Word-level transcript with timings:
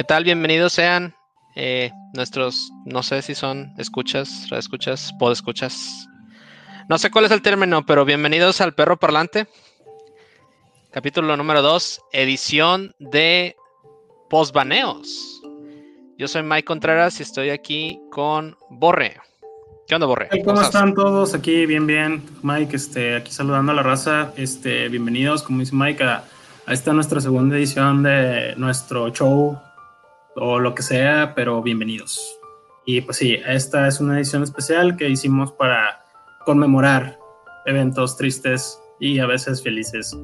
¿Qué 0.00 0.04
tal? 0.04 0.24
Bienvenidos 0.24 0.72
sean 0.72 1.14
eh, 1.56 1.90
nuestros, 2.14 2.72
no 2.86 3.02
sé 3.02 3.20
si 3.20 3.34
son 3.34 3.74
escuchas, 3.76 4.48
reescuchas, 4.48 5.12
podescuchas. 5.18 6.08
No 6.88 6.96
sé 6.96 7.10
cuál 7.10 7.26
es 7.26 7.30
el 7.32 7.42
término, 7.42 7.84
pero 7.84 8.06
bienvenidos 8.06 8.62
al 8.62 8.72
Perro 8.72 8.96
Parlante. 8.96 9.46
Capítulo 10.90 11.36
número 11.36 11.60
2, 11.60 12.00
edición 12.14 12.94
de 12.98 13.54
postbaneos. 14.30 15.42
Yo 16.16 16.28
soy 16.28 16.44
Mike 16.44 16.64
Contreras 16.64 17.20
y 17.20 17.22
estoy 17.22 17.50
aquí 17.50 18.00
con 18.10 18.56
Borre. 18.70 19.18
¿Qué 19.86 19.96
onda, 19.96 20.06
Borre? 20.06 20.30
¿Cómo, 20.46 20.62
están 20.62 20.94
todos? 20.94 21.34
Aquí, 21.34 21.66
bien, 21.66 21.86
bien. 21.86 22.22
Mike, 22.42 22.74
este, 22.74 23.16
aquí 23.16 23.32
saludando 23.32 23.72
a 23.72 23.74
la 23.74 23.82
raza. 23.82 24.32
Este, 24.38 24.88
bienvenidos, 24.88 25.42
como 25.42 25.60
dice 25.60 25.74
Mike, 25.74 26.02
a, 26.04 26.24
a 26.64 26.72
esta 26.72 26.94
nuestra 26.94 27.20
segunda 27.20 27.58
edición 27.58 28.02
de 28.02 28.54
nuestro 28.56 29.10
show 29.10 29.60
o 30.40 30.58
lo 30.58 30.74
que 30.74 30.82
sea, 30.82 31.34
pero 31.34 31.62
bienvenidos. 31.62 32.38
Y 32.86 33.02
pues 33.02 33.18
sí, 33.18 33.38
esta 33.46 33.86
es 33.86 34.00
una 34.00 34.16
edición 34.16 34.42
especial 34.42 34.96
que 34.96 35.08
hicimos 35.08 35.52
para 35.52 36.04
conmemorar 36.46 37.18
eventos 37.66 38.16
tristes 38.16 38.80
y 38.98 39.18
a 39.18 39.26
veces 39.26 39.62
felices, 39.62 40.16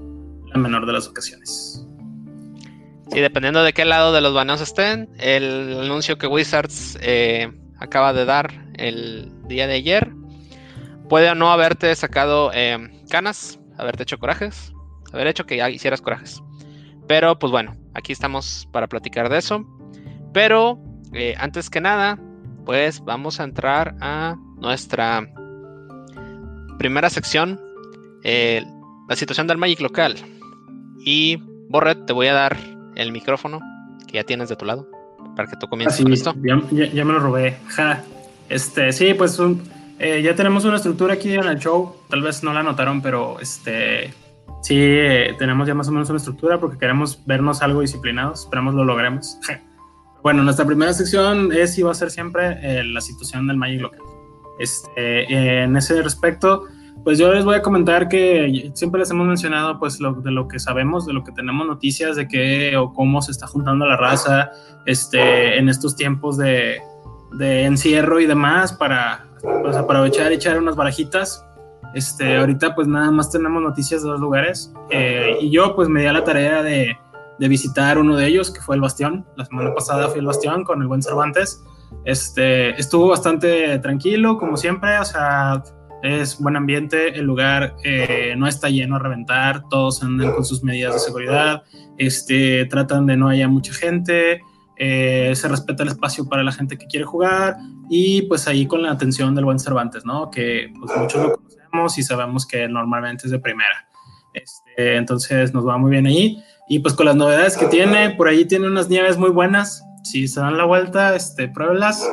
la 0.46 0.58
menor 0.58 0.86
de 0.86 0.94
las 0.94 1.06
ocasiones. 1.06 1.86
Sí, 3.12 3.20
dependiendo 3.20 3.62
de 3.62 3.74
qué 3.74 3.84
lado 3.84 4.12
de 4.12 4.22
los 4.22 4.32
baneos 4.32 4.62
estén, 4.62 5.10
el 5.18 5.78
anuncio 5.82 6.16
que 6.16 6.26
Wizards 6.26 6.98
eh, 7.02 7.52
acaba 7.78 8.14
de 8.14 8.24
dar 8.24 8.50
el 8.74 9.30
día 9.46 9.66
de 9.66 9.74
ayer 9.74 10.12
puede 11.10 11.32
no 11.34 11.52
haberte 11.52 11.94
sacado 11.94 12.50
eh, 12.54 12.78
canas, 13.10 13.60
haberte 13.76 14.04
hecho 14.04 14.18
corajes, 14.18 14.72
haber 15.12 15.26
hecho 15.26 15.44
que 15.44 15.58
ya 15.58 15.68
hicieras 15.68 16.00
corajes. 16.00 16.42
Pero 17.06 17.38
pues 17.38 17.52
bueno, 17.52 17.76
aquí 17.94 18.12
estamos 18.12 18.66
para 18.72 18.88
platicar 18.88 19.28
de 19.28 19.38
eso. 19.38 19.64
Pero 20.36 20.78
eh, 21.14 21.34
antes 21.38 21.70
que 21.70 21.80
nada, 21.80 22.18
pues 22.66 23.02
vamos 23.02 23.40
a 23.40 23.44
entrar 23.44 23.96
a 24.02 24.36
nuestra 24.58 25.26
primera 26.76 27.08
sección, 27.08 27.58
eh, 28.22 28.62
la 29.08 29.16
situación 29.16 29.46
del 29.46 29.56
Magic 29.56 29.80
local. 29.80 30.14
Y 30.98 31.38
Borret, 31.70 32.04
te 32.04 32.12
voy 32.12 32.26
a 32.26 32.34
dar 32.34 32.54
el 32.96 33.12
micrófono 33.12 33.60
que 34.06 34.16
ya 34.18 34.24
tienes 34.24 34.50
de 34.50 34.56
tu 34.56 34.66
lado 34.66 34.86
para 35.36 35.48
que 35.48 35.56
tú 35.56 35.68
comiences 35.68 36.02
con 36.02 36.12
esto. 36.12 36.34
Ya, 36.42 37.04
me 37.06 37.14
lo 37.14 37.20
robé. 37.20 37.56
Este, 38.50 38.92
sí, 38.92 39.14
pues 39.14 39.40
eh, 39.98 40.20
ya 40.20 40.34
tenemos 40.34 40.66
una 40.66 40.76
estructura 40.76 41.14
aquí 41.14 41.32
en 41.32 41.46
el 41.46 41.58
show. 41.60 41.96
Tal 42.10 42.20
vez 42.20 42.42
no 42.42 42.52
la 42.52 42.62
notaron, 42.62 43.00
pero 43.00 43.40
este, 43.40 44.12
sí, 44.60 44.76
tenemos 45.38 45.66
ya 45.66 45.72
más 45.72 45.88
o 45.88 45.92
menos 45.92 46.10
una 46.10 46.18
estructura 46.18 46.60
porque 46.60 46.76
queremos 46.76 47.24
vernos 47.24 47.62
algo 47.62 47.80
disciplinados. 47.80 48.40
Esperamos 48.40 48.74
lo 48.74 48.84
logremos. 48.84 49.38
Bueno, 50.22 50.42
nuestra 50.42 50.64
primera 50.64 50.92
sección 50.92 51.52
es 51.52 51.78
y 51.78 51.82
va 51.82 51.92
a 51.92 51.94
ser 51.94 52.10
siempre 52.10 52.58
eh, 52.62 52.84
la 52.84 53.00
situación 53.00 53.46
del 53.46 53.56
Magic 53.56 53.80
local. 53.80 54.00
Este, 54.58 55.62
en 55.62 55.76
ese 55.76 56.02
respecto, 56.02 56.64
pues 57.04 57.18
yo 57.18 57.32
les 57.32 57.44
voy 57.44 57.54
a 57.54 57.62
comentar 57.62 58.08
que 58.08 58.72
siempre 58.74 58.98
les 58.98 59.10
hemos 59.10 59.26
mencionado 59.26 59.78
pues 59.78 60.00
lo, 60.00 60.14
de 60.14 60.32
lo 60.32 60.48
que 60.48 60.58
sabemos, 60.58 61.06
de 61.06 61.12
lo 61.12 61.22
que 61.22 61.30
tenemos 61.30 61.66
noticias 61.66 62.16
de 62.16 62.26
qué 62.26 62.76
o 62.76 62.92
cómo 62.92 63.22
se 63.22 63.30
está 63.30 63.46
juntando 63.46 63.86
la 63.86 63.96
raza 63.96 64.50
este, 64.86 65.58
en 65.58 65.68
estos 65.68 65.94
tiempos 65.94 66.36
de, 66.36 66.80
de 67.32 67.64
encierro 67.64 68.18
y 68.18 68.26
demás 68.26 68.72
para 68.72 69.26
pues, 69.62 69.76
aprovechar 69.76 70.32
y 70.32 70.36
echar 70.36 70.58
unas 70.58 70.74
barajitas. 70.74 71.44
Este, 71.94 72.36
ahorita 72.36 72.74
pues 72.74 72.88
nada 72.88 73.10
más 73.10 73.30
tenemos 73.30 73.62
noticias 73.62 74.02
de 74.02 74.08
dos 74.08 74.20
lugares 74.20 74.74
eh, 74.90 75.38
y 75.40 75.50
yo 75.50 75.74
pues 75.76 75.88
me 75.88 76.00
di 76.00 76.06
a 76.06 76.12
la 76.12 76.24
tarea 76.24 76.62
de 76.62 76.98
de 77.38 77.48
visitar 77.48 77.98
uno 77.98 78.16
de 78.16 78.26
ellos, 78.26 78.50
que 78.50 78.60
fue 78.60 78.76
el 78.76 78.80
Bastión. 78.80 79.26
La 79.36 79.44
semana 79.44 79.74
pasada 79.74 80.08
fui 80.08 80.20
al 80.20 80.26
Bastión 80.26 80.64
con 80.64 80.80
el 80.82 80.88
buen 80.88 81.02
Cervantes. 81.02 81.62
Este, 82.04 82.70
estuvo 82.80 83.08
bastante 83.08 83.78
tranquilo, 83.78 84.38
como 84.38 84.56
siempre, 84.56 84.98
o 84.98 85.04
sea, 85.04 85.62
es 86.02 86.38
buen 86.38 86.56
ambiente, 86.56 87.18
el 87.18 87.24
lugar 87.24 87.74
eh, 87.82 88.34
no 88.36 88.46
está 88.46 88.68
lleno 88.68 88.96
a 88.96 88.98
reventar, 88.98 89.62
todos 89.68 90.02
andan 90.02 90.32
con 90.32 90.44
sus 90.44 90.62
medidas 90.62 90.94
de 90.94 91.00
seguridad, 91.00 91.62
este, 91.98 92.66
tratan 92.66 93.06
de 93.06 93.16
no 93.16 93.28
haya 93.28 93.48
mucha 93.48 93.72
gente, 93.72 94.40
eh, 94.76 95.32
se 95.34 95.48
respeta 95.48 95.82
el 95.82 95.88
espacio 95.90 96.28
para 96.28 96.42
la 96.42 96.52
gente 96.52 96.76
que 96.76 96.86
quiere 96.86 97.06
jugar 97.06 97.56
y 97.88 98.22
pues 98.22 98.46
ahí 98.46 98.66
con 98.66 98.82
la 98.82 98.92
atención 98.92 99.34
del 99.34 99.44
buen 99.44 99.58
Cervantes, 99.58 100.04
¿no? 100.04 100.30
Que 100.30 100.72
pues 100.78 100.96
muchos 100.96 101.22
lo 101.22 101.32
conocemos 101.32 101.98
y 101.98 102.02
sabemos 102.02 102.46
que 102.46 102.68
normalmente 102.68 103.26
es 103.26 103.30
de 103.30 103.38
primera. 103.38 103.88
Este, 104.34 104.96
entonces 104.96 105.54
nos 105.54 105.66
va 105.66 105.78
muy 105.78 105.90
bien 105.90 106.06
ahí. 106.06 106.42
Y 106.68 106.80
pues 106.80 106.94
con 106.94 107.06
las 107.06 107.16
novedades 107.16 107.56
que 107.56 107.66
tiene, 107.66 108.10
por 108.10 108.28
ahí 108.28 108.44
tiene 108.44 108.66
unas 108.66 108.88
nieves 108.88 109.16
muy 109.16 109.30
buenas. 109.30 109.84
Si 110.02 110.26
se 110.28 110.40
dan 110.40 110.56
la 110.56 110.64
vuelta, 110.64 111.14
este, 111.14 111.48
pruébelas. 111.48 112.08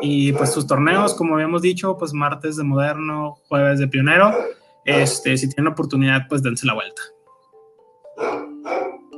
Y 0.00 0.32
pues 0.32 0.52
sus 0.52 0.66
torneos, 0.66 1.14
como 1.14 1.34
habíamos 1.34 1.62
dicho, 1.62 1.96
pues 1.98 2.12
martes 2.12 2.56
de 2.56 2.64
moderno, 2.64 3.36
jueves 3.48 3.78
de 3.78 3.88
pionero. 3.88 4.34
Este, 4.84 5.36
si 5.36 5.48
tienen 5.48 5.72
oportunidad, 5.72 6.26
pues 6.28 6.42
dense 6.42 6.66
la 6.66 6.74
vuelta. 6.74 7.02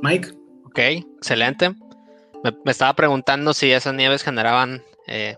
Mike. 0.01 0.29
Ok, 0.65 0.79
excelente. 0.79 1.71
Me, 2.43 2.71
estaba 2.71 2.93
preguntando 2.93 3.53
si 3.53 3.71
esas 3.71 3.93
nieves 3.93 4.23
generaban 4.23 4.83
eh, 5.07 5.35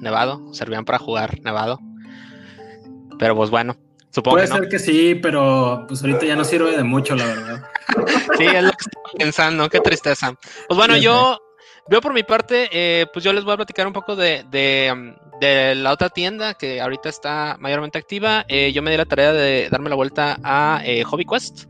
nevado, 0.00 0.52
servían 0.52 0.84
para 0.84 0.98
jugar 0.98 1.40
nevado. 1.42 1.78
Pero 3.18 3.36
pues 3.36 3.50
bueno, 3.50 3.76
supongo 4.14 4.36
Puede 4.36 4.46
que 4.46 4.52
ser 4.54 4.68
que 4.68 4.78
sí, 4.78 5.14
pero 5.16 5.84
pues 5.88 6.02
ahorita 6.02 6.24
ya 6.24 6.36
no 6.36 6.44
sirve 6.44 6.76
de 6.76 6.84
mucho, 6.84 7.16
la 7.16 7.26
verdad. 7.26 7.64
sí, 8.38 8.44
es 8.44 8.62
lo 8.62 8.70
que 8.70 8.76
estoy 8.78 9.18
pensando, 9.18 9.68
qué 9.68 9.80
tristeza. 9.80 10.34
Pues 10.68 10.78
bueno, 10.78 10.96
yo 10.96 11.38
veo 11.88 12.00
por 12.00 12.14
mi 12.14 12.22
parte, 12.22 12.68
eh, 12.72 13.06
pues 13.12 13.24
yo 13.24 13.32
les 13.32 13.44
voy 13.44 13.54
a 13.54 13.56
platicar 13.56 13.86
un 13.86 13.92
poco 13.92 14.14
de, 14.16 14.44
de, 14.50 15.74
la 15.74 15.92
otra 15.92 16.08
tienda 16.08 16.54
que 16.54 16.80
ahorita 16.80 17.08
está 17.08 17.56
mayormente 17.58 17.98
activa. 17.98 18.44
Eh, 18.48 18.72
yo 18.72 18.82
me 18.82 18.90
di 18.90 18.96
la 18.96 19.04
tarea 19.04 19.32
de 19.32 19.68
darme 19.70 19.90
la 19.90 19.96
vuelta 19.96 20.38
a 20.42 20.80
eh, 20.84 21.02
Hobby 21.04 21.24
Quest 21.24 21.64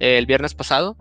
el 0.00 0.26
viernes 0.26 0.54
pasado, 0.54 0.96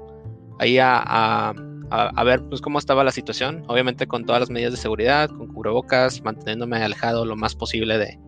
ahí 0.60 0.78
a, 0.78 0.98
a, 0.98 1.54
a, 1.90 2.24
ver 2.24 2.42
pues 2.50 2.62
cómo 2.62 2.80
estaba 2.80 3.04
la 3.04 3.12
situación, 3.12 3.64
obviamente 3.68 4.08
con 4.08 4.26
todas 4.26 4.40
las 4.40 4.50
medidas 4.50 4.72
de 4.72 4.78
seguridad, 4.78 5.30
con 5.30 5.48
cubrebocas, 5.48 6.22
manteniéndome 6.22 6.78
alejado 6.78 7.26
lo 7.26 7.36
más 7.36 7.56
posible 7.56 7.98
de, 7.98 8.20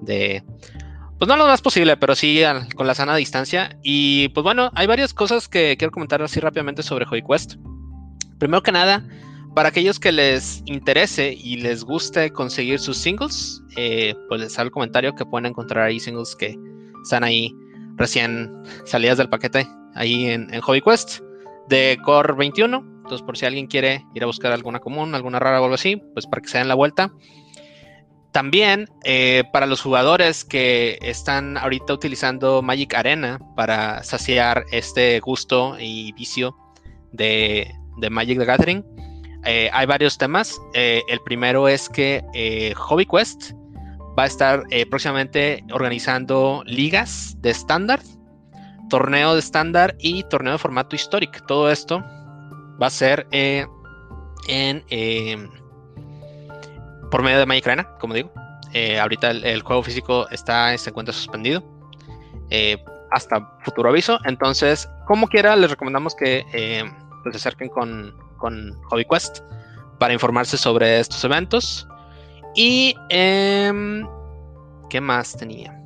de 0.00 0.42
pues 1.24 1.38
no 1.38 1.42
lo 1.42 1.48
más 1.50 1.62
posible, 1.62 1.96
pero 1.96 2.14
sí 2.14 2.42
con 2.76 2.86
la 2.86 2.94
sana 2.94 3.16
distancia. 3.16 3.78
Y 3.82 4.28
pues 4.34 4.44
bueno, 4.44 4.70
hay 4.74 4.86
varias 4.86 5.14
cosas 5.14 5.48
que 5.48 5.74
quiero 5.78 5.90
comentar 5.90 6.20
así 6.20 6.38
rápidamente 6.38 6.82
sobre 6.82 7.06
Hobby 7.06 7.22
Quest. 7.22 7.54
Primero 8.38 8.62
que 8.62 8.72
nada, 8.72 9.02
para 9.54 9.70
aquellos 9.70 9.98
que 9.98 10.12
les 10.12 10.62
interese 10.66 11.32
y 11.32 11.56
les 11.56 11.82
guste 11.82 12.30
conseguir 12.30 12.78
sus 12.78 12.98
singles, 12.98 13.62
eh, 13.74 14.14
pues 14.28 14.38
les 14.38 14.58
hago 14.58 14.66
el 14.66 14.70
comentario 14.70 15.14
que 15.14 15.24
pueden 15.24 15.46
encontrar 15.46 15.86
ahí 15.86 15.98
singles 15.98 16.36
que 16.36 16.58
están 17.02 17.24
ahí 17.24 17.50
recién 17.96 18.52
salidas 18.84 19.16
del 19.16 19.30
paquete 19.30 19.66
ahí 19.94 20.26
en, 20.26 20.52
en 20.52 20.60
Hobby 20.60 20.82
Quest 20.82 21.20
de 21.70 21.98
Core 22.04 22.34
21. 22.34 22.84
Entonces, 22.96 23.22
por 23.22 23.38
si 23.38 23.46
alguien 23.46 23.66
quiere 23.66 24.04
ir 24.14 24.24
a 24.24 24.26
buscar 24.26 24.52
alguna 24.52 24.78
común, 24.78 25.14
alguna 25.14 25.38
rara 25.38 25.62
o 25.62 25.64
algo 25.64 25.76
así, 25.76 25.96
pues 26.12 26.26
para 26.26 26.42
que 26.42 26.48
se 26.48 26.58
den 26.58 26.68
la 26.68 26.74
vuelta. 26.74 27.14
También 28.34 28.88
eh, 29.04 29.44
para 29.52 29.64
los 29.64 29.80
jugadores 29.80 30.44
que 30.44 30.98
están 31.02 31.56
ahorita 31.56 31.94
utilizando 31.94 32.62
Magic 32.62 32.92
Arena 32.92 33.38
para 33.54 34.02
saciar 34.02 34.64
este 34.72 35.20
gusto 35.20 35.76
y 35.78 36.10
vicio 36.14 36.56
de, 37.12 37.72
Magic 38.10 38.36
the 38.40 38.44
Gathering, 38.44 38.84
eh, 39.44 39.70
hay 39.72 39.86
varios 39.86 40.18
temas. 40.18 40.60
Eh, 40.74 41.00
el 41.08 41.20
primero 41.20 41.68
es 41.68 41.88
que 41.88 42.74
Hobby 42.76 43.06
Quest 43.06 43.52
va 44.18 44.24
a 44.24 44.26
estar 44.26 44.64
próximamente 44.90 45.62
organizando 45.70 46.64
ligas 46.66 47.36
de 47.38 47.50
estándar, 47.50 48.00
torneo 48.90 49.34
de 49.34 49.38
estándar 49.38 49.94
y 50.00 50.24
torneo 50.24 50.54
de 50.54 50.58
formato 50.58 50.96
histórico. 50.96 51.38
Todo 51.46 51.70
esto 51.70 52.00
va 52.82 52.88
a 52.88 52.90
ser 52.90 53.28
en 53.30 54.82
por 57.14 57.22
medio 57.22 57.38
de 57.38 57.46
Magic 57.46 57.68
Arena, 57.68 57.88
como 58.00 58.12
digo. 58.12 58.32
Eh, 58.72 58.98
ahorita 58.98 59.30
el, 59.30 59.62
juego 59.62 59.84
físico 59.84 60.28
está, 60.30 60.76
se 60.76 60.90
encuentra 60.90 61.14
suspendido 61.14 61.62
eh, 62.50 62.76
hasta 63.12 63.56
futuro 63.60 63.90
aviso. 63.90 64.18
Entonces, 64.24 64.88
como 65.06 65.28
quiera, 65.28 65.54
les 65.54 65.70
recomendamos 65.70 66.16
que 66.16 66.44
eh, 66.52 66.82
pues, 67.22 67.34
se 67.34 67.36
acerquen 67.36 67.68
con, 67.68 68.12
con 68.38 68.74
Hobby 68.90 69.04
Quest 69.04 69.42
para 70.00 70.12
informarse 70.12 70.56
sobre 70.56 70.98
estos 70.98 71.22
eventos. 71.22 71.86
Y, 72.56 72.96
em, 73.10 74.04
¿qué 74.90 75.00
más 75.00 75.36
tenía? 75.36 75.80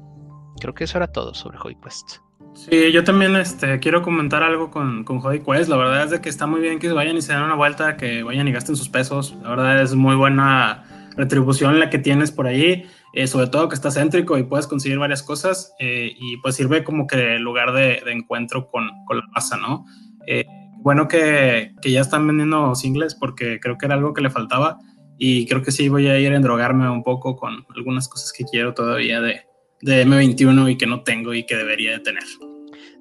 Creo 0.62 0.72
que 0.72 0.84
eso 0.84 0.96
era 0.96 1.08
todo 1.08 1.34
sobre 1.34 1.58
Hobby 1.58 1.76
Quest. 1.84 2.20
Sí, 2.54 2.90
yo 2.90 3.04
también 3.04 3.36
este, 3.36 3.78
quiero 3.80 4.00
comentar 4.00 4.42
algo 4.42 4.70
con, 4.70 5.04
con 5.04 5.20
Hobby 5.20 5.40
Quest. 5.40 5.68
La 5.68 5.76
verdad 5.76 6.04
es 6.04 6.10
de 6.10 6.22
que 6.22 6.30
está 6.30 6.46
muy 6.46 6.62
bien 6.62 6.78
que 6.78 6.90
vayan 6.90 7.18
y 7.18 7.20
se 7.20 7.34
den 7.34 7.42
una 7.42 7.54
vuelta, 7.54 7.98
que 7.98 8.22
vayan 8.22 8.48
y 8.48 8.52
gasten 8.52 8.76
sus 8.76 8.88
pesos. 8.88 9.36
La 9.42 9.50
verdad 9.50 9.82
es 9.82 9.94
muy 9.94 10.16
buena 10.16 10.87
retribución 11.18 11.80
la 11.80 11.90
que 11.90 11.98
tienes 11.98 12.30
por 12.30 12.46
ahí, 12.46 12.86
eh, 13.12 13.26
sobre 13.26 13.48
todo 13.48 13.68
que 13.68 13.74
está 13.74 13.90
céntrico 13.90 14.38
y 14.38 14.44
puedes 14.44 14.66
conseguir 14.66 14.98
varias 14.98 15.22
cosas 15.22 15.74
eh, 15.80 16.14
y 16.16 16.36
pues 16.38 16.54
sirve 16.54 16.84
como 16.84 17.06
que 17.06 17.38
lugar 17.38 17.72
de, 17.72 18.00
encuentro 18.06 18.70
con, 18.70 18.88
con, 19.04 19.18
la 19.18 19.26
masa, 19.34 19.56
¿no? 19.56 19.84
Eh, 20.26 20.46
bueno 20.78 21.08
que, 21.08 21.72
que, 21.82 21.90
ya 21.90 22.00
están 22.00 22.26
vendiendo 22.26 22.74
singles 22.76 23.16
porque 23.16 23.58
creo 23.60 23.76
que 23.76 23.86
era 23.86 23.96
algo 23.96 24.14
que 24.14 24.22
le 24.22 24.30
faltaba 24.30 24.78
y 25.18 25.46
creo 25.46 25.62
que 25.62 25.72
sí 25.72 25.88
voy 25.88 26.06
a 26.06 26.18
ir 26.20 26.32
a 26.32 26.36
endrogarme 26.36 26.88
un 26.88 27.02
poco 27.02 27.36
con 27.36 27.66
algunas 27.74 28.08
cosas 28.08 28.32
que 28.32 28.44
quiero 28.44 28.72
todavía 28.72 29.20
de, 29.20 29.42
de 29.82 30.06
M21 30.06 30.70
y 30.70 30.78
que 30.78 30.86
no 30.86 31.02
tengo 31.02 31.34
y 31.34 31.44
que 31.44 31.56
debería 31.56 31.92
de 31.92 31.98
tener. 31.98 32.24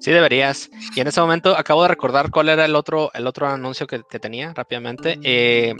Sí, 0.00 0.12
deberías. 0.12 0.70
Y 0.94 1.00
en 1.00 1.08
ese 1.08 1.20
momento 1.20 1.56
acabo 1.56 1.82
de 1.82 1.88
recordar 1.88 2.30
cuál 2.30 2.48
era 2.48 2.64
el 2.64 2.76
otro, 2.76 3.10
el 3.14 3.26
otro 3.26 3.48
anuncio 3.48 3.86
que, 3.86 3.98
tenía 4.20 4.52
rápidamente. 4.54 5.18
Eh, 5.22 5.74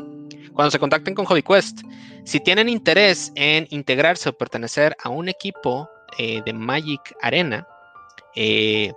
cuando 0.53 0.71
se 0.71 0.79
contacten 0.79 1.15
con 1.15 1.27
HobbyQuest, 1.27 1.83
si 2.25 2.41
tienen 2.41 2.69
interés 2.69 3.33
en 3.37 3.67
integrarse 3.71 4.29
o 4.29 4.33
pertenecer 4.33 4.97
a 5.03 5.09
un 5.09 5.29
equipo 5.29 5.89
eh, 6.19 6.43
de 6.45 6.53
Magic 6.53 7.15
Arena, 7.23 7.67
eh, 8.35 8.93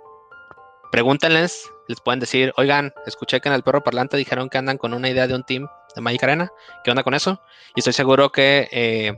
pregúntenles, 0.90 1.70
les 1.88 2.00
pueden 2.00 2.20
decir, 2.20 2.52
oigan, 2.56 2.92
escuché 3.06 3.40
que 3.40 3.48
en 3.48 3.54
el 3.54 3.62
perro 3.62 3.82
parlante 3.82 4.16
dijeron 4.16 4.48
que 4.48 4.58
andan 4.58 4.76
con 4.76 4.92
una 4.92 5.08
idea 5.08 5.26
de 5.26 5.34
un 5.34 5.44
team 5.44 5.68
de 5.94 6.00
Magic 6.00 6.22
Arena. 6.22 6.50
¿Qué 6.84 6.90
onda 6.90 7.02
con 7.02 7.14
eso? 7.14 7.40
Y 7.74 7.80
estoy 7.80 7.92
seguro 7.92 8.30
que 8.32 8.68
eh, 8.72 9.12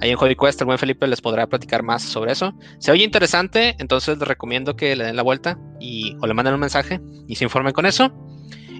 ahí 0.00 0.10
en 0.10 0.16
Hobby 0.16 0.36
Quest 0.36 0.60
el 0.60 0.66
buen 0.66 0.78
Felipe 0.78 1.06
les 1.06 1.20
podrá 1.20 1.46
platicar 1.46 1.82
más 1.82 2.02
sobre 2.02 2.32
eso. 2.32 2.52
Se 2.78 2.92
oye 2.92 3.04
interesante, 3.04 3.76
entonces 3.78 4.18
les 4.18 4.28
recomiendo 4.28 4.76
que 4.76 4.96
le 4.96 5.04
den 5.04 5.16
la 5.16 5.22
vuelta 5.22 5.58
y, 5.80 6.16
o 6.20 6.26
le 6.26 6.34
manden 6.34 6.54
un 6.54 6.60
mensaje 6.60 7.00
y 7.26 7.36
se 7.36 7.44
informen 7.44 7.72
con 7.72 7.86
eso. 7.86 8.12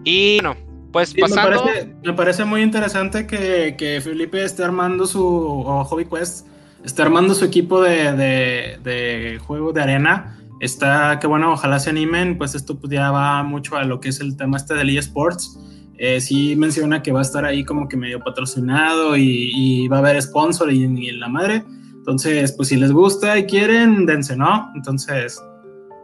Y 0.05 0.41
bueno, 0.41 0.57
pues 0.93 1.15
pasando... 1.15 1.65
Me 2.03 2.13
parece, 2.13 2.45
muy 2.45 2.63
interesante 2.63 3.27
que, 3.27 3.75
que, 3.77 4.01
Felipe 4.01 4.45
esté 4.45 4.63
armando 4.65 5.07
su, 5.07 5.25
o 5.25 5.85
Hobby 5.85 6.05
Quest, 6.05 6.47
esté 6.85 7.03
armando 7.03 7.35
su 7.35 7.45
equipo 7.45 7.81
de, 7.81 8.13
de, 8.13 8.79
de 8.83 9.39
juego 9.39 9.73
de 9.73 9.83
arena. 9.83 10.39
Está, 10.61 11.19
que 11.21 11.27
bueno, 11.27 11.53
ojalá 11.53 11.79
se 11.79 11.91
animen, 11.91 12.39
pues 12.39 12.55
esto 12.55 12.79
pues 12.79 12.93
ya 12.93 13.11
va 13.11 13.43
mucho 13.43 13.77
a 13.77 13.85
lo 13.85 14.01
que 14.01 14.09
es 14.11 14.21
el 14.21 14.37
tema 14.37 14.57
este 14.57 14.75
del 14.75 14.97
eSports 14.97 15.59
eh, 16.05 16.21
sí 16.21 16.55
menciona 16.55 17.03
que 17.03 17.13
va 17.13 17.21
a 17.21 17.23
estar 17.23 17.47
ahí 17.47 17.65
como 17.65 17.89
que 17.89 17.97
medio 17.97 18.21
patrocinado 18.21 19.17
y, 19.17 19.89
va 19.89 19.97
a 19.97 20.01
haber 20.01 20.21
sponsor 20.21 20.71
y, 20.71 20.85
en 20.85 21.21
la 21.21 21.29
madre. 21.29 21.65
Entonces, 21.95 22.53
pues 22.53 22.69
si 22.69 22.77
les 22.77 22.93
gusta 22.93 23.39
y 23.39 23.47
quieren, 23.47 24.05
dense, 24.05 24.37
¿no? 24.37 24.71
Entonces, 24.75 25.43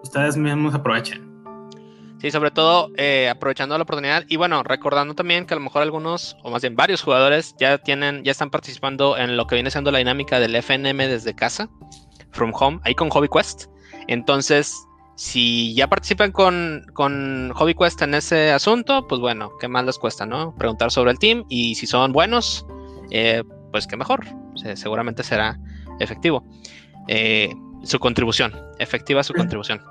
ustedes 0.03 0.39
mismos 0.39 0.75
aprovechen. 0.75 1.29
Sí, 2.19 2.31
sobre 2.31 2.51
todo 2.51 2.91
eh, 2.97 3.29
aprovechando 3.29 3.77
la 3.77 3.85
oportunidad 3.85 4.25
y 4.29 4.37
bueno, 4.37 4.63
recordando 4.63 5.15
también 5.15 5.45
que 5.47 5.55
a 5.55 5.59
lo 5.59 5.63
mejor 5.63 5.83
algunos, 5.83 6.37
o 6.43 6.51
más 6.51 6.63
bien 6.63 6.77
varios 6.77 7.03
jugadores 7.03 7.55
ya 7.59 7.79
tienen, 7.79 8.25
ya 8.25 8.33
están 8.33 8.51
participando 8.51 9.19
en 9.19 9.37
lo 9.37 9.47
que 9.47 9.57
viene 9.57 9.71
siendo 9.71 9.91
la 9.91 9.99
dinámica 9.99 10.41
del 10.41 10.55
FNM 10.55 10.97
desde 10.97 11.35
casa, 11.35 11.69
from 12.31 12.53
home, 12.55 12.81
ahí 12.85 12.95
con 12.95 13.11
Hobby 13.11 13.29
Quest. 13.29 13.67
Entonces, 14.09 14.75
si 15.21 15.75
ya 15.75 15.87
participan 15.87 16.33
con, 16.33 16.87
con 16.95 17.53
Hobby 17.55 17.75
Quest 17.75 18.01
en 18.01 18.15
ese 18.15 18.53
asunto, 18.53 19.07
pues 19.07 19.21
bueno, 19.21 19.53
¿qué 19.61 19.69
más 19.69 19.85
les 19.85 19.99
cuesta, 19.99 20.25
no? 20.25 20.55
Preguntar 20.57 20.91
sobre 20.91 21.11
el 21.11 21.19
team 21.19 21.45
y 21.51 21.75
si 21.75 21.87
son 21.87 22.11
buenos, 22.15 22.65
eh, 23.11 23.45
pues 23.71 23.87
qué 23.87 23.99
mejor. 23.99 24.25
seguramente 24.77 25.23
será 25.23 25.59
efectivo. 25.99 26.43
Eh, 27.07 27.53
su 27.83 27.99
contribución, 27.99 28.55
efectiva 28.79 29.23
su 29.23 29.35
contribución. 29.35 29.83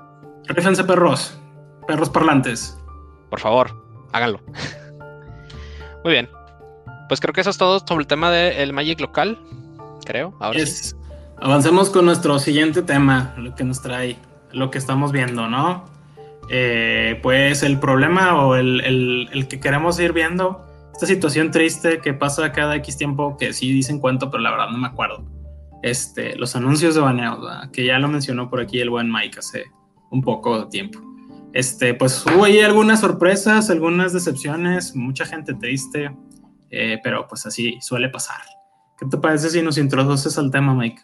Rífense 0.48 0.82
perros, 0.82 1.38
perros 1.86 2.10
parlantes. 2.10 2.76
Por 3.30 3.38
favor, 3.38 3.70
háganlo. 4.10 4.40
Muy 6.02 6.12
bien. 6.12 6.28
Pues 7.08 7.20
creo 7.20 7.32
que 7.32 7.42
eso 7.42 7.50
es 7.50 7.56
todo 7.56 7.78
sobre 7.78 8.02
el 8.02 8.08
tema 8.08 8.32
del 8.32 8.72
Magic 8.72 9.00
local, 9.00 9.38
creo. 10.04 10.34
Ahora 10.40 10.58
Avancemos 11.40 11.88
con 11.88 12.04
nuestro 12.04 12.40
siguiente 12.40 12.82
tema, 12.82 13.32
lo 13.38 13.54
que 13.54 13.62
nos 13.62 13.80
trae 13.80 14.18
lo 14.52 14.70
que 14.70 14.78
estamos 14.78 15.12
viendo, 15.12 15.48
¿no? 15.48 15.84
Eh, 16.48 17.18
pues 17.22 17.62
el 17.62 17.78
problema 17.78 18.44
o 18.44 18.56
el, 18.56 19.46
que 19.48 19.60
queremos 19.60 20.00
ir 20.00 20.12
viendo, 20.12 20.66
esta 20.92 21.06
situación 21.06 21.50
triste 21.50 22.00
que 22.00 22.12
pasa 22.12 22.52
cada 22.52 22.76
X 22.76 22.96
tiempo, 22.96 23.36
que 23.36 23.52
sí 23.52 23.72
dicen 23.72 24.00
cuánto, 24.00 24.30
pero 24.30 24.42
la 24.42 24.50
verdad 24.50 24.70
no 24.70 24.78
me 24.78 24.88
acuerdo. 24.88 25.24
Este, 25.82 26.36
los 26.36 26.56
anuncios 26.56 26.94
de 26.94 27.00
baneos, 27.00 27.38
que 27.72 27.84
ya 27.84 27.98
lo 27.98 28.08
mencionó 28.08 28.50
por 28.50 28.60
aquí 28.60 28.80
el 28.80 28.90
buen 28.90 29.10
Mike 29.10 29.38
hace 29.38 29.64
un 30.10 30.22
poco 30.22 30.60
de 30.64 30.66
tiempo. 30.70 31.00
Este, 31.52 31.94
pues 31.94 32.24
hubo 32.26 32.44
ahí 32.44 32.60
algunas 32.60 33.00
sorpresas, 33.00 33.70
algunas 33.70 34.12
decepciones, 34.12 34.94
mucha 34.94 35.24
gente 35.24 35.54
triste, 35.54 36.10
eh, 36.70 36.98
pero 37.02 37.26
pues 37.26 37.46
así 37.46 37.78
suele 37.80 38.08
pasar. 38.08 38.40
¿Qué 38.98 39.06
te 39.06 39.16
parece 39.16 39.50
si 39.50 39.62
nos 39.62 39.78
introduces 39.78 40.36
al 40.38 40.50
tema, 40.50 40.74
Mike? 40.74 41.02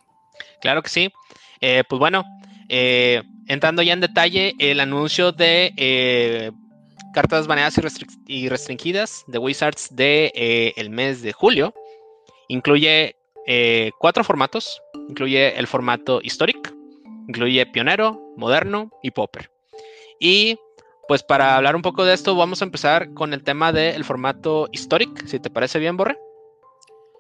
Claro 0.60 0.82
que 0.82 0.90
sí. 0.90 1.12
Eh, 1.60 1.82
pues 1.88 1.99
bueno, 1.99 2.25
eh, 2.69 3.22
entrando 3.48 3.82
ya 3.82 3.93
en 3.93 4.00
detalle, 4.00 4.54
el 4.58 4.81
anuncio 4.81 5.32
de 5.32 5.72
eh, 5.76 6.50
cartas 7.14 7.46
baneadas 7.46 7.78
y, 8.26 8.48
restringidas 8.48 9.25
de 9.26 9.38
Wizards 9.38 9.88
de 9.94 10.32
eh, 10.34 10.72
el 10.76 10.90
mes 10.90 11.22
de 11.22 11.32
julio 11.32 11.75
incluye 12.48 13.16
cuatro 13.98 14.25
formatos. 14.25 14.82
Incluye 15.08 15.56
el 15.56 15.69
formato 15.69 16.20
Historic, 16.20 16.75
incluye 17.28 17.64
Pionero, 17.66 18.20
Moderno 18.37 18.90
y 19.02 19.12
Popper. 19.12 19.50
Y 20.19 20.58
pues 21.08 21.22
para 21.22 21.56
hablar 21.56 21.76
un 21.76 21.82
poco 21.82 22.04
de 22.04 22.14
esto, 22.14 22.34
vamos 22.34 22.60
a 22.60 22.64
empezar 22.64 23.12
con 23.14 23.32
el 23.32 23.42
tema 23.42 23.72
del 23.72 24.04
formato 24.04 24.69
Historic, 24.72 25.26
si 25.26 25.38
te 25.38 25.50
parece 25.50 25.78
bien, 25.78 25.96
Borre. 25.96 26.19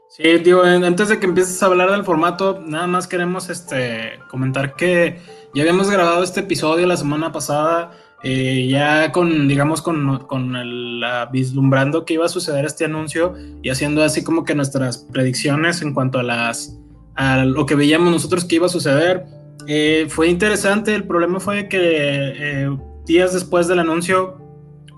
Sí, 0.08 0.22
digo, 0.38 0.62
antes 0.62 1.08
de 1.08 1.18
que 1.20 1.26
empieces 1.26 1.62
a 1.62 1.66
hablar 1.66 1.90
del 1.90 2.04
formato, 2.04 2.60
nada 2.60 2.86
más 2.86 3.06
queremos 3.06 3.50
este, 3.50 4.18
comentar 4.30 4.74
que 4.74 5.20
ya 5.54 5.62
habíamos 5.62 5.90
grabado 5.90 6.22
este 6.22 6.40
episodio 6.40 6.86
la 6.86 6.96
semana 6.96 7.32
pasada, 7.32 7.92
eh, 8.22 8.68
ya 8.68 9.12
con, 9.12 9.48
digamos, 9.48 9.82
con, 9.82 10.18
con 10.26 11.00
la 11.00 11.26
vislumbrando 11.26 12.04
que 12.04 12.14
iba 12.14 12.26
a 12.26 12.28
suceder 12.28 12.64
este 12.64 12.84
anuncio 12.84 13.34
y 13.62 13.70
haciendo 13.70 14.02
así 14.02 14.24
como 14.24 14.44
que 14.44 14.54
nuestras 14.54 14.98
predicciones 14.98 15.82
en 15.82 15.94
cuanto 15.94 16.18
a 16.18 16.22
las 16.22 16.78
a 17.14 17.44
lo 17.44 17.66
que 17.66 17.74
veíamos 17.74 18.10
nosotros 18.10 18.44
que 18.44 18.56
iba 18.56 18.66
a 18.66 18.70
suceder. 18.70 19.24
Eh, 19.66 20.06
fue 20.08 20.28
interesante, 20.28 20.94
el 20.94 21.04
problema 21.04 21.40
fue 21.40 21.68
que 21.68 21.78
eh, 21.80 22.76
días 23.06 23.32
después 23.32 23.66
del 23.68 23.80
anuncio 23.80 24.38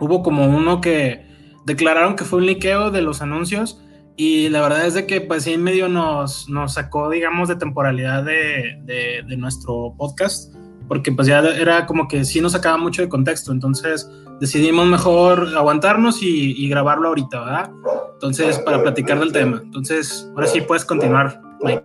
hubo 0.00 0.22
como 0.22 0.46
uno 0.46 0.80
que 0.80 1.26
declararon 1.64 2.16
que 2.16 2.24
fue 2.24 2.40
un 2.40 2.46
liqueo 2.46 2.90
de 2.90 3.02
los 3.02 3.22
anuncios 3.22 3.80
y 4.20 4.48
la 4.48 4.60
verdad 4.60 4.84
es 4.84 4.94
de 4.94 5.06
que 5.06 5.20
pues 5.20 5.44
sí 5.44 5.56
medio 5.56 5.88
nos, 5.88 6.48
nos 6.48 6.74
sacó, 6.74 7.08
digamos, 7.08 7.48
de 7.48 7.54
temporalidad 7.54 8.24
de, 8.24 8.76
de, 8.82 9.36
nuestro 9.36 9.94
podcast, 9.96 10.52
porque 10.88 11.12
pues 11.12 11.28
ya 11.28 11.38
era 11.38 11.86
como 11.86 12.08
que 12.08 12.24
sí 12.24 12.40
nos 12.40 12.50
sacaba 12.50 12.76
mucho 12.78 13.00
de 13.00 13.08
contexto, 13.08 13.52
entonces 13.52 14.10
decidimos 14.40 14.88
mejor 14.88 15.56
aguantarnos 15.56 16.18
y, 16.20 16.68
grabarlo 16.68 17.06
ahorita, 17.06 17.44
¿verdad? 17.44 17.70
Entonces, 18.14 18.58
para 18.58 18.82
platicar 18.82 19.20
del 19.20 19.30
tema. 19.30 19.60
Entonces, 19.62 20.28
ahora 20.34 20.48
sí 20.48 20.62
puedes 20.62 20.84
continuar, 20.84 21.40
Mike. 21.62 21.84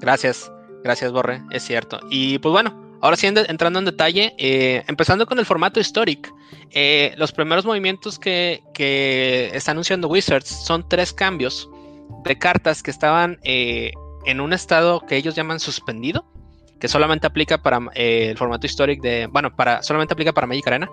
Gracias, 0.00 0.50
gracias 0.82 1.12
Borre, 1.12 1.42
es 1.50 1.64
cierto. 1.64 2.00
Y 2.10 2.38
pues 2.38 2.50
bueno, 2.50 2.82
Ahora 3.02 3.18
sí, 3.18 3.26
entrando 3.26 3.80
en 3.80 3.84
detalle, 3.84 4.34
eh, 4.38 4.82
empezando 4.86 5.26
con 5.26 5.38
el 5.38 5.44
formato 5.44 5.78
histórico, 5.78 6.34
eh, 6.70 7.12
los 7.18 7.32
primeros 7.32 7.66
movimientos 7.66 8.18
que, 8.18 8.62
que, 8.72 9.50
está 9.52 9.72
anunciando 9.72 10.08
Wizards 10.08 10.48
son 10.48 10.88
tres 10.88 11.12
cambios 11.12 11.68
de 12.24 12.38
cartas 12.38 12.82
que 12.82 12.90
estaban 12.90 13.38
eh, 13.42 13.92
en 14.26 14.40
un 14.40 14.52
estado 14.52 15.00
que 15.00 15.16
ellos 15.16 15.34
llaman 15.34 15.60
suspendido, 15.60 16.24
que 16.80 16.88
solamente 16.88 17.26
aplica 17.26 17.58
para 17.62 17.80
eh, 17.94 18.28
el 18.30 18.38
formato 18.38 18.66
histórico 18.66 19.02
de, 19.02 19.26
bueno, 19.26 19.54
para, 19.54 19.82
solamente 19.82 20.14
aplica 20.14 20.32
para 20.32 20.46
Magic 20.46 20.66
Arena. 20.66 20.90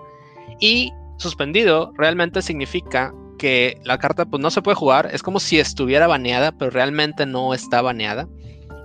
Y 0.60 0.92
suspendido 1.18 1.92
realmente 1.96 2.42
significa 2.42 3.12
que 3.38 3.80
la 3.84 3.98
carta 3.98 4.24
pues 4.24 4.40
no 4.40 4.50
se 4.50 4.62
puede 4.62 4.76
jugar, 4.76 5.10
es 5.12 5.22
como 5.22 5.40
si 5.40 5.58
estuviera 5.58 6.06
baneada, 6.06 6.52
pero 6.52 6.70
realmente 6.70 7.26
no 7.26 7.54
está 7.54 7.82
baneada. 7.82 8.28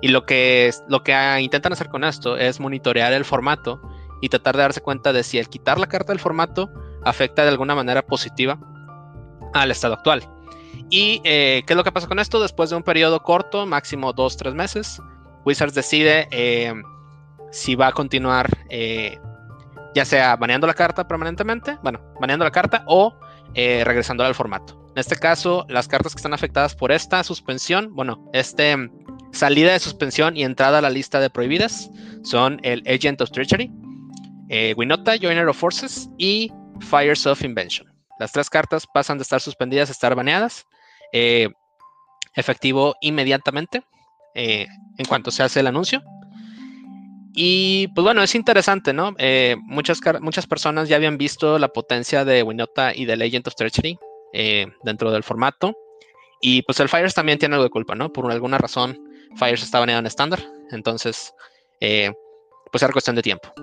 Y 0.02 0.10
lo 0.10 0.26
que, 0.26 0.72
lo 0.88 1.04
que 1.04 1.14
intentan 1.42 1.74
hacer 1.74 1.90
con 1.90 2.04
esto 2.04 2.38
es 2.38 2.60
monitorear 2.60 3.14
el 3.14 3.26
formato 3.26 3.82
y 4.22 4.30
tratar 4.30 4.56
de 4.56 4.64
darse 4.64 4.82
cuenta 4.82 5.14
de 5.14 5.24
si 5.24 5.38
el 5.38 5.50
quitar 5.50 5.80
la 5.80 5.88
carta 5.88 6.12
del 6.12 6.20
formato 6.20 6.70
afecta 7.04 7.44
de 7.44 7.50
alguna 7.50 7.76
manera 7.76 8.06
positiva 8.06 8.60
al 9.54 9.72
estado 9.72 9.96
actual. 9.96 10.24
¿Y 10.90 11.22
eh, 11.24 11.64
qué 11.66 11.74
es 11.74 11.78
lo 11.78 11.84
que 11.84 11.92
pasa 11.92 12.08
con 12.08 12.20
esto? 12.20 12.42
Después 12.42 12.70
de 12.70 12.78
un 12.78 12.84
periodo 12.84 13.22
corto, 13.22 13.66
máximo 13.66 14.14
dos, 14.14 14.38
tres 14.38 14.54
meses, 14.54 15.02
Wizards 15.46 15.74
decide 15.74 16.28
eh, 16.32 16.74
si 17.52 17.76
va 17.76 17.88
a 17.88 17.92
continuar 17.92 18.50
eh, 18.70 19.20
ya 19.94 20.06
sea 20.06 20.36
baneando 20.36 20.68
la 20.68 20.74
carta 20.74 21.08
permanentemente, 21.08 21.78
bueno, 21.84 22.00
baneando 22.22 22.46
la 22.46 22.52
carta 22.52 22.84
o 22.88 23.14
regresándola 23.56 24.30
al 24.30 24.36
formato. 24.36 24.80
En 24.92 25.00
este 25.00 25.16
caso, 25.16 25.66
las 25.68 25.88
cartas 25.88 26.14
que 26.14 26.20
están 26.20 26.34
afectadas 26.34 26.76
por 26.76 26.92
esta 26.92 27.24
suspensión, 27.24 27.96
bueno, 27.96 28.24
este 28.34 28.76
salida 29.32 29.74
de 29.74 29.80
suspensión 29.80 30.38
y 30.38 30.44
entrada 30.44 30.78
a 30.78 30.82
la 30.82 30.92
lista 30.92 31.20
de 31.20 31.30
prohibidas 31.30 31.90
son 32.24 32.60
el 32.64 32.84
Agent 32.88 33.20
of 33.22 33.32
Treachery, 33.32 33.72
Winota, 34.76 35.16
Joiner 35.20 35.48
of 35.48 35.58
Forces 35.58 36.08
y 36.20 36.52
Fires 36.82 37.26
of 37.26 37.44
Invention. 37.44 37.92
Las 38.20 38.32
tres 38.32 38.50
cartas 38.50 38.86
pasan 38.94 39.18
de 39.18 39.24
estar 39.24 39.42
suspendidas 39.42 39.90
a 39.90 39.92
estar 39.92 40.14
baneadas 40.14 40.68
eh, 41.14 41.50
efectivo 42.36 42.96
inmediatamente 43.02 43.84
eh, 44.36 44.68
en 44.98 45.06
cuanto 45.06 45.32
se 45.32 45.44
hace 45.44 45.60
el 45.60 45.68
anuncio. 45.68 46.04
Y 47.40 47.90
pues 47.90 48.04
bueno, 48.04 48.24
es 48.24 48.34
interesante, 48.34 48.94
¿no? 48.94 49.14
Eh, 49.20 49.58
muchas, 49.62 50.00
muchas 50.22 50.48
personas 50.48 50.90
ya 50.90 50.96
habían 50.96 51.20
visto 51.20 51.60
la 51.60 51.68
potencia 51.68 52.26
de 52.26 52.42
Winota 52.42 52.96
y 52.96 53.06
de 53.06 53.16
Legend 53.16 53.48
of 53.48 53.54
Treachery 53.54 54.00
eh, 54.34 54.66
dentro 54.82 55.12
del 55.12 55.22
formato. 55.22 55.78
Y 56.42 56.64
pues 56.64 56.80
el 56.80 56.90
Fires 56.90 57.14
también 57.14 57.38
tiene 57.38 57.54
algo 57.54 57.66
de 57.66 57.70
culpa, 57.70 57.94
¿no? 57.94 58.12
Por 58.12 58.32
alguna 58.32 58.58
razón, 58.58 58.98
Fires 59.36 59.70
baneado 59.70 60.00
en 60.00 60.08
estándar. 60.08 60.40
Entonces, 60.72 61.32
eh, 61.80 62.12
pues 62.72 62.82
era 62.82 62.92
cuestión 62.92 63.16
de 63.16 63.22
tiempo. 63.22 63.54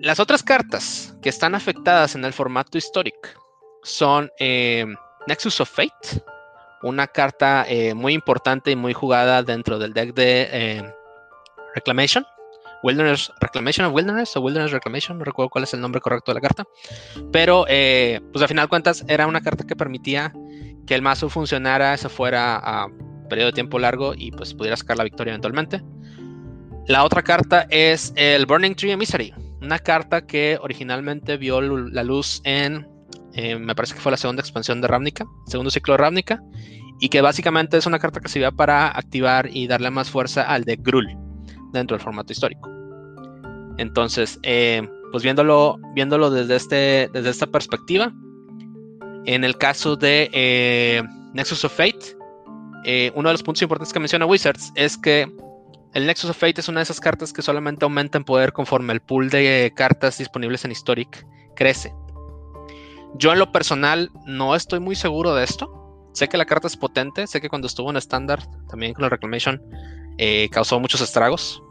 las 0.00 0.20
otras 0.20 0.42
cartas 0.42 1.14
que 1.20 1.28
están 1.28 1.54
afectadas 1.54 2.14
en 2.14 2.24
el 2.24 2.32
formato 2.32 2.78
histórico 2.78 3.28
son 3.82 4.30
Nexus 5.26 5.60
of 5.60 5.70
Fate, 5.70 6.22
una 6.82 7.06
carta 7.06 7.66
muy 7.94 8.12
importante 8.12 8.70
y 8.70 8.76
muy 8.76 8.92
jugada 8.92 9.42
dentro 9.42 9.78
del 9.78 9.92
deck 9.92 10.14
de 10.14 10.92
Reclamation. 11.74 12.24
Wilderness 12.84 13.32
Reclamation 13.40 13.86
of 13.86 13.94
Wilderness 13.94 14.36
o 14.36 14.42
Wilderness 14.42 14.72
Reclamation, 14.72 15.18
no 15.18 15.24
recuerdo 15.24 15.48
cuál 15.48 15.64
es 15.64 15.72
el 15.72 15.80
nombre 15.80 16.02
correcto 16.02 16.32
de 16.32 16.34
la 16.34 16.40
carta. 16.42 16.64
Pero, 17.32 17.64
eh, 17.66 18.20
pues 18.30 18.44
a 18.44 18.48
final 18.48 18.66
de 18.66 18.68
cuentas, 18.68 19.04
era 19.08 19.26
una 19.26 19.40
carta 19.40 19.64
que 19.66 19.74
permitía 19.74 20.34
que 20.86 20.94
el 20.94 21.00
mazo 21.00 21.30
funcionara, 21.30 21.96
se 21.96 22.10
fuera 22.10 22.56
a 22.56 22.88
periodo 23.30 23.46
de 23.46 23.54
tiempo 23.54 23.78
largo 23.78 24.12
y 24.14 24.30
pues 24.32 24.52
pudiera 24.52 24.76
sacar 24.76 24.98
la 24.98 25.04
victoria 25.04 25.30
eventualmente. 25.30 25.80
La 26.86 27.04
otra 27.04 27.22
carta 27.22 27.66
es 27.70 28.12
el 28.16 28.44
Burning 28.44 28.74
Tree 28.74 28.92
Emissary, 28.92 29.32
una 29.62 29.78
carta 29.78 30.26
que 30.26 30.58
originalmente 30.60 31.38
vio 31.38 31.62
la 31.62 32.02
luz 32.02 32.42
en, 32.44 32.86
eh, 33.34 33.58
me 33.58 33.74
parece 33.74 33.94
que 33.94 34.00
fue 34.00 34.12
la 34.12 34.16
segunda 34.16 34.40
expansión 34.40 34.80
de 34.80 34.88
Ravnica, 34.88 35.26
segundo 35.46 35.70
ciclo 35.70 35.94
de 35.94 35.98
Ravnica, 35.98 36.42
y 37.00 37.08
que 37.08 37.20
básicamente 37.20 37.76
es 37.76 37.86
una 37.86 37.98
carta 37.98 38.20
que 38.20 38.28
sirve 38.28 38.52
para 38.52 38.88
activar 38.88 39.48
y 39.52 39.66
darle 39.66 39.90
más 39.90 40.08
fuerza 40.08 40.42
al 40.42 40.64
de 40.64 40.76
Grul 40.76 41.08
dentro 41.72 41.96
del 41.96 42.04
formato 42.04 42.32
histórico. 42.32 42.70
Entonces, 43.76 44.38
eh, 44.44 44.88
pues 45.10 45.24
viéndolo, 45.24 45.78
viéndolo 45.94 46.30
desde, 46.30 46.54
este, 46.54 47.10
desde 47.12 47.30
esta 47.30 47.48
perspectiva, 47.48 48.12
en 49.26 49.42
el 49.42 49.58
caso 49.58 49.96
de 49.96 50.30
eh, 50.32 51.02
Nexus 51.32 51.64
of 51.64 51.76
Fate, 51.76 52.16
uno 53.14 53.28
de 53.30 53.32
los 53.32 53.42
puntos 53.42 53.62
importantes 53.62 53.92
que 53.92 53.98
menciona 53.98 54.26
Wizards 54.26 54.70
es 54.76 54.98
que 54.98 55.26
el 55.94 56.06
Nexus 56.06 56.30
of 56.30 56.36
Fate 56.36 56.60
es 56.60 56.68
una 56.68 56.80
de 56.80 56.84
esas 56.84 57.00
cartas 57.00 57.32
que 57.32 57.40
solamente 57.40 57.84
aumenta 57.84 58.18
en 58.18 58.24
poder 58.24 58.52
conforme 58.52 58.92
el 58.92 59.00
pool 59.00 59.30
de 59.30 59.72
cartas 59.74 60.18
disponibles 60.18 60.64
en 60.64 60.72
Historic 60.72 61.26
crece. 61.56 61.92
Yo 63.14 63.32
en 63.32 63.38
lo 63.38 63.52
personal 63.52 64.10
no 64.26 64.54
estoy 64.54 64.80
muy 64.80 64.96
seguro 64.96 65.34
de 65.34 65.44
esto. 65.44 65.80
Sé 66.12 66.28
que 66.28 66.36
la 66.36 66.44
carta 66.44 66.66
es 66.66 66.76
potente, 66.76 67.26
sé 67.26 67.40
que 67.40 67.48
cuando 67.48 67.66
estuvo 67.66 67.90
en 67.90 67.96
estándar, 67.96 68.40
también 68.68 68.94
con 68.94 69.02
la 69.02 69.08
Reclamation, 69.08 69.60
causó 70.50 70.78
muchos 70.78 71.00
estragos 71.00 71.62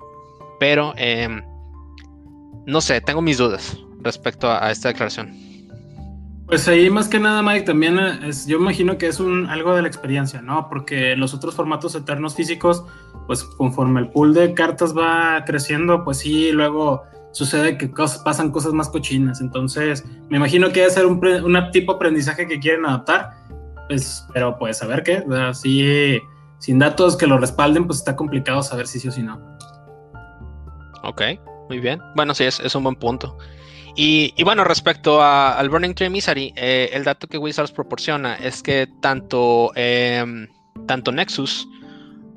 pero 0.64 0.94
em, 0.96 1.42
no 2.66 2.80
sé, 2.80 3.02
tengo 3.02 3.22
mis 3.22 3.38
dudas 3.38 3.78
respecto 4.02 4.50
a, 4.50 4.72
esta 4.72 4.88
declaración. 4.88 5.34
Pues 6.46 6.70
ahí 6.70 6.90
más 6.90 7.10
que 7.10 7.20
nada, 7.20 7.42
Mike, 7.44 7.66
también 7.66 8.00
es, 8.00 8.48
yo 8.48 8.60
imagino 8.60 8.98
que 8.98 9.08
es 9.08 9.20
algo 9.20 9.76
de 9.76 9.82
la 9.82 9.90
experiencia, 9.90 10.42
¿no? 10.42 10.70
Porque 10.70 11.18
los 11.18 11.34
otros 11.34 11.56
formatos 11.56 11.96
eternos 11.96 12.36
físicos, 12.36 12.86
pues 13.28 13.44
conforme 13.44 14.00
el 14.00 14.08
pool 14.08 14.34
de 14.34 14.54
cartas 14.54 14.96
va 14.96 15.44
creciendo, 15.46 16.06
pues 16.06 16.20
sí, 16.20 16.54
luego 16.54 17.04
sucede 17.34 17.78
que 17.78 17.92
pasan 18.24 18.52
cosas 18.52 18.72
más 18.74 18.90
cochinas. 18.90 19.42
Entonces, 19.42 20.06
me 20.30 20.38
imagino 20.38 20.72
que 20.72 20.82
debe 20.82 20.92
ser 20.92 21.06
un, 21.06 21.20
tipo 21.72 21.92
de 21.92 21.96
aprendizaje 21.96 22.48
que 22.48 22.60
quieren 22.60 22.86
adaptar, 22.86 23.32
pues, 23.90 24.26
pero 24.34 24.58
pues 24.58 24.82
a 24.82 24.88
ver 24.88 25.04
qué, 25.04 25.24
así, 25.50 26.20
sin 26.60 26.80
datos 26.80 27.18
que 27.18 27.28
lo 27.28 27.38
respalden, 27.38 27.86
pues 27.86 28.00
está 28.00 28.16
complicado 28.16 28.64
saber 28.64 28.88
si 28.88 29.00
sí 29.00 29.10
o 29.10 29.12
si 29.12 29.24
no. 29.24 29.42
Ok, 31.04 31.22
muy 31.70 31.80
bien. 31.80 32.00
Bueno, 32.16 32.34
sí, 32.34 32.46
es, 32.46 32.76
un 32.76 32.84
buen 32.84 32.96
punto. 32.96 33.38
Y, 33.96 34.42
bueno, 34.44 34.64
respecto 34.64 35.22
al 35.22 35.70
Burning 35.70 35.94
Tree 35.94 36.10
Misery, 36.10 36.54
eh, 36.56 36.90
el 36.94 37.04
dato 37.04 37.28
que 37.28 37.38
Wizards 37.38 37.72
proporciona 37.72 38.36
es 38.36 38.64
que 38.64 38.88
tanto, 39.02 39.72
em, 39.76 40.48
tanto 40.88 41.12
Nexus 41.12 41.68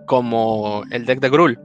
como 0.07 0.85
el 0.91 1.07
deck 1.07 1.21
de 1.21 1.29
Grul 1.31 1.59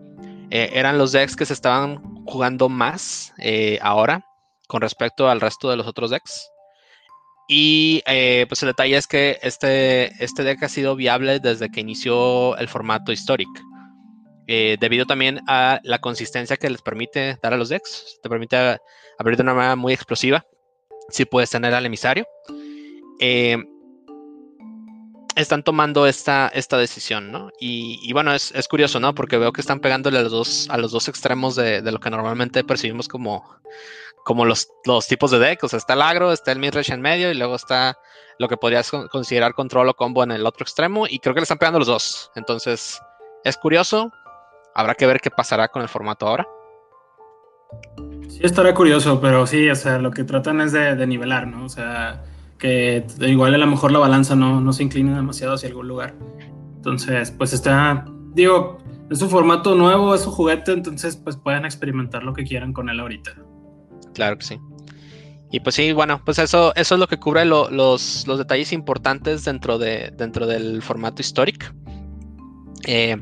eh, 0.50 0.70
eran 0.74 0.98
los 0.98 1.12
decks 1.12 1.36
que 1.36 1.46
se 1.46 1.54
estaban 1.54 2.11
jugando 2.26 2.70
más 2.70 3.34
eh, 3.38 3.80
ahora 3.82 4.26
con 4.68 4.82
respecto 4.82 5.30
al 5.30 5.42
resto 5.42 5.70
de 5.70 5.78
los 5.78 5.88
otros 5.88 6.12
decks. 6.12 6.50
Y 7.48 8.02
pues 8.48 8.64
el 8.64 8.68
detalle 8.68 8.96
es 8.96 9.08
que 9.08 9.38
este, 9.42 10.24
este 10.24 10.44
deck 10.44 10.64
ha 10.64 10.70
sido 10.70 10.96
viable 10.96 11.40
desde 11.40 11.70
que 11.70 11.82
inició 11.82 12.56
el 12.58 12.70
formato 12.70 13.12
histórico. 13.12 13.52
Eh, 14.54 14.76
debido 14.82 15.06
también 15.06 15.40
a 15.48 15.80
la 15.84 16.00
consistencia 16.00 16.58
que 16.58 16.70
les 16.70 16.82
permite 16.82 17.38
dar 17.42 17.54
a 17.54 17.58
los 17.58 17.70
decks. 17.70 18.20
Te 18.22 18.28
permite 18.28 18.58
abrir 19.18 19.38
de 19.38 19.44
una 19.44 19.54
manera 19.54 19.78
muy 19.78 19.94
explosiva. 19.94 20.46
Si 21.08 21.24
puedes 21.24 21.50
tener 21.50 21.74
al 21.74 21.86
emisario. 21.86 22.26
Eh, 23.22 23.58
están 25.42 25.64
tomando 25.64 26.08
esta, 26.08 26.48
esta 26.50 26.78
decisión, 26.78 27.32
¿no? 27.32 27.52
Y, 27.60 28.12
bueno, 28.14 28.34
es, 28.34 28.68
curioso, 28.70 29.00
¿no? 29.00 29.14
Porque 29.16 29.38
veo 29.38 29.52
que 29.52 29.62
están 29.62 29.80
pegándole 29.80 30.20
a 30.20 30.24
los 30.24 30.32
dos, 30.32 30.70
a 30.70 30.78
los 30.78 30.92
dos 30.92 31.08
extremos 31.08 31.56
de, 31.56 31.82
lo 31.82 32.00
que 32.00 32.10
normalmente 32.10 32.64
percibimos 32.64 33.08
como, 33.08 33.58
como 34.24 34.46
los, 34.46 34.70
los, 34.86 35.08
tipos 35.08 35.32
de 35.32 35.40
deck. 35.40 35.64
O 35.64 35.70
sea, 35.70 35.78
está 35.78 35.94
el 35.94 36.02
agro, 36.02 36.32
está 36.32 36.52
el 36.52 36.60
midrange 36.60 36.94
en 36.94 37.02
medio 37.02 37.32
y 37.32 37.36
luego 37.36 37.56
está 37.56 37.98
lo 38.40 38.48
que 38.48 38.58
podrías 38.58 38.90
considerar 39.12 39.54
control 39.54 39.90
o 39.90 39.94
combo 39.94 40.24
en 40.24 40.32
el 40.32 40.46
otro 40.46 40.64
extremo. 40.64 41.06
Y 41.08 41.20
creo 41.20 41.34
que 41.34 41.42
le 41.42 41.44
están 41.44 41.58
pegando 41.58 41.80
los 41.80 41.88
dos. 41.88 42.32
Entonces, 42.36 43.02
es 43.44 43.58
curioso. 43.58 44.12
Habrá 44.74 44.96
que 44.96 45.06
ver 45.06 45.20
qué 45.20 45.30
pasará 45.30 45.68
con 45.68 45.82
el 45.82 45.90
formato 45.90 46.28
ahora. 46.28 46.48
Sí, 48.30 48.40
estará 48.44 48.74
curioso, 48.74 49.20
pero 49.20 49.46
sí, 49.46 49.70
o 49.70 49.76
sea, 49.76 49.98
lo 49.98 50.12
que 50.12 50.24
tratan 50.24 50.62
es 50.62 50.72
de, 50.72 51.08
nivelar, 51.08 51.48
¿no? 51.48 51.66
O 51.66 51.70
sea, 51.70 52.24
que 52.62 53.04
igual 53.22 53.56
a 53.56 53.58
lo 53.58 53.66
mejor 53.66 53.92
la 53.92 53.98
balanza 53.98 54.36
no, 54.36 54.62
no 54.62 54.72
se 54.72 54.84
incline 54.84 55.16
demasiado 55.16 55.56
hacia 55.56 55.68
algún 55.68 55.88
lugar. 55.88 56.14
Entonces, 56.76 57.32
pues 57.32 57.54
está, 57.54 58.06
digo, 58.36 58.78
es 59.10 59.20
un 59.22 59.30
formato 59.30 59.74
nuevo, 59.74 60.14
es 60.14 60.28
un 60.28 60.32
juguete, 60.32 60.72
entonces 60.72 61.18
pues 61.18 61.36
pueden 61.36 61.66
experimentar 61.66 62.24
lo 62.24 62.34
que 62.34 62.44
quieran 62.44 62.72
con 62.72 62.88
él 62.90 63.00
ahorita. 63.00 63.36
Claro 64.14 64.38
que 64.38 64.46
sí. 64.46 64.60
Y 65.50 65.60
pues 65.62 65.76
sí, 65.76 65.92
bueno, 65.92 66.22
pues 66.24 66.38
eso, 66.38 66.72
eso 66.76 66.96
es 66.96 67.00
lo 67.00 67.08
que 67.08 67.18
cubre 67.18 67.46
los, 67.46 67.72
los, 67.72 68.38
detalles 68.38 68.72
importantes 68.72 69.44
dentro, 69.44 69.80
de, 69.80 70.14
dentro 70.16 70.46
del 70.46 70.84
formato 70.84 71.22
histórico. 71.22 71.66
Eh, 72.86 73.18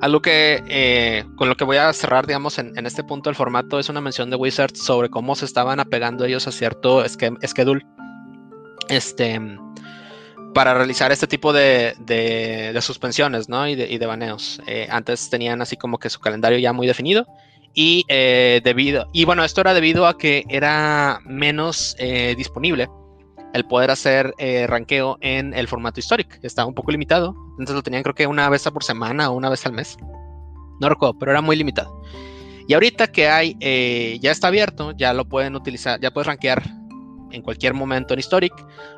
algo 0.00 0.20
que 0.20 0.62
eh, 0.68 1.24
con 1.36 1.48
lo 1.48 1.56
que 1.56 1.64
voy 1.64 1.76
a 1.76 1.92
cerrar, 1.92 2.26
digamos, 2.26 2.58
en, 2.58 2.86
este 2.86 3.04
punto 3.04 3.30
del 3.30 3.36
formato 3.36 3.78
es 3.78 3.88
una 3.88 4.00
mención 4.00 4.30
de 4.30 4.36
Wizards 4.36 4.80
sobre 4.80 5.10
cómo 5.10 5.36
se 5.36 5.44
estaban 5.44 5.78
apegando 5.78 6.24
ellos 6.24 6.46
a 6.48 6.52
cierto 6.52 7.04
schedule 7.08 7.84
este, 8.90 9.40
para 10.54 10.74
realizar 10.74 11.12
este 11.12 11.26
tipo 11.26 11.52
de, 11.52 12.76
suspensiones 12.80 13.48
¿no? 13.48 13.68
y, 13.68 13.74
de, 13.74 14.06
baneos. 14.06 14.60
Eh, 14.66 14.88
antes 14.90 15.30
tenían 15.30 15.62
así 15.62 15.76
como 15.76 15.98
que 15.98 16.10
su 16.10 16.20
calendario 16.20 16.58
ya 16.58 16.72
muy 16.72 16.86
definido 16.86 17.26
y 17.72 18.04
debido, 18.08 19.08
y 19.12 19.24
bueno, 19.24 19.44
esto 19.44 19.60
era 19.60 19.74
debido 19.74 20.08
a 20.08 20.18
que 20.18 20.44
era 20.48 21.20
menos 21.24 21.96
disponible 22.36 22.88
el 23.52 23.64
poder 23.64 23.90
hacer 23.90 24.34
eh, 24.38 24.66
ranqueo 24.66 25.18
en 25.20 25.54
el 25.54 25.68
formato 25.68 26.00
histórico. 26.00 26.36
Estaba 26.42 26.68
un 26.68 26.74
poco 26.74 26.90
limitado. 26.90 27.34
Entonces 27.52 27.74
lo 27.74 27.82
tenían 27.82 28.02
creo 28.02 28.14
que 28.14 28.26
una 28.26 28.48
vez 28.48 28.62
por 28.70 28.84
semana 28.84 29.30
o 29.30 29.34
una 29.34 29.50
vez 29.50 29.64
al 29.66 29.72
mes. 29.72 29.96
No 30.80 30.88
recuerdo, 30.88 31.18
pero 31.18 31.32
era 31.32 31.40
muy 31.40 31.56
limitado. 31.56 32.02
Y 32.66 32.74
ahorita 32.74 33.08
que 33.08 33.28
hay, 33.28 33.56
eh, 33.60 34.18
ya 34.20 34.30
está 34.30 34.48
abierto, 34.48 34.92
ya 34.92 35.12
lo 35.12 35.24
pueden 35.24 35.56
utilizar, 35.56 36.00
ya 36.00 36.12
puedes 36.12 36.26
rankear 36.28 36.62
en 37.30 37.42
cualquier 37.42 37.74
momento 37.74 38.14
en 38.14 38.20
Historic. 38.20 38.52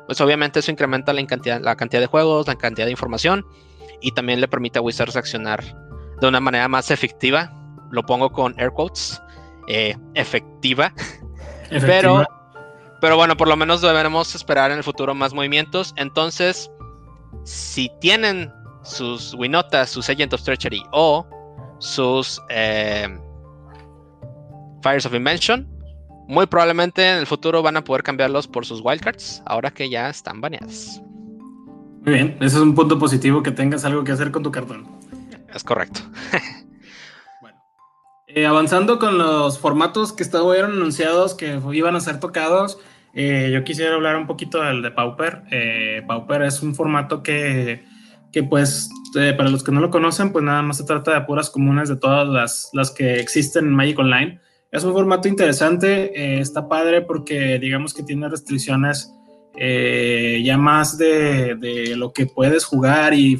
Pues 0.05 0.19
obviamente 0.21 0.59
eso 0.59 0.71
incrementa 0.71 1.13
la 1.13 1.25
cantidad, 1.25 1.61
la 1.61 1.75
cantidad 1.75 2.01
de 2.01 2.07
juegos, 2.07 2.47
la 2.47 2.55
cantidad 2.55 2.85
de 2.85 2.91
información 2.91 3.45
y 4.01 4.11
también 4.11 4.41
le 4.41 4.47
permite 4.47 4.79
a 4.79 4.81
Wizards 4.81 5.15
accionar 5.15 5.63
de 6.19 6.27
una 6.27 6.39
manera 6.39 6.67
más 6.67 6.91
efectiva. 6.91 7.51
Lo 7.91 8.03
pongo 8.03 8.31
con 8.31 8.59
air 8.59 8.71
quotes, 8.71 9.21
eh, 9.67 9.95
efectiva. 10.15 10.93
efectiva. 11.69 11.87
Pero 11.87 12.27
pero 13.03 13.17
bueno, 13.17 13.35
por 13.35 13.49
lo 13.49 13.57
menos 13.57 13.81
deberemos 13.81 14.33
esperar 14.33 14.71
en 14.71 14.77
el 14.77 14.83
futuro 14.85 15.13
más 15.13 15.33
movimientos. 15.33 15.93
Entonces, 15.97 16.71
si 17.43 17.91
tienen 17.99 18.49
sus 18.81 19.33
Winotas, 19.33 19.89
sus 19.89 20.09
Agent 20.09 20.31
of 20.31 20.41
Treachery 20.41 20.81
o 20.93 21.27
sus 21.79 22.41
eh, 22.47 23.09
Fires 24.81 25.05
of 25.05 25.13
Invention, 25.13 25.67
muy 26.33 26.47
probablemente 26.47 27.07
en 27.07 27.19
el 27.19 27.27
futuro 27.27 27.61
van 27.61 27.77
a 27.77 27.83
poder 27.83 28.03
cambiarlos 28.03 28.47
por 28.47 28.65
sus 28.65 28.81
wildcards, 28.83 29.43
ahora 29.45 29.71
que 29.71 29.89
ya 29.89 30.09
están 30.09 30.41
baneadas. 30.41 31.01
Muy 32.01 32.15
bien, 32.15 32.35
ese 32.41 32.57
es 32.57 32.61
un 32.61 32.75
punto 32.75 32.97
positivo 32.99 33.43
que 33.43 33.51
tengas 33.51 33.85
algo 33.85 34.03
que 34.03 34.11
hacer 34.11 34.31
con 34.31 34.43
tu 34.43 34.51
cartón. 34.51 34.87
Es 35.53 35.63
correcto. 35.63 36.01
bueno, 37.41 37.57
eh, 38.27 38.45
avanzando 38.47 38.97
con 38.97 39.17
los 39.17 39.59
formatos 39.59 40.11
que 40.11 40.23
estaban 40.23 40.65
anunciados 40.65 41.35
que 41.35 41.61
iban 41.71 41.95
a 41.95 42.01
ser 42.01 42.19
tocados. 42.19 42.79
Eh, 43.13 43.51
yo 43.53 43.63
quisiera 43.63 43.93
hablar 43.93 44.15
un 44.17 44.25
poquito 44.25 44.59
del 44.59 44.81
de 44.81 44.89
Pauper. 44.89 45.43
Eh, 45.51 46.01
Pauper 46.07 46.41
es 46.41 46.63
un 46.63 46.73
formato 46.73 47.21
que 47.21 47.85
que 48.33 48.41
pues 48.41 48.89
para 49.37 49.49
los 49.49 49.63
que 49.63 49.71
no 49.71 49.79
lo 49.79 49.91
conocen, 49.91 50.31
pues 50.31 50.43
nada 50.43 50.63
más 50.63 50.77
se 50.77 50.85
trata 50.85 51.13
de 51.13 51.21
puras 51.21 51.51
comunes 51.51 51.87
de 51.87 51.95
todas 51.95 52.27
las, 52.27 52.71
las 52.73 52.89
que 52.89 53.19
existen 53.19 53.65
en 53.65 53.75
Magic 53.75 53.99
Online. 53.99 54.41
Es 54.73 54.83
un 54.83 54.91
formato 54.91 55.27
interesante, 55.27 56.11
eh, 56.19 56.41
está 56.41 56.67
padre 56.67 57.03
porque 57.03 57.59
digamos 57.59 57.93
que 57.93 58.01
tiene 58.01 58.27
restricciones 58.27 59.13
eh, 59.55 60.41
ya 60.43 60.57
más 60.57 60.97
de, 60.97 61.53
de, 61.55 61.95
lo 61.95 62.11
que 62.11 62.25
puedes 62.25 62.65
jugar 62.65 63.13
y, 63.13 63.35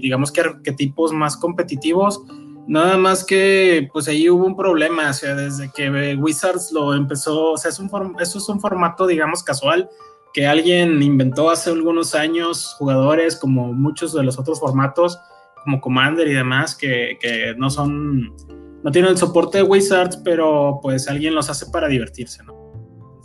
digamos 0.00 0.32
que 0.32 0.40
arquetipos 0.40 1.12
más 1.12 1.36
competitivos. 1.36 2.20
Nada 2.66 2.96
más 2.96 3.24
que 3.24 3.88
pues 3.92 4.08
ahí 4.08 4.28
hubo 4.28 4.44
un 4.44 4.56
problema, 4.56 5.10
o 5.10 5.12
sea, 5.12 5.36
desde 5.36 5.70
que 5.72 6.16
Wizards 6.16 6.72
lo 6.72 6.92
empezó, 6.92 7.52
o 7.52 7.56
sea, 7.56 7.70
es 7.70 7.78
un 7.78 7.88
eso 8.20 8.38
es 8.38 8.48
un 8.48 8.60
formato 8.60 9.06
digamos 9.06 9.42
casual 9.44 9.88
que 10.34 10.46
alguien 10.46 11.00
inventó 11.02 11.50
hace 11.50 11.70
algunos 11.70 12.14
años, 12.14 12.74
jugadores 12.78 13.36
como 13.36 13.72
muchos 13.72 14.12
de 14.12 14.22
los 14.22 14.38
otros 14.38 14.60
formatos, 14.60 15.18
como 15.64 15.80
Commander 15.80 16.28
y 16.28 16.34
demás, 16.34 16.74
que, 16.74 17.16
que 17.20 17.54
no 17.56 17.70
son, 17.70 18.34
no 18.82 18.90
tienen 18.90 19.10
el 19.10 19.18
soporte 19.18 19.58
de 19.58 19.64
Wizards, 19.64 20.16
pero 20.18 20.78
pues 20.82 21.08
alguien 21.08 21.34
los 21.34 21.50
hace 21.50 21.66
para 21.66 21.88
divertirse, 21.88 22.42
¿no? 22.44 22.58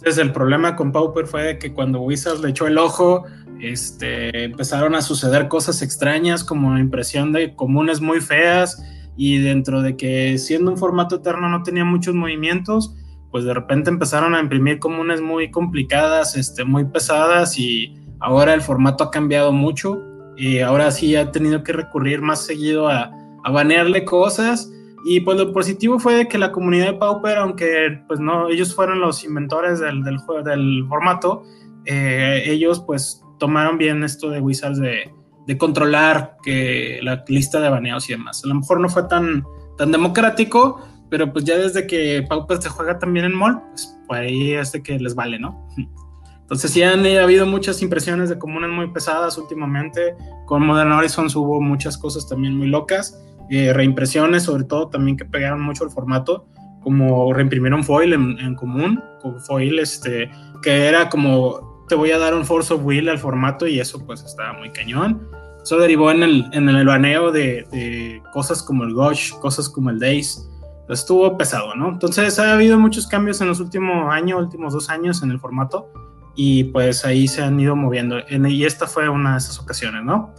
Entonces 0.04 0.18
el 0.18 0.34
problema 0.34 0.76
con 0.76 0.92
Pauper 0.92 1.28
fue 1.28 1.58
que 1.60 1.74
cuando 1.74 2.02
Wizards 2.02 2.42
le 2.42 2.50
echó 2.50 2.68
el 2.68 2.78
ojo, 2.78 3.24
este, 3.62 4.46
empezaron 4.46 4.96
a 4.96 5.02
suceder 5.02 5.48
cosas 5.48 5.82
extrañas 5.82 6.44
como 6.44 6.78
impresión 6.78 7.32
de 7.32 7.56
comunes 7.56 8.02
muy 8.02 8.20
feas 8.20 8.84
y 9.16 9.38
dentro 9.38 9.82
de 9.82 9.96
que 9.96 10.38
siendo 10.38 10.72
un 10.72 10.78
formato 10.78 11.18
eterno 11.18 11.48
no 11.48 11.64
tenía 11.64 11.86
muchos 11.86 12.16
movimientos, 12.16 12.96
pues 13.32 13.46
de 13.46 13.54
repente 13.54 13.90
empezaron 13.90 14.36
a 14.36 14.42
imprimir 14.42 14.80
comunes 14.80 15.22
muy 15.22 15.50
complicadas, 15.52 16.36
este, 16.36 16.66
muy 16.66 16.86
pesadas 16.86 17.58
y 17.58 17.96
ahora 18.20 18.54
el 18.54 18.62
formato 18.62 19.06
ha 19.06 19.12
cambiado 19.12 19.54
mucho 19.54 20.02
y 20.36 20.60
ahora 20.60 20.92
sí 20.92 21.16
ha 21.16 21.32
tenido 21.32 21.64
que 21.64 21.72
recurrir 21.72 22.22
más 22.22 22.46
seguido 22.46 22.90
a, 22.90 23.10
a 23.44 23.52
banearle 23.52 24.04
cosas 24.04 24.70
y 25.06 25.20
pues 25.20 25.38
lo 25.38 25.52
positivo 25.52 26.00
fue 26.00 26.28
que 26.28 26.38
la 26.38 26.52
comunidad 26.52 26.86
de 26.86 26.94
Pauper, 26.94 27.38
aunque 27.38 28.02
pues 28.08 28.20
no, 28.20 28.50
ellos 28.50 28.74
fueron 28.74 29.02
los 29.02 29.24
inventores 29.24 29.80
del, 29.80 30.04
del, 30.04 30.18
del 30.46 30.86
formato, 30.88 31.44
eh, 31.86 32.44
ellos 32.46 32.80
pues 32.80 33.22
tomaron 33.38 33.78
bien 33.78 34.04
esto 34.04 34.30
de 34.30 34.40
Wizards 34.40 34.80
de, 34.80 35.12
de, 35.46 35.58
controlar 35.58 36.38
que 36.42 37.00
la 37.04 37.26
lista 37.28 37.60
de 37.60 37.70
baneados 37.70 38.10
y 38.10 38.14
demás. 38.14 38.42
A 38.46 38.48
lo 38.48 38.56
mejor 38.56 38.80
no 38.80 38.88
fue 38.88 39.04
tan, 39.04 39.44
tan 39.78 39.92
democrático, 39.92 40.80
pero 41.10 41.34
pues 41.34 41.44
ya 41.44 41.58
desde 41.58 41.86
que 41.86 42.26
Pauper 42.28 42.62
se 42.62 42.70
juega 42.70 42.98
también 42.98 43.26
en 43.26 43.36
mall, 43.36 43.62
pues, 43.70 44.00
pues 44.08 44.22
ahí 44.22 44.54
es 44.54 44.72
de 44.72 44.82
que 44.82 44.98
les 45.00 45.16
vale, 45.16 45.38
¿no? 45.38 45.68
Entonces 46.42 46.72
sí 46.72 46.84
han 46.84 47.06
ha 47.06 47.24
habido 47.24 47.46
muchas 47.46 47.82
impresiones 47.82 48.30
de 48.30 48.38
comunas 48.38 48.70
muy 48.70 48.90
pesadas 48.92 49.38
últimamente. 49.38 50.16
Con 50.46 50.66
Modern 50.66 50.92
Horizons 50.92 51.36
hubo 51.36 51.60
muchas 51.60 51.98
cosas 51.98 52.28
también 52.28 52.58
muy 52.58 52.68
locas 52.68 53.18
eh, 53.50 53.74
reimpresiones, 53.74 54.44
sobre 54.44 54.64
todo 54.64 54.90
también 54.90 55.18
que 55.18 55.26
pegaron 55.26 55.62
mucho 55.62 55.84
el 55.84 55.90
formato, 55.90 56.48
como 56.82 57.34
reimprimieron 57.34 57.84
foil 57.84 58.14
en, 58.14 58.56
común, 58.56 59.02
con 59.22 59.40
foil 59.40 59.80
este, 59.80 60.30
que 60.62 60.88
era 60.88 61.10
como 61.10 61.86
te 61.88 61.96
voy 61.96 62.12
a 62.12 62.18
dar 62.18 62.34
un 62.34 62.46
force 62.46 62.74
of 62.74 62.84
will 62.84 63.10
al 63.10 63.20
formato 63.20 63.68
y 63.68 63.80
eso 63.80 64.06
pues 64.06 64.24
estaba 64.24 64.54
muy 64.54 64.72
cañón. 64.72 65.28
Eso 65.62 65.78
derivó 65.78 66.12
en 66.12 66.24
el, 66.24 66.46
en 66.52 66.68
el 66.68 66.86
baneo 66.86 67.32
de, 67.32 67.66
de, 67.72 68.22
cosas 68.34 68.62
como 68.62 68.84
el 68.84 68.94
Gosh, 68.94 69.32
cosas 69.40 69.70
como 69.70 69.90
el 69.90 70.00
Days. 70.00 70.50
Estuvo 70.90 71.38
pesado, 71.38 71.74
¿no? 71.76 71.90
Entonces 71.90 72.38
ha 72.38 72.54
habido 72.54 72.78
muchos 72.78 73.08
cambios 73.08 73.40
en 73.40 73.48
los 73.48 73.62
últimos 73.62 74.14
años, 74.14 74.42
últimos 74.42 74.74
dos 74.74 74.90
años 74.90 75.24
en 75.24 75.32
el 75.32 75.40
formato 75.40 75.90
y 76.36 76.66
pues 76.66 77.06
ahí 77.06 77.28
se 77.28 77.44
han 77.44 77.60
ido 77.60 77.76
moviendo. 77.76 78.18
Y 78.30 78.66
esta 78.66 78.88
fue 78.88 79.08
una 79.10 79.34
de 79.34 79.38
esas 79.38 79.60
ocasiones, 79.60 80.04
¿no? 80.04 80.34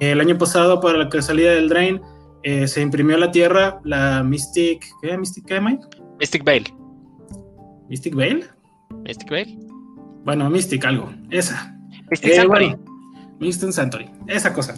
El 0.00 0.20
año 0.20 0.38
pasado, 0.38 0.80
para 0.80 0.98
la 0.98 1.22
salía 1.22 1.52
del 1.52 1.68
Drain, 1.68 2.00
eh, 2.42 2.68
se 2.68 2.80
imprimió 2.80 3.16
la 3.16 3.30
tierra 3.30 3.80
la 3.84 4.22
Mystic. 4.22 4.86
¿Qué? 5.02 5.16
¿Mystic 5.16 5.46
qué, 5.46 5.60
Mike? 5.60 5.84
Mystic 6.18 6.44
Veil. 6.44 6.64
¿Mystic 7.88 8.14
Veil? 8.14 8.44
Mystic 9.04 9.30
Veil. 9.30 9.58
Bueno, 10.24 10.48
Mystic 10.50 10.84
algo. 10.84 11.12
Esa. 11.30 11.76
Mystic 12.10 12.32
eh, 12.32 12.46
Bueno, 12.46 12.78
Mystic 13.40 13.72
Sanctuary. 13.72 14.10
Esa 14.26 14.52
cosa. 14.52 14.74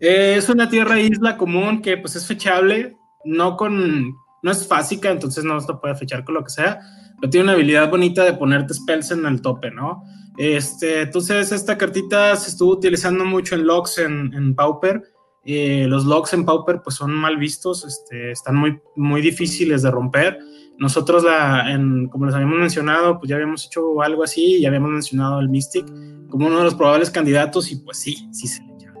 Eh, 0.00 0.34
es 0.36 0.48
una 0.48 0.68
tierra 0.68 1.00
isla 1.00 1.36
común 1.36 1.80
que 1.82 1.96
pues 1.96 2.16
es 2.16 2.26
fechable, 2.26 2.96
no 3.24 3.56
con. 3.56 4.14
No 4.42 4.50
es 4.50 4.66
fásica, 4.66 5.10
entonces 5.10 5.44
no 5.44 5.60
se 5.60 5.72
puede 5.74 5.94
fechar 5.94 6.24
con 6.24 6.34
lo 6.34 6.42
que 6.42 6.50
sea, 6.50 6.80
pero 7.20 7.30
tiene 7.30 7.44
una 7.44 7.52
habilidad 7.52 7.88
bonita 7.88 8.24
de 8.24 8.32
ponerte 8.32 8.74
spells 8.74 9.12
en 9.12 9.24
el 9.24 9.40
tope, 9.40 9.70
¿no? 9.70 10.02
Este, 10.36 11.02
entonces, 11.02 11.52
esta 11.52 11.78
cartita 11.78 12.34
se 12.34 12.50
estuvo 12.50 12.72
utilizando 12.72 13.24
mucho 13.24 13.54
en 13.54 13.66
logs 13.66 13.98
en, 13.98 14.34
en 14.34 14.56
Pauper 14.56 15.00
eh, 15.44 15.86
los 15.88 16.04
logs 16.04 16.32
en 16.34 16.44
Pauper 16.44 16.82
pues 16.82 16.96
son 16.96 17.12
mal 17.12 17.36
vistos, 17.36 17.84
este, 17.84 18.30
están 18.30 18.56
muy, 18.56 18.80
muy 18.96 19.20
difíciles 19.20 19.82
de 19.82 19.90
romper. 19.90 20.38
Nosotros, 20.78 21.24
la, 21.24 21.70
en, 21.72 22.08
como 22.08 22.26
les 22.26 22.34
habíamos 22.34 22.58
mencionado, 22.58 23.18
pues 23.18 23.28
ya 23.28 23.36
habíamos 23.36 23.66
hecho 23.66 24.00
algo 24.02 24.24
así, 24.24 24.60
ya 24.60 24.68
habíamos 24.68 24.90
mencionado 24.90 25.40
el 25.40 25.48
Mystic 25.48 25.86
como 26.30 26.46
uno 26.46 26.58
de 26.58 26.64
los 26.64 26.74
probables 26.74 27.10
candidatos 27.10 27.70
y 27.70 27.76
pues 27.76 27.98
sí, 27.98 28.28
sí 28.32 28.46
se 28.46 28.62
le 28.62 28.78
llama. 28.78 28.98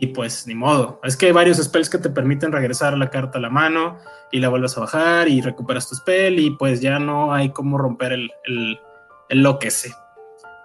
Y 0.00 0.08
pues 0.08 0.46
ni 0.46 0.54
modo, 0.54 1.00
es 1.02 1.16
que 1.16 1.26
hay 1.26 1.32
varios 1.32 1.56
spells 1.56 1.90
que 1.90 1.98
te 1.98 2.10
permiten 2.10 2.52
regresar 2.52 2.96
la 2.96 3.10
carta 3.10 3.38
a 3.38 3.40
la 3.40 3.50
mano 3.50 3.98
y 4.30 4.38
la 4.38 4.48
vuelves 4.48 4.76
a 4.76 4.80
bajar 4.80 5.28
y 5.28 5.40
recuperas 5.40 5.88
tu 5.88 5.96
spell 5.96 6.38
y 6.38 6.50
pues 6.50 6.80
ya 6.80 6.98
no 6.98 7.32
hay 7.32 7.50
cómo 7.50 7.76
romper 7.76 8.12
el, 8.12 8.30
el, 8.44 8.78
el 9.30 9.42
lo 9.42 9.58
que 9.58 9.70
sé. 9.70 9.92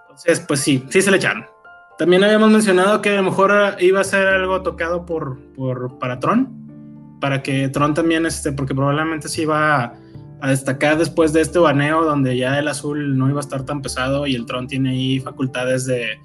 Entonces, 0.02 0.40
pues 0.40 0.60
sí, 0.60 0.84
sí 0.90 1.02
se 1.02 1.10
le 1.10 1.16
echaron. 1.16 1.53
También 1.98 2.24
habíamos 2.24 2.50
mencionado 2.50 3.00
que 3.00 3.10
a 3.10 3.16
lo 3.16 3.22
mejor 3.22 3.52
iba 3.80 4.00
a 4.00 4.04
ser 4.04 4.26
algo 4.26 4.62
tocado 4.62 5.06
por, 5.06 5.38
por 5.54 5.98
para 5.98 6.18
Tron, 6.18 7.18
para 7.20 7.42
que 7.42 7.68
Tron 7.68 7.94
también, 7.94 8.26
este, 8.26 8.52
porque 8.52 8.74
probablemente 8.74 9.28
se 9.28 9.42
iba 9.42 9.76
a, 9.76 9.94
a, 10.40 10.48
destacar 10.50 10.98
después 10.98 11.32
de 11.32 11.40
este 11.40 11.60
baneo 11.60 12.04
donde 12.04 12.36
ya 12.36 12.58
el 12.58 12.66
azul 12.66 13.16
no 13.16 13.28
iba 13.28 13.38
a 13.38 13.40
estar 13.40 13.64
tan 13.64 13.80
pesado 13.80 14.26
y 14.26 14.34
el 14.34 14.44
Tron 14.44 14.66
tiene 14.66 14.90
ahí 14.90 15.20
facultades 15.20 15.86
de, 15.86 16.18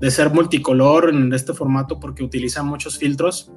de 0.00 0.10
ser 0.10 0.30
multicolor 0.32 1.10
en 1.10 1.32
este 1.32 1.52
formato 1.52 1.98
porque 1.98 2.22
utiliza 2.22 2.62
muchos 2.62 2.98
filtros 2.98 3.50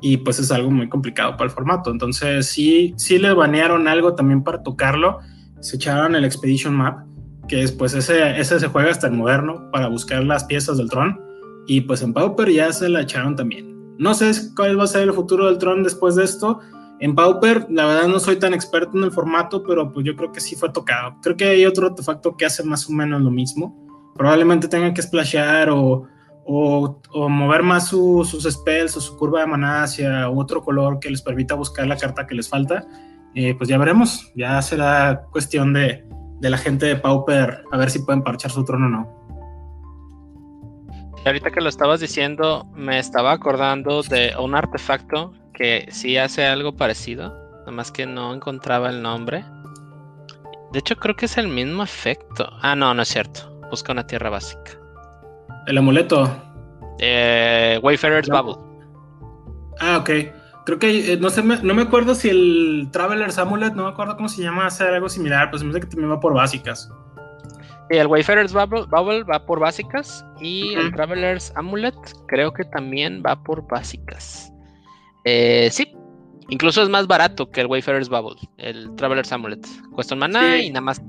y 0.00 0.18
pues 0.18 0.38
es 0.38 0.52
algo 0.52 0.70
muy 0.70 0.88
complicado 0.88 1.32
para 1.32 1.46
el 1.46 1.50
formato. 1.50 1.90
Entonces 1.90 2.46
sí, 2.46 2.94
sí 2.96 3.18
le 3.18 3.32
banearon 3.32 3.88
algo 3.88 4.14
también 4.14 4.44
para 4.44 4.62
tocarlo, 4.62 5.18
se 5.60 5.76
echaron 5.76 6.14
el 6.14 6.24
Expedition 6.24 6.74
Map 6.74 7.07
que 7.48 7.56
después 7.56 7.94
ese, 7.94 8.38
ese 8.38 8.60
se 8.60 8.68
juega 8.68 8.90
hasta 8.90 9.08
el 9.08 9.14
moderno 9.14 9.70
para 9.72 9.88
buscar 9.88 10.22
las 10.22 10.44
piezas 10.44 10.78
del 10.78 10.88
Tron. 10.90 11.20
Y 11.66 11.82
pues 11.82 12.02
en 12.02 12.12
Pauper 12.12 12.50
ya 12.50 12.72
se 12.72 12.88
la 12.88 13.02
echaron 13.02 13.36
también. 13.36 13.96
No 13.98 14.14
sé 14.14 14.30
cuál 14.54 14.78
va 14.78 14.84
a 14.84 14.86
ser 14.86 15.02
el 15.02 15.12
futuro 15.12 15.46
del 15.46 15.58
Tron 15.58 15.82
después 15.82 16.14
de 16.14 16.24
esto. 16.24 16.60
En 17.00 17.14
Pauper, 17.14 17.66
la 17.70 17.86
verdad 17.86 18.08
no 18.08 18.18
soy 18.18 18.36
tan 18.36 18.54
experto 18.54 18.96
en 18.96 19.04
el 19.04 19.12
formato, 19.12 19.62
pero 19.62 19.92
pues 19.92 20.06
yo 20.06 20.16
creo 20.16 20.32
que 20.32 20.40
sí 20.40 20.56
fue 20.56 20.70
tocado. 20.70 21.16
Creo 21.22 21.36
que 21.36 21.44
hay 21.44 21.66
otro 21.66 21.86
artefacto 21.86 22.36
que 22.36 22.46
hace 22.46 22.62
más 22.64 22.88
o 22.88 22.92
menos 22.92 23.22
lo 23.22 23.30
mismo. 23.30 24.12
Probablemente 24.16 24.68
tengan 24.68 24.94
que 24.94 25.02
splashear 25.02 25.70
o, 25.70 26.06
o, 26.44 27.28
mover 27.28 27.62
más 27.62 27.88
sus 27.88 28.42
spells 28.50 28.96
o 28.96 29.00
su 29.00 29.16
curva 29.16 29.40
de 29.40 29.46
maná 29.46 29.82
hacia 29.82 30.30
otro 30.30 30.62
color 30.62 30.98
que 30.98 31.10
les 31.10 31.22
permita 31.22 31.54
buscar 31.54 31.86
la 31.86 31.96
carta 31.96 32.26
que 32.26 32.34
les 32.34 32.48
falta. 32.48 32.86
Eh, 33.34 33.54
pues 33.54 33.68
ya 33.68 33.78
veremos. 33.78 34.32
Ya 34.34 34.60
será 34.62 35.26
cuestión 35.30 35.72
de, 35.72 36.07
de 36.40 36.50
la 36.50 36.58
gente 36.58 36.86
de 36.86 36.96
Pauper 36.96 37.64
a 37.70 37.76
ver 37.76 37.90
si 37.90 38.00
pueden 38.00 38.22
parchar 38.22 38.50
su 38.50 38.64
trono 38.64 38.86
o 38.86 38.90
no. 38.90 39.18
ahorita 41.24 41.50
que 41.50 41.60
lo 41.60 41.68
estabas 41.68 42.00
diciendo, 42.00 42.66
me 42.74 42.98
estaba 42.98 43.32
acordando 43.32 44.02
de 44.02 44.34
un 44.38 44.54
artefacto 44.54 45.32
que 45.52 45.88
sí 45.90 46.16
hace 46.16 46.46
algo 46.46 46.76
parecido, 46.76 47.30
nada 47.60 47.72
más 47.72 47.90
que 47.90 48.06
no 48.06 48.32
encontraba 48.32 48.88
el 48.90 49.02
nombre. 49.02 49.44
De 50.72 50.78
hecho, 50.78 50.96
creo 50.96 51.16
que 51.16 51.26
es 51.26 51.36
el 51.38 51.48
mismo 51.48 51.82
efecto. 51.82 52.48
Ah, 52.62 52.76
no, 52.76 52.92
no 52.94 53.02
es 53.02 53.08
cierto. 53.08 53.50
Busca 53.70 53.92
una 53.92 54.06
tierra 54.06 54.30
básica. 54.30 54.72
El 55.66 55.78
amuleto. 55.78 56.30
Eh, 56.98 57.80
Wayfarer's 57.82 58.28
Bubble. 58.28 58.56
Ah, 59.80 59.98
ok. 59.98 60.10
Creo 60.68 60.78
que, 60.78 61.14
eh, 61.14 61.16
no 61.16 61.30
sé, 61.30 61.42
no 61.42 61.74
me 61.74 61.80
acuerdo 61.80 62.14
si 62.14 62.28
el 62.28 62.90
Traveler's 62.92 63.38
Amulet, 63.38 63.72
no 63.72 63.84
me 63.84 63.88
acuerdo 63.88 64.16
cómo 64.16 64.28
se 64.28 64.42
llama, 64.42 64.66
hacer 64.66 64.92
algo 64.92 65.08
similar, 65.08 65.48
pues 65.48 65.64
me 65.64 65.70
parece 65.70 65.88
que 65.88 65.92
también 65.92 66.12
va 66.12 66.20
por 66.20 66.34
básicas. 66.34 66.92
Sí, 67.88 67.96
el 67.96 68.06
Wayfarer's 68.06 68.52
Bubble, 68.52 69.22
va 69.22 69.46
por 69.46 69.60
básicas 69.60 70.26
y 70.42 70.74
el 70.74 70.92
Traveler's 70.92 71.54
Amulet 71.56 71.94
creo 72.26 72.52
que 72.52 72.66
también 72.66 73.22
va 73.26 73.42
por 73.42 73.66
básicas. 73.66 74.52
Eh, 75.24 75.70
sí, 75.72 75.90
incluso 76.50 76.82
es 76.82 76.90
más 76.90 77.06
barato 77.06 77.50
que 77.50 77.62
el 77.62 77.66
Wayfarer's 77.66 78.10
Bubble, 78.10 78.38
el 78.58 78.94
Traveler's 78.96 79.32
Amulet. 79.32 79.66
Cuesta 79.92 80.16
un 80.16 80.20
maná 80.20 80.58
y 80.58 80.68
nada 80.68 80.82
más 80.82 81.00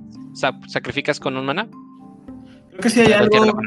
sacrificas 0.68 1.20
con 1.20 1.36
un 1.36 1.46
maná. 1.46 1.68
Creo 2.70 2.80
que 2.80 2.90
sí 2.90 3.02
hay 3.02 3.12
algo, 3.12 3.60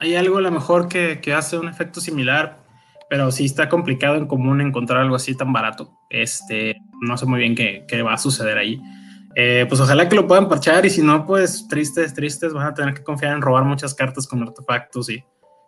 hay 0.00 0.16
algo 0.16 0.38
a 0.38 0.42
lo 0.42 0.50
mejor 0.50 0.88
que, 0.88 1.20
que 1.20 1.32
hace 1.32 1.56
un 1.58 1.68
efecto 1.68 2.00
similar, 2.00 2.61
pero 3.12 3.30
sí 3.30 3.44
está 3.44 3.68
complicado 3.68 4.16
en 4.16 4.26
común 4.26 4.62
encontrar 4.62 5.02
algo 5.02 5.16
así 5.16 5.34
tan 5.34 5.52
barato. 5.52 5.98
Este, 6.08 6.76
no 7.02 7.18
sé 7.18 7.26
muy 7.26 7.40
bien 7.40 7.54
qué, 7.54 7.84
qué 7.86 8.00
va 8.00 8.14
a 8.14 8.16
suceder 8.16 8.56
ahí. 8.56 8.80
Eh, 9.36 9.66
pues 9.68 9.82
ojalá 9.82 10.08
que 10.08 10.16
lo 10.16 10.26
puedan 10.26 10.48
parchar 10.48 10.86
y 10.86 10.88
si 10.88 11.02
no, 11.02 11.26
pues 11.26 11.68
tristes, 11.68 12.14
tristes, 12.14 12.54
van 12.54 12.68
a 12.68 12.72
tener 12.72 12.94
que 12.94 13.02
confiar 13.02 13.34
en 13.34 13.42
robar 13.42 13.64
muchas 13.64 13.92
cartas 13.92 14.26
con 14.26 14.42
artefactos 14.42 15.10
y, 15.10 15.22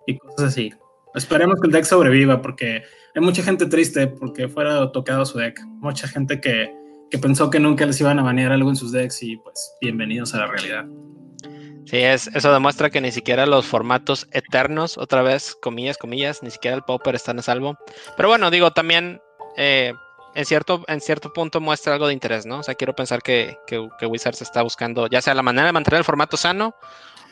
y 0.07 0.17
cosas 0.17 0.53
así. 0.53 0.73
Esperemos 1.15 1.61
que 1.61 1.67
el 1.67 1.73
deck 1.75 1.85
sobreviva 1.85 2.41
porque 2.41 2.83
hay 3.15 3.23
mucha 3.23 3.43
gente 3.43 3.67
triste 3.67 4.07
porque 4.07 4.49
fuera 4.49 4.91
tocado 4.91 5.27
su 5.27 5.37
deck. 5.37 5.61
Mucha 5.67 6.09
gente 6.09 6.41
que, 6.41 6.75
que 7.11 7.19
pensó 7.19 7.51
que 7.51 7.61
nunca 7.61 7.85
les 7.85 8.01
iban 8.01 8.19
a 8.21 8.23
banear 8.23 8.53
algo 8.53 8.71
en 8.71 8.77
sus 8.77 8.91
decks 8.91 9.23
y 9.23 9.37
pues 9.37 9.75
bienvenidos 9.83 10.35
a 10.35 10.39
la 10.39 10.47
realidad. 10.47 10.87
Sí, 11.85 11.99
es, 11.99 12.29
eso 12.29 12.53
demuestra 12.53 12.91
que 12.91 13.01
ni 13.01 13.13
siquiera 13.13 13.47
los 13.47 13.67
formatos 13.67 14.27
eternos, 14.33 14.97
otra 14.97 15.23
vez, 15.23 15.57
comillas, 15.61 15.99
comillas, 15.99 16.43
ni 16.43 16.51
siquiera 16.51 16.77
el 16.77 16.83
Pauper 16.83 17.15
están 17.15 17.39
a 17.39 17.43
salvo. 17.43 17.77
Pero 18.17 18.29
bueno, 18.29 18.51
digo, 18.51 18.73
también 18.73 19.21
eh, 19.57 19.93
en, 20.35 20.45
cierto, 20.45 20.83
en 20.89 21.01
cierto 21.01 21.33
punto 21.33 21.61
muestra 21.61 21.95
algo 21.95 22.07
de 22.07 22.15
interés, 22.15 22.47
¿no? 22.47 22.59
O 22.61 22.63
sea, 22.63 22.75
quiero 22.75 22.95
pensar 22.95 23.23
que, 23.23 23.59
que, 23.67 23.89
que 23.99 24.07
Wizards 24.07 24.43
está 24.43 24.63
buscando 24.63 25.07
ya 25.09 25.21
sea 25.21 25.35
la 25.35 25.43
manera 25.43 25.67
de 25.67 25.73
mantener 25.73 25.99
el 25.99 26.05
formato 26.05 26.37
sano 26.37 26.75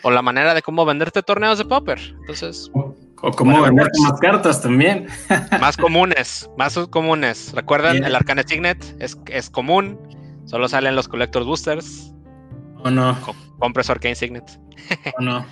o 0.02 0.10
la 0.10 0.22
manera 0.22 0.54
de 0.54 0.62
cómo 0.62 0.84
venderte 0.84 1.22
torneos 1.22 1.58
de 1.58 1.64
Pauper. 1.64 1.98
Entonces... 2.20 2.70
O 3.24 3.30
cómo 3.30 3.62
venderte 3.62 4.00
más 4.00 4.18
cartas 4.18 4.60
también. 4.60 5.06
más 5.60 5.76
comunes, 5.76 6.50
más 6.58 6.76
comunes. 6.90 7.52
¿Recuerdan? 7.54 8.02
El 8.02 8.16
Arcane 8.16 8.42
Signet 8.42 8.96
es, 8.98 9.16
es 9.26 9.48
común, 9.48 9.96
solo 10.44 10.68
salen 10.68 10.96
los 10.96 11.06
Collectors 11.06 11.46
Boosters. 11.46 12.12
¿O 12.82 12.90
no? 12.90 13.16
Compres 13.62 13.88
Arcane 13.88 14.16
Signet. 14.16 14.58
¿O 15.16 15.22
no? 15.22 15.46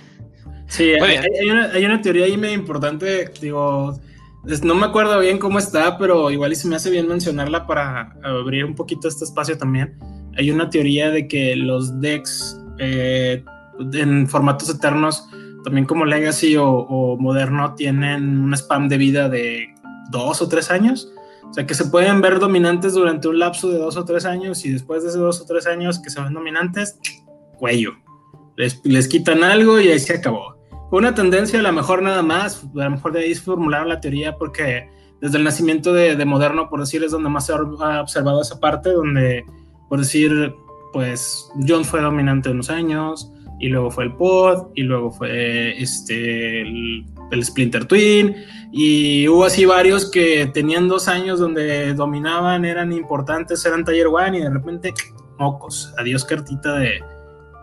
Sí, 0.67 0.91
hay, 0.91 1.49
una, 1.49 1.71
hay, 1.71 1.85
una, 1.85 2.01
teoría 2.01 2.25
ahí 2.25 2.35
medio 2.35 2.55
importante, 2.55 3.31
digo, 3.41 3.97
no 4.63 4.75
me 4.75 4.85
acuerdo 4.85 5.17
bien 5.19 5.37
cómo 5.37 5.59
está, 5.59 5.97
pero 5.97 6.29
igual 6.29 6.51
y 6.51 6.55
se 6.55 6.67
me 6.67 6.75
hace 6.75 6.89
bien 6.89 7.07
mencionarla 7.07 7.65
para 7.65 8.17
abrir 8.21 8.65
un 8.65 8.75
poquito 8.75 9.07
este 9.07 9.23
espacio 9.23 9.57
también. 9.57 9.97
Hay 10.37 10.51
una 10.51 10.69
teoría 10.69 11.09
de 11.09 11.29
que 11.29 11.55
los 11.55 12.01
decks 12.01 12.59
eh, 12.79 13.45
en 13.93 14.27
formatos 14.27 14.69
eternos 14.69 15.29
también 15.63 15.85
como 15.85 16.05
Legacy 16.05 16.57
o, 16.57 17.17
Moderno 17.17 17.75
tienen 17.75 18.39
un 18.39 18.53
spam 18.53 18.89
de 18.89 18.97
vida 18.97 19.29
de 19.29 19.73
dos 20.09 20.41
o 20.41 20.49
tres 20.49 20.69
años. 20.69 21.09
O 21.49 21.53
sea, 21.53 21.65
que 21.65 21.75
se 21.75 21.85
pueden 21.85 22.21
ver 22.21 22.39
dominantes 22.39 22.93
durante 22.93 23.27
un 23.27 23.39
lapso 23.39 23.69
de 23.69 23.77
dos 23.77 23.95
o 23.97 24.05
tres 24.05 24.25
años 24.25 24.65
y 24.65 24.71
después 24.71 25.03
de 25.03 25.09
esos 25.09 25.21
dos 25.21 25.41
o 25.41 25.45
tres 25.45 25.67
años 25.67 25.99
que 25.99 26.09
se 26.09 26.21
ven 26.21 26.33
dominantes, 26.33 26.97
cuello. 27.61 27.93
Les, 28.57 29.07
quitan 29.07 29.43
algo 29.43 29.79
y 29.79 29.87
ahí 29.87 29.99
se 29.99 30.15
acabó. 30.15 30.57
Fue 30.89 30.99
una 30.99 31.13
tendencia, 31.13 31.59
a 31.59 31.61
lo 31.61 31.71
mejor 31.71 32.01
nada 32.01 32.23
más, 32.23 32.63
a 32.75 32.83
lo 32.83 32.89
mejor 32.89 33.13
de 33.13 33.19
ahí 33.21 33.35
formularon 33.35 33.87
la 33.87 34.01
teoría 34.01 34.35
porque 34.35 34.89
desde 35.21 35.37
el 35.37 35.43
nacimiento 35.43 35.93
de, 35.93 36.15
de 36.15 36.25
Moderno, 36.25 36.69
por 36.69 36.79
decir, 36.79 37.03
es 37.03 37.11
donde 37.11 37.29
más 37.29 37.45
se 37.45 37.53
ha 37.53 38.01
observado 38.01 38.41
esa 38.41 38.59
parte, 38.59 38.91
donde, 38.91 39.45
por 39.87 39.99
decir, 39.99 40.53
pues 40.91 41.49
John 41.67 41.85
fue 41.85 42.01
dominante 42.01 42.49
unos 42.49 42.71
años, 42.71 43.31
y 43.59 43.69
luego 43.69 43.91
fue 43.91 44.05
el 44.05 44.13
Pod, 44.13 44.71
y 44.73 44.81
luego 44.81 45.11
fue 45.11 45.79
este, 45.79 46.61
el, 46.61 47.05
Splinter 47.43 47.85
Twin, 47.85 48.35
y 48.71 49.27
hubo 49.27 49.45
así 49.45 49.65
varios 49.65 50.09
que 50.09 50.47
tenían 50.47 50.87
dos 50.87 51.07
años 51.07 51.39
donde 51.39 51.93
dominaban, 51.93 52.65
eran 52.65 52.91
importantes, 52.91 53.63
eran 53.65 53.85
Taller 53.85 54.07
One, 54.07 54.39
y 54.39 54.41
de 54.41 54.49
repente, 54.49 54.93
mocos, 55.37 55.93
adiós 55.99 56.25
cartita 56.25 56.79
de 56.79 57.01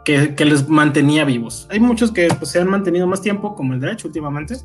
que, 0.08 0.34
que 0.34 0.46
les 0.46 0.66
mantenía 0.66 1.26
vivos. 1.26 1.66
Hay 1.70 1.80
muchos 1.80 2.12
que 2.12 2.28
pues, 2.28 2.52
se 2.52 2.58
han 2.58 2.66
mantenido 2.66 3.06
más 3.06 3.20
tiempo, 3.20 3.54
como 3.54 3.74
el 3.74 3.80
Dredge 3.80 4.06
últimamente, 4.06 4.56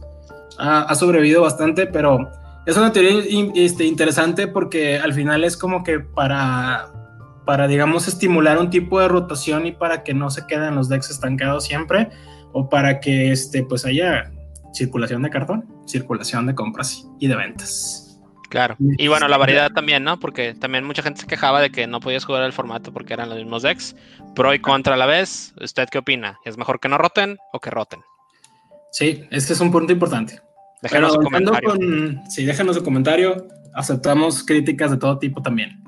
ha, 0.57 0.83
ha 0.83 0.95
sobrevivido 0.95 1.41
bastante, 1.41 1.85
pero 1.85 2.31
es 2.65 2.77
una 2.77 2.93
teoría 2.93 3.21
este, 3.53 3.83
interesante 3.83 4.47
porque 4.47 4.99
al 4.99 5.11
final 5.11 5.43
es 5.43 5.57
como 5.57 5.83
que 5.83 5.99
para 5.99 6.87
para, 7.43 7.67
digamos, 7.67 8.07
estimular 8.07 8.57
un 8.57 8.69
tipo 8.69 9.01
de 9.01 9.09
rotación 9.09 9.67
y 9.67 9.73
para 9.73 10.03
que 10.03 10.13
no 10.13 10.29
se 10.29 10.47
queden 10.47 10.75
los 10.75 10.87
decks 10.87 11.09
estancados 11.09 11.65
siempre, 11.65 12.09
o 12.53 12.69
para 12.69 13.01
que 13.01 13.33
este, 13.33 13.63
pues 13.63 13.83
haya 13.85 14.31
circulación 14.71 15.23
de 15.23 15.29
cartón, 15.29 15.65
circulación 15.85 16.47
de 16.47 16.55
compras 16.55 17.05
y 17.19 17.27
de 17.27 17.35
ventas. 17.35 18.02
Claro. 18.53 18.75
Y 18.99 19.07
bueno, 19.07 19.27
la 19.27 19.37
variedad 19.37 19.71
también, 19.71 20.03
¿no? 20.03 20.19
Porque 20.19 20.53
también 20.53 20.83
mucha 20.83 21.01
gente 21.01 21.21
se 21.21 21.25
quejaba 21.25 21.59
de 21.59 21.71
que 21.71 21.87
no 21.87 21.99
podías 21.99 22.23
jugar 22.23 22.43
el 22.43 22.53
formato 22.53 22.93
porque 22.93 23.15
eran 23.15 23.29
los 23.29 23.39
mismos 23.39 23.63
decks. 23.63 23.95
Pro 24.35 24.53
y 24.53 24.59
contra 24.59 24.93
a 24.93 24.97
la 24.97 25.07
vez. 25.07 25.55
¿Usted 25.59 25.89
qué 25.91 25.97
opina? 25.97 26.37
¿Es 26.45 26.55
mejor 26.55 26.79
que 26.79 26.87
no 26.87 26.99
roten 26.99 27.39
o 27.51 27.59
que 27.59 27.71
roten? 27.71 28.01
Sí, 28.91 29.23
este 29.31 29.53
es 29.53 29.59
un 29.59 29.71
punto 29.71 29.91
importante. 29.91 30.39
Déjenos 30.83 31.17
un 31.17 31.23
comentario. 31.23 31.73
sí, 32.29 32.45
déjenos 32.45 32.77
un 32.77 32.83
comentario. 32.83 33.47
Aceptamos 33.73 34.43
críticas 34.43 34.91
de 34.91 34.97
todo 34.97 35.17
tipo 35.17 35.41
también. 35.41 35.83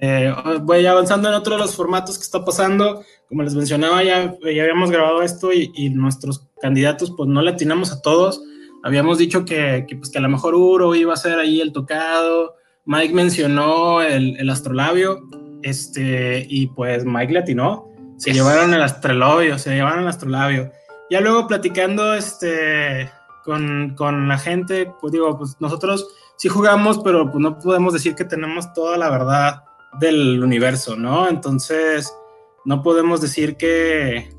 Eh, 0.00 0.34
voy 0.62 0.84
avanzando 0.84 1.28
en 1.28 1.34
otro 1.34 1.54
de 1.54 1.60
los 1.60 1.76
formatos 1.76 2.18
que 2.18 2.24
está 2.24 2.44
pasando. 2.44 3.04
Como 3.28 3.44
les 3.44 3.54
mencionaba, 3.54 4.02
ya, 4.02 4.34
ya 4.42 4.62
habíamos 4.64 4.90
grabado 4.90 5.22
esto 5.22 5.52
y, 5.52 5.90
nuestros 5.90 6.48
candidatos, 6.60 7.14
pues 7.16 7.28
no 7.28 7.40
le 7.40 7.52
atinamos 7.52 7.92
a 7.92 8.02
todos. 8.02 8.42
Habíamos 8.88 9.18
dicho 9.18 9.44
que, 9.44 9.84
que, 9.86 9.96
pues, 9.96 10.10
que 10.10 10.16
a 10.16 10.22
lo 10.22 10.30
mejor 10.30 10.54
Uro 10.54 10.94
iba 10.94 11.12
a 11.12 11.16
ser 11.18 11.38
ahí 11.38 11.60
el 11.60 11.74
tocado. 11.74 12.54
Mike 12.86 13.12
mencionó 13.12 14.00
el, 14.00 14.34
el 14.38 14.48
astrolabio. 14.48 15.28
Este, 15.62 16.46
y 16.48 16.68
pues 16.68 17.04
Mike 17.04 17.34
le 17.34 17.38
atinó. 17.40 17.86
Se 18.16 18.32
llevaron 18.32 18.72
el 18.72 18.82
astrolabio, 18.82 19.58
se 19.58 19.74
llevaron 19.74 20.00
el 20.00 20.08
astrolabio. 20.08 20.72
Ya 21.10 21.20
luego 21.20 21.46
platicando 21.46 22.14
este, 22.14 23.10
con, 23.44 23.94
con 23.94 24.26
la 24.26 24.38
gente, 24.38 24.90
pues 25.02 25.12
digo, 25.12 25.36
pues 25.36 25.56
nosotros 25.60 26.08
sí 26.36 26.48
jugamos, 26.48 26.98
pero 27.00 27.30
pues 27.30 27.42
no 27.42 27.58
podemos 27.58 27.92
decir 27.92 28.14
que 28.14 28.24
tenemos 28.24 28.72
toda 28.72 28.96
la 28.96 29.10
verdad 29.10 29.64
del 30.00 30.42
universo, 30.42 30.96
¿no? 30.96 31.28
Entonces, 31.28 32.10
no 32.64 32.82
podemos 32.82 33.20
decir 33.20 33.56
que, 33.58 34.30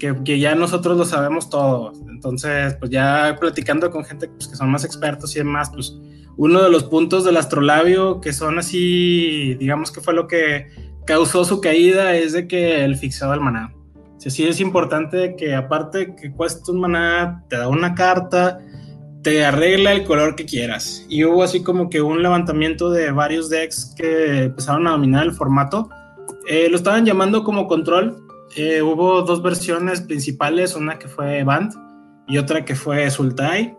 que, 0.00 0.38
ya 0.40 0.54
nosotros 0.54 0.96
lo 0.96 1.04
sabemos 1.04 1.50
todo. 1.50 1.92
Entonces, 2.08 2.74
pues 2.74 2.90
ya 2.90 3.36
platicando 3.38 3.90
con 3.90 4.04
gente 4.04 4.28
pues, 4.28 4.48
que 4.48 4.56
son 4.56 4.70
más 4.70 4.84
expertos 4.84 5.36
y 5.36 5.40
demás, 5.40 5.70
pues 5.70 5.96
uno 6.36 6.62
de 6.62 6.70
los 6.70 6.84
puntos 6.84 7.24
del 7.24 7.36
astrolabio 7.36 8.20
que 8.20 8.32
son 8.32 8.58
así, 8.58 9.54
digamos 9.56 9.92
que 9.92 10.00
fue 10.00 10.14
lo 10.14 10.26
que 10.26 10.68
causó 11.06 11.44
su 11.44 11.60
caída, 11.60 12.16
es 12.16 12.32
de 12.32 12.48
que 12.48 12.84
el 12.84 12.96
fixado 12.96 13.32
del 13.32 13.40
maná. 13.40 13.74
O 14.16 14.30
sí 14.30 14.44
es 14.44 14.60
importante 14.60 15.34
que 15.36 15.54
aparte 15.54 16.14
que 16.14 16.32
cuesta 16.32 16.72
un 16.72 16.80
maná, 16.80 17.44
te 17.48 17.56
da 17.56 17.68
una 17.68 17.94
carta, 17.94 18.58
te 19.22 19.44
arregla 19.44 19.92
el 19.92 20.04
color 20.04 20.34
que 20.34 20.44
quieras. 20.44 21.06
Y 21.08 21.24
hubo 21.24 21.42
así 21.42 21.62
como 21.62 21.90
que 21.90 22.00
un 22.00 22.22
levantamiento 22.22 22.90
de 22.90 23.10
varios 23.12 23.48
decks 23.50 23.94
que 23.96 24.44
empezaron 24.44 24.86
a 24.86 24.92
dominar 24.92 25.24
el 25.24 25.32
formato. 25.32 25.88
Eh, 26.48 26.68
lo 26.70 26.76
estaban 26.76 27.04
llamando 27.04 27.44
como 27.44 27.66
control. 27.66 28.26
Eh, 28.56 28.82
hubo 28.82 29.22
dos 29.22 29.42
versiones 29.42 30.00
principales, 30.00 30.74
una 30.74 30.98
que 30.98 31.08
fue 31.08 31.44
Band 31.44 31.72
y 32.26 32.38
otra 32.38 32.64
que 32.64 32.74
fue 32.74 33.10
Sultai. 33.10 33.76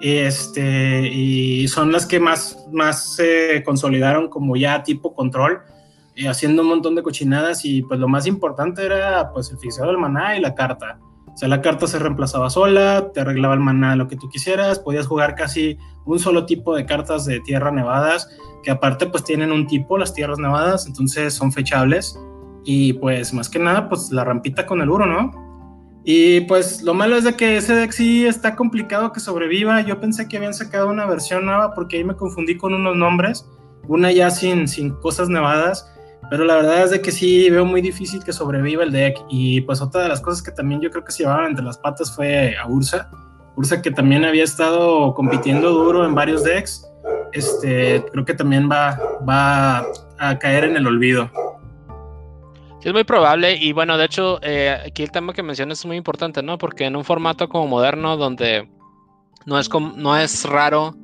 Este, 0.00 1.08
y 1.08 1.68
son 1.68 1.92
las 1.92 2.06
que 2.06 2.18
más, 2.20 2.66
más 2.72 3.14
se 3.14 3.62
consolidaron 3.64 4.28
como 4.28 4.56
ya 4.56 4.82
tipo 4.82 5.14
control, 5.14 5.60
eh, 6.16 6.28
haciendo 6.28 6.62
un 6.62 6.68
montón 6.68 6.94
de 6.94 7.02
cochinadas. 7.02 7.64
Y 7.64 7.82
pues 7.82 7.98
lo 7.98 8.08
más 8.08 8.26
importante 8.26 8.84
era 8.84 9.32
pues 9.32 9.50
el 9.50 9.58
fixado 9.58 9.88
del 9.88 9.98
maná 9.98 10.36
y 10.36 10.40
la 10.40 10.54
carta. 10.54 10.98
O 11.32 11.36
sea, 11.36 11.48
la 11.48 11.62
carta 11.62 11.86
se 11.86 11.98
reemplazaba 11.98 12.50
sola, 12.50 13.10
te 13.12 13.20
arreglaba 13.20 13.54
el 13.54 13.60
maná 13.60 13.96
lo 13.96 14.06
que 14.06 14.16
tú 14.16 14.28
quisieras, 14.28 14.78
podías 14.78 15.06
jugar 15.06 15.34
casi 15.34 15.78
un 16.04 16.18
solo 16.18 16.44
tipo 16.44 16.76
de 16.76 16.84
cartas 16.84 17.24
de 17.24 17.40
tierra 17.40 17.70
nevadas, 17.70 18.28
que 18.62 18.70
aparte 18.70 19.06
pues 19.06 19.24
tienen 19.24 19.50
un 19.50 19.66
tipo, 19.66 19.96
las 19.96 20.12
tierras 20.12 20.38
nevadas, 20.38 20.86
entonces 20.86 21.32
son 21.32 21.50
fechables. 21.50 22.18
Y 22.64 22.94
pues 22.94 23.32
más 23.32 23.48
que 23.48 23.58
nada, 23.58 23.88
pues 23.88 24.10
la 24.12 24.24
rampita 24.24 24.66
con 24.66 24.80
el 24.80 24.90
uro, 24.90 25.06
¿no? 25.06 25.30
Y 26.04 26.42
pues 26.42 26.82
lo 26.82 26.94
malo 26.94 27.16
es 27.16 27.24
de 27.24 27.36
que 27.36 27.56
ese 27.56 27.74
deck 27.74 27.92
sí 27.92 28.26
está 28.26 28.56
complicado 28.56 29.12
que 29.12 29.20
sobreviva. 29.20 29.80
Yo 29.82 30.00
pensé 30.00 30.28
que 30.28 30.36
habían 30.36 30.54
sacado 30.54 30.88
una 30.88 31.06
versión 31.06 31.44
nueva 31.44 31.74
porque 31.74 31.98
ahí 31.98 32.04
me 32.04 32.16
confundí 32.16 32.56
con 32.56 32.74
unos 32.74 32.96
nombres, 32.96 33.46
una 33.88 34.10
ya 34.10 34.30
sin, 34.30 34.66
sin 34.66 34.90
cosas 34.90 35.28
nevadas 35.28 35.92
pero 36.32 36.46
la 36.46 36.56
verdad 36.56 36.84
es 36.84 36.90
de 36.90 37.02
que 37.02 37.12
sí 37.12 37.50
veo 37.50 37.66
muy 37.66 37.82
difícil 37.82 38.24
que 38.24 38.32
sobreviva 38.32 38.84
el 38.84 38.90
deck. 38.90 39.18
Y 39.28 39.60
pues 39.60 39.82
otra 39.82 40.02
de 40.02 40.08
las 40.08 40.22
cosas 40.22 40.42
que 40.42 40.50
también 40.50 40.80
yo 40.80 40.90
creo 40.90 41.04
que 41.04 41.12
se 41.12 41.24
llevaban 41.24 41.50
entre 41.50 41.62
las 41.62 41.76
patas 41.76 42.16
fue 42.16 42.56
a 42.56 42.66
Ursa. 42.66 43.10
Ursa 43.54 43.82
que 43.82 43.90
también 43.90 44.24
había 44.24 44.44
estado 44.44 45.12
compitiendo 45.12 45.70
duro 45.70 46.06
en 46.06 46.14
varios 46.14 46.42
decks. 46.42 46.88
Este, 47.32 48.02
creo 48.12 48.24
que 48.24 48.32
también 48.32 48.66
va, 48.70 48.98
va 49.28 49.86
a 50.18 50.38
caer 50.38 50.64
en 50.64 50.76
el 50.76 50.86
olvido. 50.86 51.30
Es 52.84 52.92
muy 52.92 53.04
probable. 53.04 53.54
Y 53.54 53.72
bueno, 53.72 53.96
de 53.96 54.04
hecho, 54.04 54.40
eh, 54.42 54.70
aquí 54.86 55.04
el 55.04 55.12
tema 55.12 55.32
que 55.32 55.42
mencionas 55.42 55.78
es 55.78 55.86
muy 55.86 55.96
importante, 55.96 56.42
¿no? 56.42 56.58
Porque 56.58 56.84
en 56.84 56.96
un 56.96 57.04
formato 57.04 57.48
como 57.48 57.68
moderno, 57.68 58.16
donde 58.16 58.68
no 59.46 59.58
es, 59.58 59.70
no 59.70 60.16
es 60.16 60.44
raro 60.44 60.94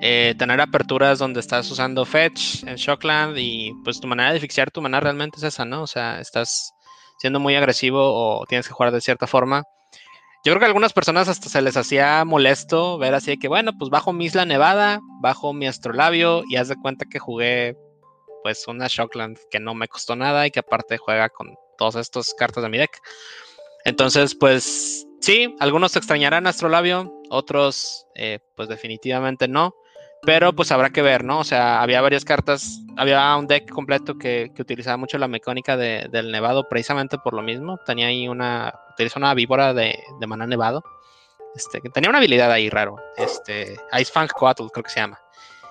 eh, 0.00 0.34
tener 0.38 0.60
aperturas 0.60 1.18
donde 1.18 1.40
estás 1.40 1.70
usando 1.70 2.04
fetch 2.04 2.62
en 2.64 2.76
Shockland 2.76 3.36
y 3.38 3.72
pues 3.84 4.00
tu 4.00 4.06
manera 4.06 4.32
de 4.32 4.40
fixear 4.40 4.70
tu 4.70 4.80
mana 4.80 5.00
realmente 5.00 5.38
es 5.38 5.44
esa, 5.44 5.64
¿no? 5.64 5.82
O 5.82 5.86
sea, 5.86 6.20
estás 6.20 6.72
siendo 7.18 7.40
muy 7.40 7.56
agresivo 7.56 8.00
o 8.02 8.44
tienes 8.46 8.68
que 8.68 8.74
jugar 8.74 8.92
de 8.92 9.00
cierta 9.00 9.26
forma. 9.26 9.64
Yo 10.44 10.52
creo 10.52 10.58
que 10.58 10.64
a 10.66 10.68
algunas 10.68 10.92
personas 10.92 11.28
hasta 11.28 11.48
se 11.48 11.62
les 11.62 11.76
hacía 11.76 12.24
molesto 12.24 12.98
ver 12.98 13.14
así 13.14 13.32
de 13.32 13.38
que, 13.38 13.48
bueno, 13.48 13.72
pues 13.78 13.90
bajo 13.90 14.12
mi 14.12 14.26
isla 14.26 14.44
nevada, 14.44 15.00
bajo 15.20 15.52
mi 15.54 15.66
astrolabio 15.66 16.42
y 16.48 16.56
haz 16.56 16.68
de 16.68 16.76
cuenta 16.76 17.06
que 17.06 17.18
jugué 17.18 17.76
pues 18.44 18.68
una 18.68 18.88
Shockland 18.88 19.38
que 19.50 19.58
no 19.58 19.74
me 19.74 19.88
costó 19.88 20.14
nada 20.16 20.46
y 20.46 20.50
que 20.50 20.60
aparte 20.60 20.98
juega 20.98 21.30
con 21.30 21.56
todas 21.78 21.96
estas 21.96 22.34
cartas 22.34 22.62
de 22.62 22.68
mi 22.68 22.76
deck. 22.76 23.00
Entonces, 23.86 24.34
pues 24.34 25.06
sí, 25.22 25.56
algunos 25.60 25.96
extrañarán 25.96 26.46
Astrolabio, 26.46 27.10
otros 27.30 28.06
eh, 28.14 28.40
pues 28.54 28.68
definitivamente 28.68 29.48
no. 29.48 29.74
Pero 30.26 30.54
pues 30.54 30.70
habrá 30.72 30.90
que 30.90 31.00
ver, 31.00 31.24
¿no? 31.24 31.38
O 31.38 31.44
sea, 31.44 31.80
había 31.80 32.02
varias 32.02 32.24
cartas, 32.26 32.80
había 32.98 33.34
un 33.36 33.46
deck 33.46 33.70
completo 33.70 34.18
que, 34.18 34.52
utilizaba 34.58 34.98
mucho 34.98 35.16
la 35.16 35.28
mecánica 35.28 35.78
del 35.78 36.30
nevado 36.30 36.68
precisamente 36.68 37.16
por 37.16 37.32
lo 37.32 37.40
mismo. 37.40 37.78
Tenía 37.86 38.08
ahí 38.08 38.28
una, 38.28 38.74
utiliza 38.92 39.18
una 39.18 39.32
víbora 39.32 39.72
de, 39.72 39.98
de 40.20 40.26
maná 40.26 40.46
nevado. 40.46 40.82
Este, 41.54 41.80
que 41.80 41.88
tenía 41.88 42.10
una 42.10 42.18
habilidad 42.18 42.52
ahí 42.52 42.68
raro. 42.68 42.96
Este, 43.16 43.76
Ice 43.98 44.12
Fang 44.12 44.28
Coatl 44.28 44.66
creo 44.70 44.84
que 44.84 44.90
se 44.90 45.00
llama. 45.00 45.18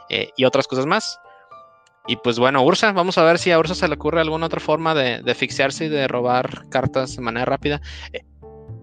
Eh, 0.10 0.32
y 0.36 0.46
otras 0.46 0.68
cosas 0.68 0.88
más. 0.88 1.20
Y 2.06 2.18
pues 2.18 2.38
bueno, 2.38 2.62
Ursa, 2.64 2.92
vamos 2.92 3.18
a 3.18 3.24
ver 3.24 3.40
si 3.40 3.52
a 3.52 3.60
Ursa 3.60 3.76
se 3.76 3.88
le 3.88 3.96
ocurre 3.96 4.20
alguna 4.20 4.48
otra 4.48 4.60
forma 4.60 4.94
de, 4.94 5.22
de 5.22 5.38
y 5.40 5.88
de 5.88 6.08
robar 6.08 6.68
cartas 6.70 7.16
de 7.16 7.22
manera 7.22 7.46
rápida. 7.46 7.82
Eh, 8.12 8.26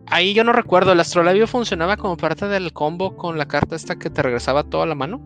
ahí 0.06 0.32
yo 0.32 0.42
no 0.42 0.52
recuerdo, 0.52 0.92
¿el 0.92 1.00
astrolabio 1.00 1.46
funcionaba 1.46 1.98
como 1.98 2.16
parte 2.16 2.46
del 2.46 2.72
combo 2.72 3.16
con 3.16 3.36
la 3.36 3.46
carta 3.46 3.76
esta 3.76 3.96
que 3.96 4.08
te 4.08 4.22
regresaba 4.22 4.64
toda 4.64 4.86
la 4.86 4.94
mano? 4.94 5.20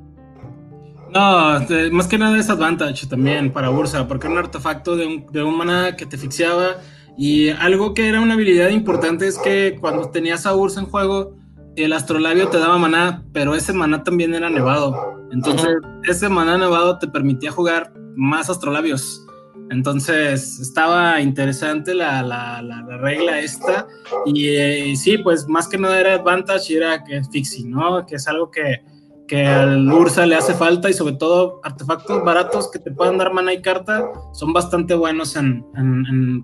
No, 1.15 1.61
más 1.93 2.09
que 2.09 2.19
nada 2.19 2.37
es 2.37 2.51
advantage 2.51 3.07
también 3.07 3.53
para 3.53 3.71
Ursa, 3.71 4.09
porque 4.09 4.27
era 4.27 4.33
un 4.33 4.39
artefacto 4.41 4.97
de 4.97 5.07
un, 5.07 5.27
de 5.31 5.95
que 5.97 6.07
te 6.07 6.19
fixiaba. 6.19 6.79
Y 7.17 7.51
algo 7.51 7.95
que 7.95 8.09
era 8.09 8.21
una 8.21 8.35
habilidad 8.35 8.71
importante 8.71 9.29
es 9.29 9.39
que 9.39 9.79
cuando 9.81 10.11
tenías 10.11 10.47
a 10.47 10.57
Ursa 10.57 10.81
en 10.81 10.87
juego, 10.87 11.37
el 11.77 11.93
astrolabio 11.93 12.49
te 12.49 12.59
daba 12.59 12.79
maná, 12.79 13.25
pero 13.33 13.55
ese 13.55 13.73
maná 13.73 14.03
también 14.03 14.35
era 14.35 14.51
nevado. 14.51 14.97
Entonces, 15.33 15.77
ese 16.05 16.29
maná 16.29 16.59
nevado 16.59 16.99
te 16.99 17.09
permitía 17.09 17.51
jugar 17.51 17.93
más 18.17 18.51
astrolabios. 18.51 19.25
Entonces, 19.71 20.61
estaba 20.61 21.21
interesante 21.21 21.95
la, 21.95 22.23
la, 22.23 22.63
la, 22.63 22.83
regla 22.99 23.41
esta. 23.41 23.87
Y 24.27 24.49
eh, 24.49 24.95
sí, 24.97 25.19
pues 25.19 25.49
más 25.49 25.69
que 25.69 25.79
nada 25.79 25.99
era 25.99 26.15
advantage 26.15 26.73
y 26.73 26.77
era 26.77 27.03
que 27.03 27.23
fixie, 27.25 27.67
¿no? 27.67 28.05
Que 28.07 28.17
es 28.17 28.29
algo 28.29 28.51
que, 28.51 28.83
que 29.27 29.47
al 29.47 29.91
Ursa 29.91 30.27
le 30.27 30.37
hace 30.37 30.55
falta 30.55 30.91
y 30.91 30.93
sobre 30.93 31.15
todo 31.15 31.61
artefactos 31.65 32.23
baratos 32.25 32.71
que 32.71 32.79
te 32.79 32.91
puedan 32.91 33.19
dar 33.19 33.33
mana 33.33 33.53
y 33.53 33.63
carta 33.63 34.11
son 34.33 34.53
bastante 34.53 34.95
buenos 34.95 35.35
en, 35.37 35.65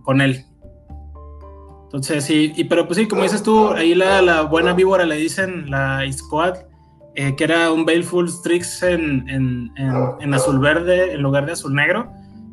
con 0.03 0.21
él. 0.21 0.45
Entonces, 1.91 2.25
sí, 2.25 2.53
y, 2.55 2.65
pero 2.65 2.87
pues 2.87 2.99
sí, 2.99 3.09
como 3.09 3.25
dices 3.25 3.43
tú, 3.43 3.71
ahí 3.71 3.97
la, 3.97 4.23
la 4.23 4.43
buena 4.43 4.73
víbora 4.75 5.05
le 5.05 5.17
dicen 5.17 5.69
la 5.69 6.05
Squad, 6.13 6.55
eh, 7.17 7.35
que 7.35 7.43
era 7.43 7.73
un 7.73 7.85
Baleful 7.85 8.29
Strix 8.29 8.85
en, 8.85 9.29
en, 9.29 9.73
en, 9.77 10.33
azul 10.33 10.61
verde 10.61 11.15
en 11.15 11.21
lugar 11.21 11.47
de 11.47 11.53
azul 11.53 11.75
negro, 11.75 12.09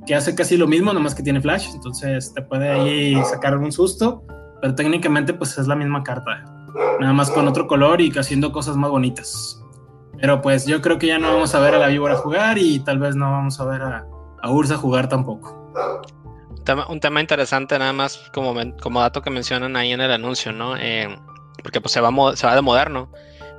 que 0.08 0.16
hace 0.16 0.34
casi 0.34 0.58
lo 0.58 0.66
mismo, 0.66 0.92
nomás 0.92 1.14
que 1.14 1.22
tiene 1.22 1.40
flash, 1.40 1.68
entonces 1.76 2.34
te 2.34 2.42
puede 2.42 2.68
ahí 2.68 3.24
sacar 3.26 3.56
un 3.56 3.72
susto, 3.72 4.24
pero 4.60 4.74
técnicamente 4.74 5.36
pues 5.36 5.56
es 5.60 5.68
la 5.68 5.76
misma 5.76 6.02
carta, 6.02 6.44
nada 7.00 7.14
más 7.14 7.30
con 7.30 7.48
otro 7.48 7.68
color 7.68 8.02
y 8.02 8.10
haciendo 8.18 8.52
cosas 8.52 8.76
más 8.76 8.90
bonitas. 8.90 9.64
Pero 10.20 10.42
pues 10.42 10.66
yo 10.66 10.82
creo 10.82 10.98
que 10.98 11.06
ya 11.06 11.20
no 11.20 11.32
vamos 11.32 11.54
a 11.54 11.60
ver 11.60 11.76
a 11.76 11.78
la 11.78 11.90
víbora 11.90 12.16
jugar 12.16 12.58
y 12.58 12.80
tal 12.80 12.98
vez 12.98 13.16
no 13.16 13.30
vamos 13.30 13.60
a 13.60 13.66
ver 13.66 13.84
a, 13.84 14.08
a 14.42 14.50
Ursa 14.50 14.78
jugar 14.78 15.08
tampoco 15.08 15.58
un 16.90 17.00
tema 17.00 17.22
interesante 17.22 17.78
nada 17.78 17.94
más 17.94 18.30
como, 18.34 18.56
como 18.82 19.00
dato 19.02 19.22
que 19.22 19.30
mencionan 19.30 19.76
ahí 19.76 19.92
en 19.92 20.02
el 20.02 20.12
anuncio, 20.12 20.52
¿no? 20.52 20.76
Eh, 20.78 21.08
porque 21.62 21.82
pues 21.82 21.92
se 21.92 22.02
va, 22.02 22.12
se 22.36 22.48
va 22.48 22.56
de 22.56 22.62
moderno, 22.62 23.12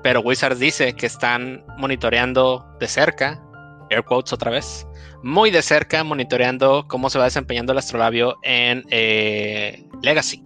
pero 0.03 0.21
Wizards 0.21 0.59
dice 0.59 0.95
que 0.95 1.07
están 1.07 1.65
monitoreando 1.77 2.65
de 2.81 2.87
cerca, 2.87 3.43
air 3.91 4.05
quotes 4.05 4.33
otra 4.33 4.51
vez, 4.51 4.87
muy 5.23 5.51
de 5.51 5.63
cerca 5.63 6.05
monitoreando 6.05 6.87
cómo 6.89 7.11
se 7.11 7.19
va 7.19 7.25
desempeñando 7.25 7.73
el 7.73 7.79
astrolabio 7.79 8.39
en 8.43 8.85
eh, 8.91 9.85
Legacy. 10.03 10.45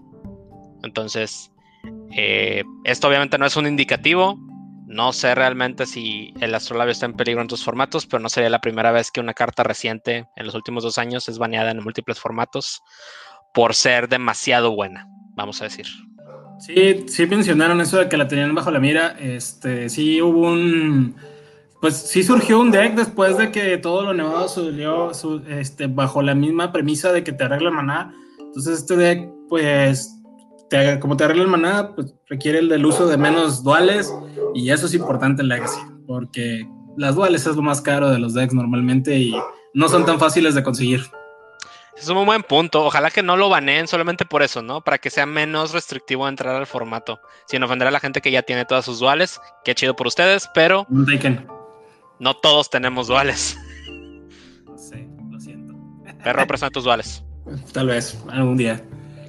Entonces, 0.83 1.51
eh, 2.11 2.65
esto 2.85 3.09
obviamente 3.09 3.39
no 3.39 3.47
es 3.47 3.57
un 3.57 3.67
indicativo, 3.67 4.39
no 4.93 5.13
sé 5.13 5.35
realmente 5.35 5.87
si 5.87 6.35
el 6.41 6.55
astrolabio 6.55 6.93
está 6.93 7.07
en 7.07 7.15
peligro 7.15 7.41
en 7.41 7.49
tus 7.49 7.65
formatos, 7.65 8.07
pero 8.07 8.21
no 8.23 8.29
sería 8.29 8.51
la 8.51 8.61
primera 8.61 8.93
vez 8.93 9.11
que 9.11 9.21
una 9.21 9.33
carta 9.33 9.63
reciente 9.63 10.29
en 10.37 10.47
los 10.47 10.55
últimos 10.55 10.85
dos 10.85 10.99
años 10.99 11.29
es 11.29 11.39
baneada 11.39 11.71
en 11.71 11.83
múltiples 11.83 12.21
formatos 12.21 12.83
por 13.55 13.75
ser 13.75 14.09
demasiado 14.09 14.73
buena, 14.73 15.09
vamos 15.35 15.63
a 15.63 15.65
decir. 15.65 15.87
Sí, 16.59 17.07
sí 17.09 17.27
mencionaron 17.27 17.81
eso 17.81 17.99
de 17.99 18.09
que 18.09 18.17
la 18.17 18.29
tenían 18.29 18.55
bajo 18.55 18.71
la 18.71 18.79
mira. 18.79 19.17
Este, 19.19 19.89
sí 19.89 20.23
hubo 20.23 20.51
un. 20.53 21.17
Pues 21.81 21.97
sí 21.97 22.23
surgió 22.23 22.61
un 22.61 22.71
deck 22.71 22.95
después 22.95 23.37
de 23.37 23.51
que 23.51 23.77
todo 23.79 24.03
lo 24.03 24.15
nevado 24.15 24.47
salió 24.47 25.11
este, 25.49 25.89
bajo 25.89 26.23
la 26.23 26.37
misma 26.37 26.71
premisa 26.71 27.13
de 27.13 27.25
que 27.25 27.33
te 27.33 27.43
arregla 27.43 27.73
maná. 27.73 28.15
Entonces, 28.39 28.79
este 28.79 28.97
deck, 28.97 29.29
pues 29.49 30.22
como 31.01 31.17
te 31.17 31.25
arregla 31.25 31.43
el 31.43 31.49
maná, 31.49 31.95
pues 31.95 32.15
requiere 32.29 32.59
el 32.59 32.69
del 32.69 32.87
uso 32.87 33.07
de 33.07 33.17
menos 33.17 33.63
duales 33.63 34.13
y 34.55 34.71
eso 34.71 34.87
es 34.87 34.95
importante 34.95 35.43
en 35.43 35.49
Legacy, 35.49 35.81
porque 36.07 36.67
las 36.97 37.15
duales 37.15 37.47
es 37.47 37.57
lo 37.57 37.63
más 37.63 37.81
caro 37.81 38.11
de 38.11 38.19
los 38.19 38.35
decks 38.35 38.55
normalmente 38.55 39.17
y 39.19 39.35
no 39.75 39.89
son 39.89 40.05
tan 40.05 40.19
fáciles 40.19 40.55
de 40.55 40.63
conseguir. 40.63 41.03
Es 41.97 42.09
un 42.09 42.25
buen 42.25 42.43
punto. 42.43 42.85
Ojalá 42.85 43.11
que 43.11 43.23
no 43.23 43.37
lo 43.37 43.49
baneen 43.49 43.87
solamente 43.87 44.25
por 44.25 44.43
eso, 44.43 44.63
¿no? 44.63 44.81
Para 44.81 44.99
que 44.99 45.11
sea 45.11 45.27
menos 45.27 45.73
restrictivo 45.73 46.27
entrar 46.27 46.57
al 46.57 46.67
formato. 46.67 47.21
Sin 47.47 47.63
ofender 47.63 47.87
a 47.87 47.91
la 47.91 48.01
gente 48.01 48.21
que 48.21 48.31
ya 48.31 48.43
tiene 48.43 48.65
todas 48.65 48.85
sus 48.85 48.99
duales. 48.99 49.41
Qué 49.65 49.75
chido 49.75 49.95
por 49.95 50.07
ustedes, 50.07 50.49
pero. 50.55 50.87
No 52.19 52.35
todos 52.35 52.71
tenemos 52.71 53.09
duales. 53.09 53.59
No 54.65 54.79
sé, 54.79 55.07
lo 55.31 55.39
siento. 55.39 55.75
Perro, 56.25 56.47
presenta 56.47 56.73
tus 56.73 56.85
duales. 56.85 57.25
Tal 57.73 57.89
vez, 57.89 58.19
algún 58.31 58.57
día. 58.57 58.83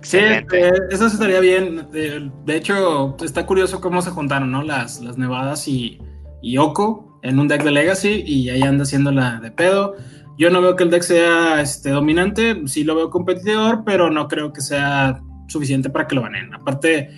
Sí, 0.03 0.17
eh, 0.17 0.71
eso 0.91 1.07
estaría 1.07 1.39
bien. 1.39 1.87
De, 1.91 2.55
hecho, 2.55 3.15
está 3.23 3.45
curioso 3.45 3.81
cómo 3.81 4.01
se 4.01 4.11
juntaron, 4.11 4.51
¿no? 4.51 4.61
Las, 4.61 5.01
las 5.01 5.17
Nevadas 5.17 5.67
y, 5.67 5.99
y 6.41 6.57
Oko 6.57 7.19
en 7.23 7.39
un 7.39 7.47
deck 7.47 7.63
de 7.63 7.71
Legacy 7.71 8.23
y 8.25 8.49
ahí 8.49 8.61
anda 8.61 8.83
haciendo 8.83 9.11
la 9.11 9.39
de 9.39 9.51
pedo. 9.51 9.95
Yo 10.37 10.49
no 10.49 10.61
veo 10.61 10.75
que 10.75 10.83
el 10.83 10.89
deck 10.89 11.03
sea 11.03 11.61
este, 11.61 11.91
dominante, 11.91 12.67
sí 12.67 12.83
lo 12.83 12.95
veo 12.95 13.09
competidor, 13.09 13.83
pero 13.85 14.09
no 14.09 14.27
creo 14.27 14.51
que 14.51 14.61
sea 14.61 15.21
suficiente 15.47 15.89
para 15.89 16.07
que 16.07 16.15
lo 16.15 16.23
ganen. 16.23 16.53
Aparte, 16.53 17.09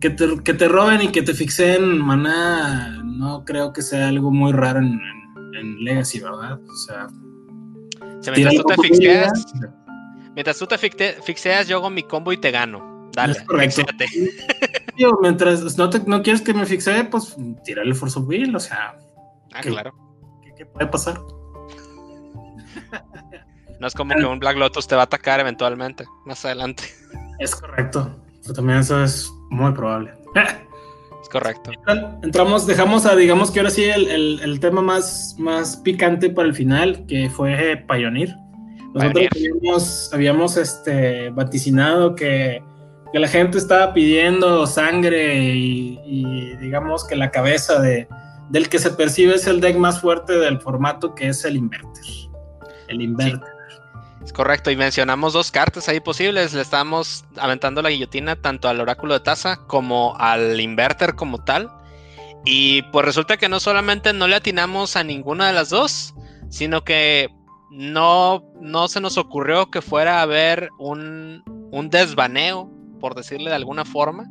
que 0.00 0.10
te, 0.10 0.38
que 0.42 0.54
te 0.54 0.68
roben 0.68 1.02
y 1.02 1.08
que 1.08 1.22
te 1.22 1.34
fixen 1.34 1.98
maná, 1.98 3.02
no 3.04 3.44
creo 3.44 3.72
que 3.72 3.82
sea 3.82 4.08
algo 4.08 4.30
muy 4.30 4.52
raro 4.52 4.78
en, 4.78 4.98
en, 5.58 5.84
Legacy, 5.84 6.20
¿verdad? 6.20 6.58
O 6.58 6.76
sea, 6.86 7.06
se 8.20 8.30
me 8.30 8.56
tú 8.56 8.62
te 8.62 8.74
fixeas, 8.82 9.46
Mientras 10.34 10.58
tú 10.58 10.66
te 10.66 10.78
fixeas, 10.78 11.68
yo 11.68 11.76
hago 11.76 11.90
mi 11.90 12.02
combo 12.02 12.32
y 12.32 12.36
te 12.36 12.50
gano. 12.50 13.10
Dale, 13.12 13.32
es 13.32 13.42
correcto. 13.42 13.82
mientras 15.22 15.76
no, 15.76 15.90
no 16.06 16.22
quieres 16.22 16.42
que 16.42 16.54
me 16.54 16.66
fixee, 16.66 17.04
pues 17.04 17.36
tírale 17.64 17.94
Force 17.94 18.18
of 18.18 18.26
Will, 18.26 18.54
o 18.54 18.60
sea. 18.60 18.96
Ah, 19.52 19.60
claro. 19.62 19.92
¿qué, 20.56 20.64
puede 20.66 20.86
pasar? 20.86 21.20
No 23.80 23.86
es 23.86 23.94
como 23.94 24.14
que 24.14 24.24
un 24.24 24.38
Black 24.38 24.58
Lotus 24.58 24.86
te 24.86 24.94
va 24.94 25.02
a 25.02 25.04
atacar 25.04 25.40
eventualmente, 25.40 26.04
más 26.26 26.44
adelante. 26.44 26.84
Es 27.38 27.56
correcto. 27.56 28.14
también 28.54 28.80
eso 28.80 29.02
es 29.02 29.32
muy 29.48 29.72
probable. 29.72 30.12
Es 31.22 31.28
correcto. 31.30 31.70
Entramos, 32.22 32.66
dejamos 32.66 33.06
a, 33.06 33.16
digamos 33.16 33.50
que 33.50 33.60
ahora 33.60 33.70
sí, 33.70 33.84
el, 33.84 34.40
el 34.40 34.60
tema 34.60 34.82
más, 34.82 35.34
más 35.38 35.78
picante 35.78 36.28
para 36.28 36.48
el 36.48 36.54
final, 36.54 37.06
que 37.06 37.30
fue 37.30 37.82
Pioneer. 37.88 38.36
Nosotros 38.94 40.10
habíamos, 40.12 40.56
este, 40.56 41.30
vaticinado 41.30 42.14
que, 42.14 42.62
la 43.12 43.28
gente 43.28 43.58
estaba 43.58 43.92
pidiendo 43.92 44.66
sangre 44.68 45.34
y, 45.34 46.56
digamos 46.60 47.04
que 47.04 47.16
la 47.16 47.30
cabeza 47.30 47.80
de, 47.80 48.06
del 48.50 48.68
que 48.68 48.78
se 48.78 48.90
percibe 48.90 49.34
es 49.34 49.48
el 49.48 49.60
deck 49.60 49.76
más 49.76 50.00
fuerte 50.00 50.34
del 50.34 50.60
formato 50.60 51.14
que 51.14 51.28
es 51.28 51.44
el 51.44 51.56
inverter. 51.56 52.04
El 52.88 53.02
inverter. 53.02 53.48
Es 54.24 54.32
correcto, 54.32 54.70
y 54.70 54.76
mencionamos 54.76 55.32
dos 55.32 55.50
cartas 55.50 55.88
ahí 55.88 55.98
posibles. 55.98 56.52
Le 56.52 56.60
estábamos 56.60 57.24
aventando 57.36 57.80
la 57.82 57.90
guillotina 57.90 58.36
tanto 58.36 58.68
al 58.68 58.80
oráculo 58.80 59.14
de 59.14 59.20
taza 59.20 59.56
como 59.66 60.14
al 60.18 60.60
inverter 60.60 61.14
como 61.14 61.42
tal. 61.42 61.70
Y 62.44 62.82
pues 62.92 63.04
resulta 63.04 63.38
que 63.38 63.48
no 63.48 63.60
solamente 63.60 64.12
no 64.12 64.28
le 64.28 64.36
atinamos 64.36 64.96
a 64.96 65.04
ninguna 65.04 65.46
de 65.46 65.52
las 65.54 65.70
dos, 65.70 66.14
sino 66.48 66.84
que 66.84 67.28
no, 67.70 68.44
no 68.60 68.88
se 68.88 69.00
nos 69.00 69.16
ocurrió 69.16 69.70
que 69.70 69.80
fuera 69.80 70.18
a 70.18 70.22
haber 70.22 70.70
un, 70.78 71.42
desvaneo, 71.90 72.70
por 72.98 73.14
decirle 73.14 73.50
de 73.50 73.56
alguna 73.56 73.84
forma, 73.84 74.26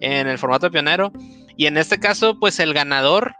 en 0.00 0.28
el 0.28 0.38
formato 0.38 0.70
pionero. 0.70 1.12
Y 1.56 1.66
en 1.66 1.76
este 1.76 1.98
caso, 1.98 2.38
pues 2.38 2.60
el 2.60 2.74
ganador 2.74 3.34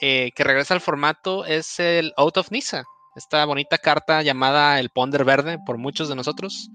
eh, 0.00 0.30
que 0.34 0.44
regresa 0.44 0.74
al 0.74 0.80
formato 0.80 1.44
es 1.44 1.78
el 1.78 2.12
Out 2.16 2.38
of 2.38 2.50
Nisa, 2.50 2.84
esta 3.14 3.44
bonita 3.44 3.78
carta 3.78 4.22
llamada 4.22 4.80
el 4.80 4.90
Ponder 4.90 5.24
Verde 5.24 5.58
por 5.66 5.76
muchos 5.76 6.08
de 6.08 6.16
nosotros, 6.16 6.70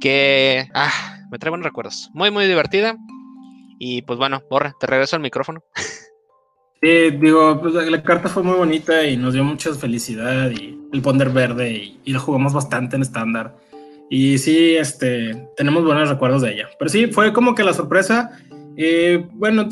que 0.00 0.68
ah, 0.74 1.18
me 1.30 1.38
trae 1.38 1.50
buenos 1.50 1.66
recuerdos. 1.66 2.10
Muy, 2.12 2.30
muy 2.30 2.46
divertida. 2.46 2.96
Y 3.78 4.02
pues 4.02 4.18
bueno, 4.18 4.42
Borra, 4.48 4.74
te 4.78 4.86
regreso 4.86 5.16
al 5.16 5.22
micrófono. 5.22 5.62
Sí, 6.82 7.10
digo, 7.12 7.60
pues 7.60 7.74
la, 7.74 8.02
carta 8.02 8.28
fue 8.28 8.42
muy 8.42 8.56
bonita 8.56 9.06
y 9.06 9.16
nos 9.16 9.34
dio 9.34 9.44
mucha 9.44 9.72
felicidad 9.74 10.50
y 10.50 10.78
el 10.92 11.00
ponder 11.00 11.30
verde 11.30 11.70
y, 11.70 12.00
y, 12.04 12.12
lo 12.12 12.20
jugamos 12.20 12.52
bastante 12.52 12.96
en 12.96 13.02
estándar. 13.02 13.54
Y 14.10 14.36
sí, 14.38 14.76
este, 14.76 15.48
tenemos 15.56 15.84
buenos 15.84 16.08
recuerdos 16.08 16.42
de 16.42 16.52
ella. 16.52 16.68
Pero 16.78 16.88
sí, 16.90 17.06
fue 17.06 17.32
como 17.32 17.54
que 17.54 17.64
la 17.64 17.72
sorpresa 17.72 18.32
Eh, 18.76 19.26
bueno, 19.32 19.68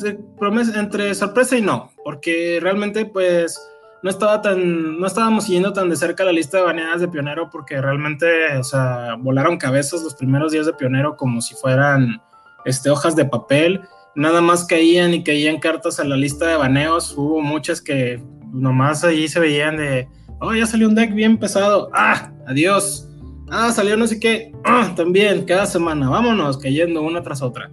entre 0.74 1.14
sorpresa 1.14 1.56
y 1.56 1.62
no, 1.62 1.90
porque 2.04 2.58
realmente 2.60 3.06
pues 3.06 3.58
no 4.02 4.10
estaba 4.10 4.40
tan, 4.42 4.98
no 4.98 5.06
estábamos 5.06 5.44
siguiendo 5.44 5.72
tan 5.72 5.88
de 5.88 5.96
cerca 5.96 6.24
la 6.24 6.32
lista 6.32 6.58
de 6.58 6.64
baneadas 6.64 7.00
de 7.00 7.08
Pionero 7.08 7.50
porque 7.50 7.80
realmente, 7.80 8.56
o 8.58 8.64
sea, 8.64 9.16
volaron 9.18 9.58
cabezas 9.58 10.02
los 10.02 10.14
primeros 10.14 10.52
días 10.52 10.66
de 10.66 10.72
Pionero 10.74 11.16
como 11.16 11.40
si 11.40 11.54
fueran 11.54 12.20
este, 12.64 12.90
hojas 12.90 13.16
de 13.16 13.24
papel. 13.24 13.80
Nada 14.16 14.40
más 14.40 14.64
caían 14.64 15.14
y 15.14 15.22
caían 15.22 15.58
cartas 15.58 16.00
a 16.00 16.04
la 16.04 16.16
lista 16.16 16.46
de 16.46 16.56
baneos. 16.56 17.16
Hubo 17.16 17.40
muchas 17.40 17.80
que 17.80 18.22
nomás 18.52 19.04
ahí 19.04 19.28
se 19.28 19.40
veían 19.40 19.76
de, 19.76 20.08
oh, 20.40 20.54
ya 20.54 20.66
salió 20.66 20.88
un 20.88 20.94
deck 20.94 21.14
bien 21.14 21.38
pesado. 21.38 21.90
Ah, 21.94 22.32
adiós. 22.46 23.08
Ah, 23.50 23.72
salió 23.72 23.96
no 23.96 24.06
sé 24.06 24.18
qué. 24.18 24.52
Ah, 24.64 24.92
también, 24.96 25.44
cada 25.44 25.66
semana. 25.66 26.08
Vámonos, 26.08 26.58
cayendo 26.58 27.02
una 27.02 27.22
tras 27.22 27.42
otra. 27.42 27.70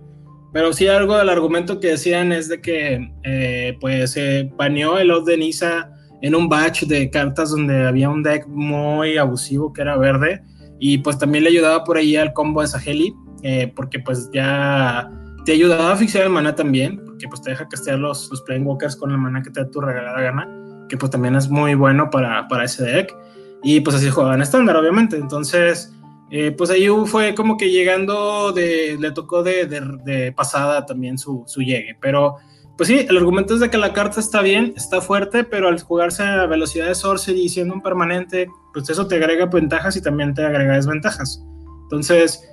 Pero 0.54 0.73
sí, 0.73 0.88
algo 0.88 1.17
del 1.17 1.30
argumento 1.30 1.80
que 1.80 1.89
decían 1.89 2.32
es 2.32 2.50
de 2.50 2.62
que, 2.62 3.12
eh, 3.23 3.78
pues, 3.80 4.12
se 4.12 4.50
baneó 4.56 4.97
el 4.97 5.12
Odd 5.12 5.26
de 5.26 5.38
Nisa 5.38 5.91
en 6.21 6.36
un 6.36 6.50
batch 6.50 6.84
de 6.84 7.10
cartas 7.10 7.52
donde 7.52 7.86
había 7.86 8.10
un 8.10 8.23
deck 8.23 8.47
muy 8.47 9.17
abusivo 9.17 9.71
que 9.73 9.82
era 9.82 9.97
verde. 9.97 10.41
Y 10.80 11.00
pues 11.00 11.17
también 11.17 11.43
le 11.43 11.50
ayudaba 11.50 11.84
por 11.84 11.97
ahí 11.97 12.15
al 12.15 12.34
combo 12.34 12.62
de 12.62 12.67
Saheli, 12.67 13.13
eh, 13.43 13.71
porque 13.76 14.00
pues 14.00 14.30
ya 14.32 15.12
te 15.47 15.53
ayudaba 15.53 15.93
a 15.93 15.95
fixar 15.95 16.23
el 16.23 16.29
mana 16.29 16.53
también, 16.53 17.01
porque 17.05 17.25
pues 17.29 17.41
te 17.41 17.51
deja 17.51 17.69
castear 17.69 17.97
los, 17.99 18.29
los 18.29 18.41
Playing 18.41 18.67
Walkers 18.67 18.97
con 18.97 19.12
el 19.12 19.17
mana 19.17 19.41
que 19.41 19.49
te 19.49 19.62
da 19.62 19.71
tu 19.71 19.79
regalada 19.79 20.19
gana, 20.19 20.45
que 20.89 20.97
pues 20.97 21.10
también 21.10 21.38
es 21.38 21.47
muy 21.47 21.73
bueno 21.73 22.10
para, 22.10 22.49
para 22.49 22.65
ese 22.65 22.83
deck. 22.83 23.15
Y 23.63 23.79
pues 23.79 23.95
así 23.95 24.10
jugaban 24.10 24.41
estándar, 24.41 24.75
obviamente. 24.75 25.15
Entonces, 25.15 25.93
eh, 26.31 26.51
pues 26.51 26.69
ahí 26.69 26.89
fue 27.05 27.33
como 27.33 27.55
que 27.55 27.71
llegando, 27.71 28.51
de, 28.51 28.97
le 28.99 29.12
tocó 29.12 29.41
de, 29.41 29.67
de, 29.67 30.33
pasada 30.33 30.86
también 30.86 31.17
su, 31.17 31.45
su, 31.47 31.62
llegue. 31.62 31.95
Pero, 32.01 32.36
pues 32.75 32.89
sí, 32.89 33.05
el 33.07 33.15
argumento 33.15 33.53
es 33.53 33.62
de 33.62 33.69
que 33.69 33.77
la 33.77 33.93
carta 33.93 34.19
está 34.19 34.41
bien, 34.41 34.73
está 34.75 34.99
fuerte, 34.99 35.45
pero 35.45 35.69
al 35.69 35.79
jugarse 35.79 36.23
a 36.23 36.45
velocidad 36.45 36.88
de 36.88 36.95
sorcery 36.95 37.39
y 37.39 37.47
siendo 37.47 37.73
un 37.73 37.81
permanente, 37.81 38.49
pues 38.73 38.89
eso 38.89 39.07
te 39.07 39.15
agrega 39.15 39.45
ventajas 39.45 39.95
y 39.95 40.01
también 40.01 40.33
te 40.33 40.43
agrega 40.43 40.73
desventajas. 40.73 41.41
Entonces, 41.83 42.43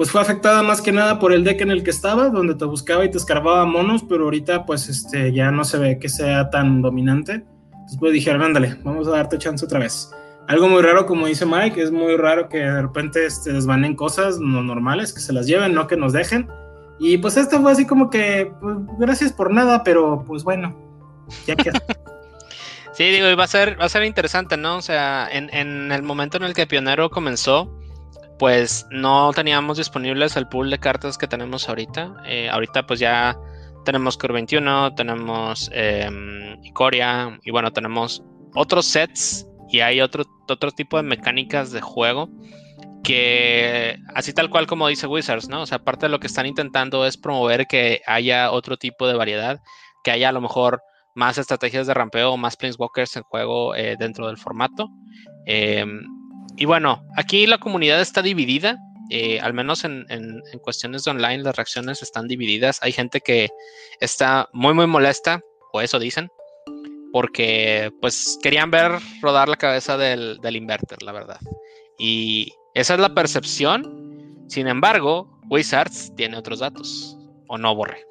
pues 0.00 0.10
fue 0.10 0.22
afectada 0.22 0.62
más 0.62 0.80
que 0.80 0.92
nada 0.92 1.18
por 1.18 1.30
el 1.30 1.44
deck 1.44 1.60
en 1.60 1.70
el 1.70 1.84
que 1.84 1.90
estaba, 1.90 2.30
donde 2.30 2.54
te 2.54 2.64
buscaba 2.64 3.04
y 3.04 3.10
te 3.10 3.18
escarbaba 3.18 3.66
monos, 3.66 4.02
pero 4.08 4.24
ahorita 4.24 4.64
pues 4.64 4.88
este, 4.88 5.30
ya 5.30 5.50
no 5.50 5.62
se 5.62 5.76
ve 5.76 5.98
que 5.98 6.08
sea 6.08 6.48
tan 6.48 6.80
dominante. 6.80 7.44
Entonces 7.70 7.98
pues 7.98 8.14
dijeron, 8.14 8.40
ándale, 8.40 8.78
vamos 8.82 9.06
a 9.08 9.10
darte 9.10 9.36
chance 9.36 9.62
otra 9.62 9.78
vez 9.78 10.10
algo 10.48 10.70
muy 10.70 10.80
raro, 10.80 11.04
como 11.04 11.26
dice 11.26 11.44
Mike, 11.44 11.82
es 11.82 11.90
muy 11.90 12.16
raro 12.16 12.48
que 12.48 12.60
de 12.60 12.80
repente 12.80 13.26
este, 13.26 13.52
desvanen 13.52 13.94
cosas 13.94 14.38
no 14.38 14.62
normales, 14.62 15.12
que 15.12 15.20
se 15.20 15.34
las 15.34 15.46
lleven, 15.46 15.74
no 15.74 15.86
que 15.86 15.98
nos 15.98 16.14
dejen. 16.14 16.48
Y 16.98 17.18
pues 17.18 17.36
esto 17.36 17.60
fue 17.60 17.70
así 17.70 17.86
como 17.86 18.08
que, 18.08 18.50
pues, 18.58 18.76
gracias 18.98 19.34
por 19.34 19.52
nada, 19.52 19.84
pero 19.84 20.24
pues 20.26 20.44
bueno, 20.44 20.74
ya 21.46 21.56
que... 21.56 21.70
sí, 22.94 23.04
digo, 23.04 23.26
va 23.36 23.44
a 23.44 23.48
ser, 23.48 23.78
va 23.78 23.84
a 23.84 23.90
ser 23.90 24.02
interesante, 24.04 24.56
¿no? 24.56 24.78
O 24.78 24.82
sea, 24.82 25.28
en, 25.30 25.54
en 25.54 25.92
el 25.92 26.02
momento 26.02 26.38
en 26.38 26.44
el 26.44 26.54
que 26.54 26.66
Pionero 26.66 27.10
comenzó, 27.10 27.70
pues 28.40 28.86
no 28.90 29.32
teníamos 29.34 29.76
disponibles 29.76 30.34
el 30.34 30.48
pool 30.48 30.70
de 30.70 30.78
cartas 30.78 31.18
que 31.18 31.28
tenemos 31.28 31.68
ahorita. 31.68 32.14
Eh, 32.24 32.48
ahorita 32.48 32.86
pues 32.86 32.98
ya 32.98 33.38
tenemos 33.84 34.16
Core 34.16 34.32
21, 34.32 34.94
tenemos 34.94 35.70
eh, 35.74 36.08
Icoria 36.62 37.38
y 37.44 37.50
bueno, 37.50 37.70
tenemos 37.70 38.24
otros 38.54 38.86
sets 38.86 39.46
y 39.68 39.80
hay 39.80 40.00
otro, 40.00 40.24
otro 40.48 40.70
tipo 40.70 40.96
de 40.96 41.02
mecánicas 41.02 41.70
de 41.70 41.82
juego 41.82 42.30
que 43.04 43.98
así 44.14 44.32
tal 44.32 44.48
cual 44.48 44.66
como 44.66 44.88
dice 44.88 45.06
Wizards, 45.06 45.50
¿no? 45.50 45.60
O 45.60 45.66
sea, 45.66 45.76
aparte 45.76 46.06
de 46.06 46.10
lo 46.10 46.18
que 46.18 46.26
están 46.26 46.46
intentando 46.46 47.04
es 47.04 47.18
promover 47.18 47.66
que 47.66 48.00
haya 48.06 48.52
otro 48.52 48.78
tipo 48.78 49.06
de 49.06 49.16
variedad, 49.16 49.60
que 50.02 50.12
haya 50.12 50.30
a 50.30 50.32
lo 50.32 50.40
mejor 50.40 50.80
más 51.14 51.36
estrategias 51.36 51.86
de 51.86 51.92
rampeo 51.92 52.38
más 52.38 52.56
planeswalkers 52.56 53.16
en 53.16 53.22
juego 53.24 53.74
eh, 53.74 53.96
dentro 53.98 54.28
del 54.28 54.38
formato. 54.38 54.88
Em, 55.44 56.00
y 56.56 56.64
bueno, 56.64 57.04
aquí 57.16 57.46
la 57.46 57.58
comunidad 57.58 58.00
está 58.00 58.22
dividida, 58.22 58.78
eh, 59.10 59.40
al 59.40 59.54
menos 59.54 59.84
en, 59.84 60.06
en, 60.08 60.40
cuestiones 60.62 61.06
online 61.06 61.42
las 61.42 61.56
reacciones 61.56 62.00
están 62.00 62.28
divididas. 62.28 62.78
Hay 62.82 62.92
gente 62.92 63.20
que 63.20 63.48
está 63.98 64.48
muy 64.52 64.72
muy 64.72 64.86
molesta, 64.86 65.40
o 65.72 65.80
eso 65.80 65.98
dicen, 65.98 66.30
porque 67.12 67.90
pues 68.00 68.38
querían 68.42 68.70
ver 68.70 68.92
rodar 69.20 69.48
la 69.48 69.56
cabeza 69.56 69.96
del, 69.96 70.38
del 70.40 70.56
inverter, 70.56 71.02
la 71.02 71.12
verdad. 71.12 71.40
Y 71.98 72.54
esa 72.74 72.94
es 72.94 73.00
la 73.00 73.14
percepción. 73.14 74.46
Sin 74.48 74.68
embargo, 74.68 75.40
Wizards 75.48 76.14
tiene 76.16 76.36
otros 76.36 76.60
datos. 76.60 77.16
¿O 77.48 77.58
no, 77.58 77.74
Borre? 77.74 78.04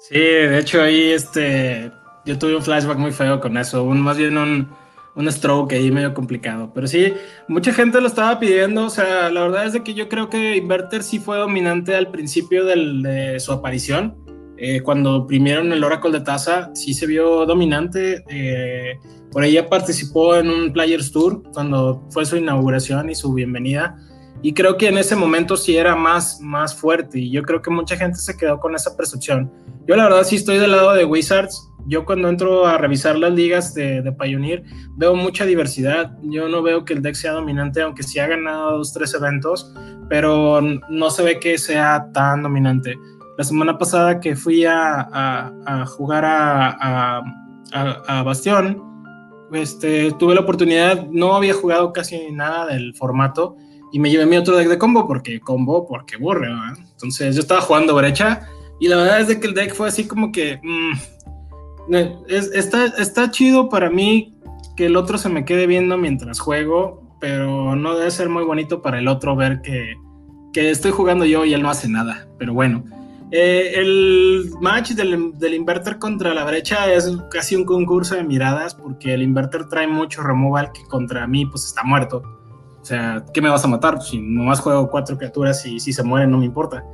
Sí, 0.00 0.18
de 0.18 0.58
hecho 0.58 0.82
ahí 0.82 1.12
este, 1.12 1.92
yo 2.26 2.36
tuve 2.38 2.56
un 2.56 2.62
flashback 2.62 2.98
muy 2.98 3.12
feo 3.12 3.40
con 3.40 3.56
eso. 3.56 3.84
Más 3.84 4.16
bien 4.16 4.36
un, 4.36 4.68
un 5.14 5.30
stroke 5.30 5.74
ahí 5.74 5.90
medio 5.90 6.14
complicado. 6.14 6.72
Pero 6.74 6.86
sí, 6.86 7.12
mucha 7.48 7.72
gente 7.72 8.00
lo 8.00 8.06
estaba 8.06 8.38
pidiendo. 8.38 8.86
O 8.86 8.90
sea, 8.90 9.30
la 9.30 9.42
verdad 9.42 9.66
es 9.66 9.72
de 9.72 9.82
que 9.82 9.94
yo 9.94 10.08
creo 10.08 10.28
que 10.28 10.56
Inverter 10.56 11.02
sí 11.02 11.18
fue 11.18 11.36
dominante 11.38 11.94
al 11.94 12.10
principio 12.10 12.64
del, 12.64 13.02
de 13.02 13.40
su 13.40 13.52
aparición. 13.52 14.16
Eh, 14.56 14.80
cuando 14.80 15.26
primieron 15.26 15.72
el 15.72 15.82
Oracle 15.82 16.12
de 16.12 16.20
Taza, 16.20 16.70
sí 16.74 16.94
se 16.94 17.06
vio 17.06 17.46
dominante. 17.46 18.24
Eh, 18.28 18.98
por 19.30 19.44
ella 19.44 19.68
participó 19.68 20.36
en 20.36 20.48
un 20.50 20.72
Players 20.72 21.10
Tour 21.10 21.42
cuando 21.52 22.06
fue 22.10 22.24
su 22.26 22.36
inauguración 22.36 23.10
y 23.10 23.14
su 23.14 23.32
bienvenida. 23.32 23.96
Y 24.42 24.54
creo 24.54 24.76
que 24.76 24.88
en 24.88 24.98
ese 24.98 25.14
momento 25.14 25.56
sí 25.56 25.76
era 25.76 25.94
más, 25.94 26.40
más 26.40 26.74
fuerte. 26.74 27.20
Y 27.20 27.30
yo 27.30 27.42
creo 27.42 27.62
que 27.62 27.70
mucha 27.70 27.96
gente 27.96 28.18
se 28.18 28.36
quedó 28.36 28.58
con 28.58 28.74
esa 28.74 28.96
percepción. 28.96 29.50
Yo 29.86 29.94
la 29.94 30.04
verdad 30.04 30.24
sí 30.24 30.36
estoy 30.36 30.58
del 30.58 30.72
lado 30.72 30.92
de 30.92 31.04
Wizards. 31.04 31.68
Yo 31.86 32.04
cuando 32.04 32.28
entro 32.28 32.66
a 32.66 32.76
revisar 32.76 33.16
las 33.18 33.32
ligas 33.32 33.72
de, 33.74 34.02
de 34.02 34.12
Pioneer 34.12 34.64
veo 34.96 35.14
mucha 35.14 35.46
diversidad. 35.46 36.18
Yo 36.22 36.48
no 36.48 36.60
veo 36.62 36.84
que 36.84 36.94
el 36.94 37.02
deck 37.02 37.14
sea 37.14 37.32
dominante, 37.32 37.82
aunque 37.82 38.02
sí 38.02 38.18
ha 38.18 38.26
ganado 38.26 38.78
dos, 38.78 38.92
tres 38.92 39.14
eventos, 39.14 39.72
pero 40.08 40.60
no 40.60 41.10
se 41.10 41.22
ve 41.22 41.38
que 41.38 41.56
sea 41.56 42.10
tan 42.12 42.42
dominante. 42.42 42.98
La 43.38 43.44
semana 43.44 43.78
pasada 43.78 44.20
que 44.20 44.36
fui 44.36 44.64
a, 44.64 45.52
jugar 45.96 46.24
a, 46.24 47.22
a, 47.72 48.22
Bastión, 48.22 48.82
este, 49.52 50.12
tuve 50.18 50.34
la 50.34 50.42
oportunidad, 50.42 51.06
no 51.10 51.34
había 51.34 51.54
jugado 51.54 51.92
casi 51.92 52.30
nada 52.30 52.66
del 52.66 52.94
formato 52.94 53.56
y 53.92 53.98
me 53.98 54.10
llevé 54.10 54.26
mi 54.26 54.36
otro 54.36 54.56
deck 54.56 54.68
de 54.68 54.78
combo 54.78 55.06
porque 55.06 55.38
combo, 55.38 55.86
porque 55.86 56.16
burre, 56.16 56.48
Entonces 56.92 57.34
yo 57.34 57.42
estaba 57.42 57.60
jugando 57.60 57.94
brecha 57.94 58.48
y 58.80 58.88
la 58.88 58.96
verdad 58.96 59.20
es 59.20 59.28
de 59.28 59.38
que 59.38 59.46
el 59.46 59.54
deck 59.54 59.74
fue 59.74 59.88
así 59.88 60.06
como 60.06 60.32
que 60.32 60.58
mm, 60.62 61.92
está, 62.28 62.86
está 62.86 63.30
chido 63.30 63.68
para 63.68 63.90
mí 63.90 64.34
que 64.76 64.86
el 64.86 64.96
otro 64.96 65.18
se 65.18 65.28
me 65.28 65.44
quede 65.44 65.66
viendo 65.66 65.98
mientras 65.98 66.40
juego, 66.40 67.16
pero 67.20 67.76
no 67.76 67.96
debe 67.96 68.10
ser 68.10 68.28
muy 68.28 68.44
bonito 68.44 68.80
para 68.82 68.98
el 68.98 69.08
otro 69.08 69.36
ver 69.36 69.60
que, 69.60 69.94
que 70.52 70.70
estoy 70.70 70.90
jugando 70.90 71.24
yo 71.24 71.44
y 71.44 71.52
él 71.52 71.62
no 71.62 71.70
hace 71.70 71.88
nada. 71.88 72.26
Pero 72.38 72.54
bueno, 72.54 72.84
eh, 73.30 73.74
el 73.76 74.50
match 74.60 74.92
del, 74.92 75.38
del, 75.38 75.54
inverter 75.54 75.98
contra 75.98 76.32
la 76.32 76.44
brecha 76.44 76.92
es 76.92 77.10
casi 77.30 77.56
un 77.56 77.64
concurso 77.64 78.14
de 78.14 78.24
miradas 78.24 78.74
porque 78.74 79.12
el 79.12 79.22
inverter 79.22 79.68
trae 79.68 79.86
mucho 79.86 80.22
removal 80.22 80.72
que 80.72 80.82
contra 80.84 81.26
mí 81.26 81.46
pues 81.46 81.66
está 81.66 81.82
muerto. 81.84 82.41
O 82.82 82.84
sea, 82.84 83.24
¿qué 83.32 83.40
me 83.40 83.48
vas 83.48 83.64
a 83.64 83.68
matar? 83.68 84.02
Si 84.02 84.18
nomás 84.20 84.60
juego 84.60 84.90
cuatro 84.90 85.16
criaturas 85.16 85.64
y 85.64 85.78
si 85.78 85.92
se 85.92 86.02
mueren 86.02 86.30
no 86.30 86.38
me 86.38 86.44
importa. 86.44 86.84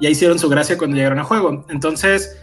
Ya 0.00 0.10
hicieron 0.10 0.38
su 0.38 0.48
gracia 0.48 0.78
cuando 0.78 0.96
llegaron 0.96 1.18
a 1.18 1.24
juego. 1.24 1.64
Entonces, 1.70 2.38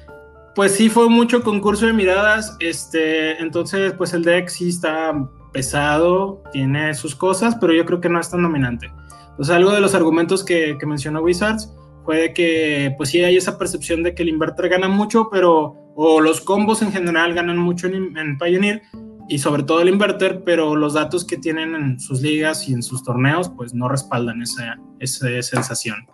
pues 0.56 0.74
sí 0.74 0.90
fue 0.90 1.08
mucho 1.08 1.44
concurso 1.44 1.86
de 1.86 1.94
miradas. 1.94 2.58
Este, 2.60 3.40
entonces, 3.42 3.94
pues 3.94 4.14
el 4.14 4.24
deck 4.24 4.50
sí 4.50 4.70
está 4.70 5.14
pesado, 5.54 6.42
tiene 6.52 6.94
sus 6.96 7.16
cosas, 7.16 7.56
pero 7.56 7.74
yo 7.74 7.86
creo 7.86 8.02
que 8.02 8.10
no 8.10 8.20
es 8.20 8.30
tan 8.30 8.42
dominante. 8.42 8.92
Entonces, 9.30 9.56
algo 9.56 9.72
de 9.72 9.82
los 9.82 9.94
argumentos 9.94 10.44
que, 10.44 10.78
que 10.80 10.86
mencionó 10.86 11.22
Wizards 11.22 11.72
puede 12.08 12.34
que 12.34 12.94
pues 12.98 13.10
sí 13.10 13.22
hay 13.24 13.36
esa 13.38 13.58
percepción 13.58 14.02
de 14.02 14.16
que 14.16 14.24
el 14.24 14.30
inverter 14.30 14.70
gana 14.70 14.88
mucho, 14.88 15.30
pero 15.30 15.76
o 16.00 16.22
los 16.22 16.40
combos 16.42 16.82
en 16.82 16.92
general 16.92 17.34
ganan 17.34 17.58
mucho 17.58 17.88
en, 17.88 18.38
Pioneer 18.38 18.84
y 19.28 19.40
sobre 19.40 19.64
todo 19.64 19.82
el 19.82 19.90
inverter, 19.90 20.44
pero 20.44 20.76
los 20.76 20.94
datos 20.94 21.26
que 21.26 21.38
tienen 21.38 21.76
en 21.76 22.00
sus 22.00 22.22
ligas 22.22 22.68
y 22.68 22.74
en 22.74 22.84
sus 22.84 23.04
torneos 23.04 23.50
pues 23.50 23.74
no 23.74 23.90
respaldan 23.90 24.42
esa, 24.42 24.78
esa 25.00 25.42
sensación. 25.42 26.08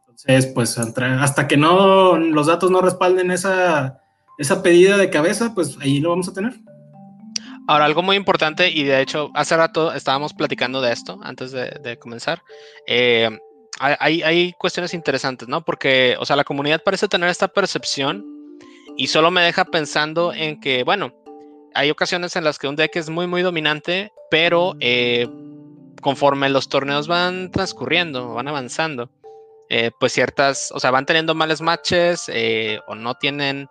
Entonces, 0.00 0.46
pues 0.46 0.78
hasta 0.78 1.46
que 1.46 1.56
no 1.56 2.16
los 2.16 2.46
datos 2.46 2.70
no 2.70 2.80
respalden 2.80 3.30
esa, 3.30 4.00
esa 4.38 4.62
pedida 4.62 4.96
de 4.96 5.10
cabeza, 5.10 5.54
pues 5.54 5.76
ahí 5.80 6.00
lo 6.00 6.10
vamos 6.10 6.28
a 6.28 6.32
tener. 6.32 6.54
Ahora, 7.68 7.84
algo 7.84 8.02
muy 8.02 8.16
importante, 8.16 8.70
y 8.70 8.84
de 8.84 9.00
hecho, 9.00 9.30
hace 9.34 9.56
rato 9.56 9.92
estábamos 9.92 10.32
platicando 10.32 10.80
de 10.80 10.92
esto 10.92 11.18
antes 11.22 11.50
de, 11.50 11.68
de 11.82 11.98
comenzar. 11.98 12.40
Eh, 12.86 13.28
hay, 13.78 14.52
cuestiones 14.58 14.94
interesantes, 14.94 15.48
¿no? 15.48 15.64
Porque, 15.64 16.16
o 16.18 16.24
sea, 16.24 16.36
la 16.36 16.44
comunidad 16.44 16.82
parece 16.82 17.08
tener 17.08 17.28
esta 17.28 17.48
percepción 17.48 18.24
y 18.96 19.08
solo 19.08 19.30
me 19.30 19.42
deja 19.42 19.64
pensando 19.66 20.32
en 20.32 20.60
que, 20.60 20.82
bueno, 20.84 21.12
hay 21.76 21.90
ocasiones 21.90 22.34
en 22.36 22.44
las 22.44 22.58
que 22.58 22.68
un 22.68 22.76
deck 22.76 22.96
es 22.96 23.10
muy, 23.10 23.26
muy 23.26 23.42
dominante, 23.42 24.10
pero 24.30 24.74
eh, 24.80 25.28
conforme 26.00 26.48
los 26.48 26.68
torneos 26.68 27.06
van 27.06 27.50
transcurriendo, 27.50 28.34
van 28.34 28.48
avanzando, 28.48 29.10
eh, 29.68 29.90
pues 30.00 30.12
ciertas, 30.12 30.70
o 30.72 30.80
sea, 30.80 30.90
van 30.90 31.06
teniendo 31.06 31.34
males 31.34 31.60
matches 31.60 32.30
eh, 32.32 32.80
o 32.86 32.94
no 32.94 33.14
tienen, 33.14 33.68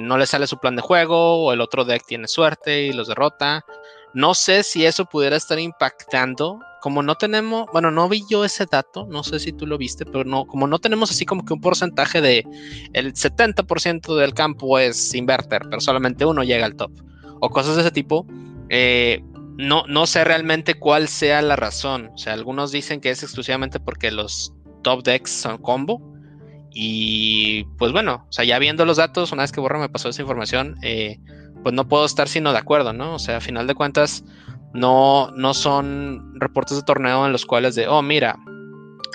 no 0.00 0.18
les 0.18 0.30
sale 0.30 0.46
su 0.46 0.58
plan 0.58 0.74
de 0.74 0.82
juego 0.82 1.44
o 1.44 1.52
el 1.52 1.60
otro 1.60 1.84
deck 1.84 2.04
tiene 2.04 2.26
suerte 2.26 2.82
y 2.82 2.92
los 2.92 3.08
derrota. 3.08 3.64
No 4.12 4.34
sé 4.34 4.62
si 4.62 4.84
eso 4.84 5.04
pudiera 5.04 5.36
estar 5.36 5.58
impactando. 5.58 6.58
Como 6.80 7.02
no 7.02 7.16
tenemos, 7.16 7.66
bueno, 7.72 7.90
no 7.90 8.08
vi 8.08 8.22
yo 8.30 8.44
ese 8.44 8.64
dato, 8.64 9.06
no 9.10 9.22
sé 9.22 9.38
si 9.38 9.52
tú 9.52 9.66
lo 9.66 9.76
viste, 9.76 10.04
pero 10.06 10.24
no, 10.24 10.46
como 10.46 10.66
no 10.66 10.78
tenemos 10.78 11.10
así 11.10 11.26
como 11.26 11.44
que 11.44 11.52
un 11.52 11.60
porcentaje 11.60 12.20
de 12.20 12.44
el 12.92 13.12
70% 13.12 14.16
del 14.16 14.34
campo 14.34 14.78
es 14.78 15.14
inverter, 15.14 15.62
pero 15.68 15.80
solamente 15.80 16.24
uno 16.24 16.44
llega 16.44 16.64
al 16.64 16.76
top, 16.76 16.92
o 17.40 17.50
cosas 17.50 17.76
de 17.76 17.82
ese 17.82 17.90
tipo, 17.90 18.26
eh, 18.68 19.22
no, 19.56 19.84
no 19.86 20.06
sé 20.06 20.24
realmente 20.24 20.74
cuál 20.74 21.08
sea 21.08 21.42
la 21.42 21.56
razón. 21.56 22.10
O 22.14 22.18
sea, 22.18 22.34
algunos 22.34 22.72
dicen 22.72 23.00
que 23.00 23.10
es 23.10 23.22
exclusivamente 23.22 23.80
porque 23.80 24.10
los 24.10 24.52
top 24.82 25.02
decks 25.02 25.30
son 25.30 25.58
combo. 25.58 26.00
Y 26.70 27.64
pues 27.78 27.92
bueno, 27.92 28.26
o 28.28 28.32
sea, 28.32 28.44
ya 28.44 28.58
viendo 28.58 28.84
los 28.84 28.98
datos, 28.98 29.32
una 29.32 29.42
vez 29.42 29.52
que 29.52 29.60
Borra 29.60 29.78
me 29.78 29.88
pasó 29.88 30.10
esa 30.10 30.20
información, 30.20 30.76
eh, 30.82 31.18
pues 31.62 31.74
no 31.74 31.88
puedo 31.88 32.04
estar 32.04 32.28
sino 32.28 32.52
de 32.52 32.58
acuerdo, 32.58 32.92
¿no? 32.92 33.14
O 33.14 33.18
sea, 33.18 33.38
a 33.38 33.40
final 33.40 33.66
de 33.66 33.74
cuentas, 33.74 34.24
no, 34.74 35.30
no 35.34 35.54
son 35.54 36.38
reportes 36.38 36.76
de 36.76 36.82
torneo 36.82 37.24
en 37.24 37.32
los 37.32 37.46
cuales 37.46 37.74
de, 37.76 37.88
oh, 37.88 38.02
mira, 38.02 38.36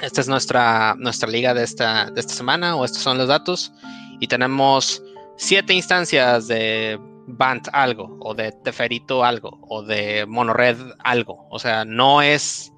esta 0.02 0.22
es 0.22 0.28
nuestra, 0.28 0.96
nuestra 0.98 1.30
liga 1.30 1.54
de 1.54 1.64
esta, 1.64 2.10
de 2.10 2.20
esta 2.20 2.34
semana, 2.34 2.76
o 2.76 2.84
estos 2.84 3.04
son 3.04 3.20
los 3.20 3.28
datos, 3.28 3.72
y 4.20 4.28
tenemos 4.28 5.04
siete 5.38 5.74
instancias 5.74 6.48
de 6.48 7.00
Band 7.28 7.70
algo, 7.74 8.18
o 8.20 8.34
de 8.34 8.52
Teferito 8.52 9.24
algo, 9.24 9.60
o 9.68 9.84
de 9.84 10.26
Monored 10.28 10.78
algo. 11.04 11.48
O 11.50 11.60
sea, 11.60 11.86
no 11.86 12.22
es. 12.22 12.74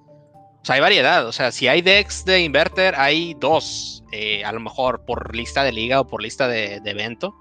O 0.61 0.65
sea, 0.65 0.75
hay 0.75 0.81
variedad. 0.81 1.27
O 1.27 1.31
sea, 1.31 1.51
si 1.51 1.67
hay 1.67 1.81
decks 1.81 2.25
de 2.25 2.41
Inverter, 2.41 2.95
hay 2.97 3.35
dos. 3.39 4.03
Eh, 4.11 4.43
a 4.45 4.51
lo 4.51 4.59
mejor 4.59 5.05
por 5.05 5.35
lista 5.35 5.63
de 5.63 5.71
liga 5.71 6.01
o 6.01 6.07
por 6.07 6.21
lista 6.21 6.47
de, 6.47 6.75
evento. 6.85 7.35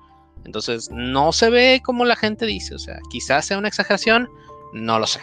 Entonces, 0.44 0.90
no 0.90 1.32
se 1.32 1.50
ve 1.50 1.82
como 1.84 2.04
la 2.04 2.16
gente 2.16 2.46
dice. 2.46 2.74
O 2.74 2.78
sea, 2.78 2.98
quizás 3.10 3.46
sea 3.46 3.58
una 3.58 3.68
exageración, 3.68 4.28
no 4.72 4.98
lo 4.98 5.06
sé. 5.06 5.20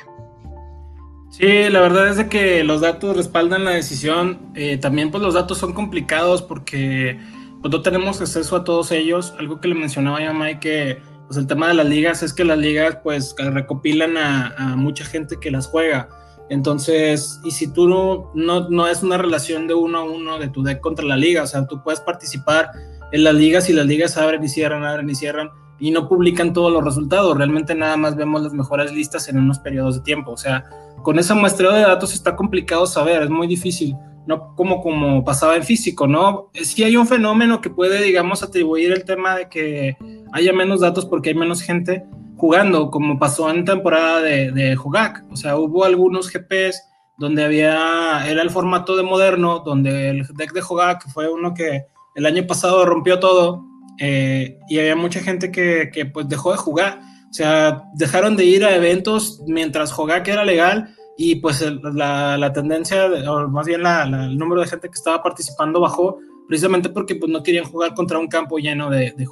Sí, 1.32 1.70
la 1.70 1.82
verdad 1.82 2.08
es 2.08 2.18
de 2.18 2.28
que 2.28 2.64
los 2.64 2.82
datos 2.82 3.16
respaldan 3.16 3.66
la 3.66 3.72
decisión. 3.72 4.52
Eh, 4.56 4.78
también, 4.78 5.12
pues 5.12 5.22
los 5.22 5.34
datos 5.34 5.58
son 5.58 5.74
complicados 5.74 6.42
porque 6.42 7.20
pues, 7.62 7.72
no 7.72 7.82
tenemos 7.82 8.22
acceso 8.22 8.56
a 8.56 8.64
todos 8.64 8.92
ellos. 8.92 9.34
Algo 9.40 9.60
que 9.60 9.68
le 9.68 9.76
mencionaba 9.76 10.20
ya 10.22 10.34
Mike 10.34 11.02
pues 11.30 11.38
el 11.38 11.46
tema 11.46 11.68
de 11.68 11.76
las 11.76 11.86
ligas 11.86 12.24
es 12.24 12.34
que 12.34 12.44
las 12.44 12.58
ligas 12.58 12.98
pues 13.04 13.36
recopilan 13.38 14.18
a, 14.18 14.76
mucha 14.76 15.06
gente 15.06 15.38
que 15.40 15.52
las 15.52 15.68
juega. 15.68 16.10
Entonces, 16.50 17.40
y 17.44 17.52
si 17.52 17.72
tú 17.72 17.88
no, 17.88 18.32
no, 18.34 18.88
es 18.88 19.04
una 19.04 19.16
relación 19.20 19.68
de 19.68 19.76
uno 19.76 20.00
a 20.00 20.04
uno 20.04 20.40
de 20.40 20.48
tu 20.48 20.64
deck 20.64 20.80
contra 20.80 21.06
la 21.06 21.16
liga, 21.16 21.44
o 21.44 21.46
sea, 21.46 21.68
tú 21.68 21.84
puedes 21.84 22.00
participar 22.00 22.72
en 23.12 23.24
las 23.24 23.36
ligas 23.36 23.70
y 23.70 23.74
las 23.74 23.86
ligas 23.86 24.18
abren 24.18 24.44
y 24.44 24.50
cierran, 24.50 24.84
abren 24.84 25.08
y 25.08 25.14
cierran 25.14 25.52
y 25.78 25.92
no 25.92 26.10
publican 26.10 26.52
todos 26.52 26.74
los 26.74 26.84
resultados, 26.84 27.38
realmente 27.38 27.76
nada 27.76 27.96
más 27.96 28.16
vemos 28.16 28.42
las 28.42 28.54
mejores 28.54 28.92
listas 28.92 29.30
en 29.30 29.38
unos 29.38 29.60
periodos 29.60 29.98
de 29.98 30.02
tiempo, 30.02 30.32
o 30.32 30.38
sea, 30.38 30.66
con 31.04 31.20
ese 31.20 31.36
muestreo 31.36 31.74
de 31.74 31.82
datos 31.82 32.12
está 32.16 32.36
complicado 32.36 32.88
saber, 32.88 33.22
es 33.22 33.30
muy 33.30 33.46
difícil, 33.46 33.96
no 34.30 34.54
como, 34.56 34.80
como 34.84 35.26
pasaba 35.26 35.56
en 35.56 35.64
físico, 35.64 36.06
¿no? 36.06 36.52
Sí 36.54 36.84
hay 36.84 36.96
un 36.96 37.08
fenómeno 37.08 37.62
que 37.62 37.72
puede, 37.72 38.04
digamos, 38.04 38.44
atribuir 38.44 38.92
el 38.92 39.04
tema 39.04 39.36
de 39.36 39.50
que 39.50 39.98
haya 40.32 40.54
menos 40.54 40.82
datos 40.82 41.08
porque 41.08 41.30
hay 41.30 41.36
menos 41.36 41.64
gente 41.64 42.06
jugando, 42.38 42.92
como 42.92 43.18
pasó 43.18 43.50
en 43.50 43.66
temporada 43.66 44.22
de, 44.22 44.52
de 44.52 44.76
Jogak. 44.76 45.26
O 45.32 45.36
sea, 45.36 45.58
hubo 45.58 45.84
algunos 45.84 46.32
GPs 46.32 46.80
donde 47.18 47.44
había, 47.44 48.24
era 48.28 48.44
el 48.44 48.52
formato 48.52 48.96
de 48.96 49.02
moderno, 49.02 49.64
donde 49.66 50.12
el 50.12 50.28
deck 50.36 50.54
de 50.54 50.62
Jogak 50.62 51.10
fue 51.10 51.28
uno 51.28 51.56
que 51.56 51.86
el 52.14 52.28
año 52.28 52.46
pasado 52.46 52.86
rompió 52.86 53.20
todo 53.20 53.66
eh, 53.98 54.60
y 54.70 54.78
había 54.78 54.96
mucha 54.96 55.22
gente 55.22 55.52
que, 55.52 55.90
que, 55.92 56.06
pues 56.06 56.30
dejó 56.30 56.52
de 56.52 56.58
jugar. 56.58 57.02
O 57.32 57.34
sea, 57.34 57.82
dejaron 57.96 58.36
de 58.36 58.46
ir 58.46 58.64
a 58.64 58.76
eventos 58.76 59.42
mientras 59.48 59.92
Jogak 59.92 60.28
era 60.28 60.46
legal 60.46 60.96
y 61.22 61.36
pues 61.36 61.62
la, 61.62 62.54
tendencia, 62.54 63.08
o 63.30 63.50
más 63.50 63.68
bien 63.68 63.86
el 63.86 64.38
número 64.38 64.62
de 64.62 64.68
gente 64.68 64.88
que 64.88 64.96
estaba 64.96 65.22
participando 65.22 65.82
bajó 65.82 66.18
precisamente 66.48 66.88
porque 66.88 67.16
pues 67.16 67.30
no 67.30 67.44
querían 67.44 67.66
jugar 67.66 67.94
contra 67.94 68.18
un 68.18 68.30
campo 68.30 68.58
lleno 68.58 68.90
de, 68.90 69.14
de. 69.18 69.28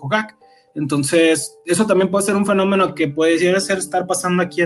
Entonces, 0.76 1.58
eso 1.64 1.88
también 1.88 2.12
puede 2.12 2.26
ser 2.26 2.36
un 2.36 2.46
fenómeno 2.46 2.94
que 2.94 3.08
puede 3.08 3.40
ser 3.62 3.78
estar 3.78 4.06
pasando 4.06 4.44
aquí 4.44 4.64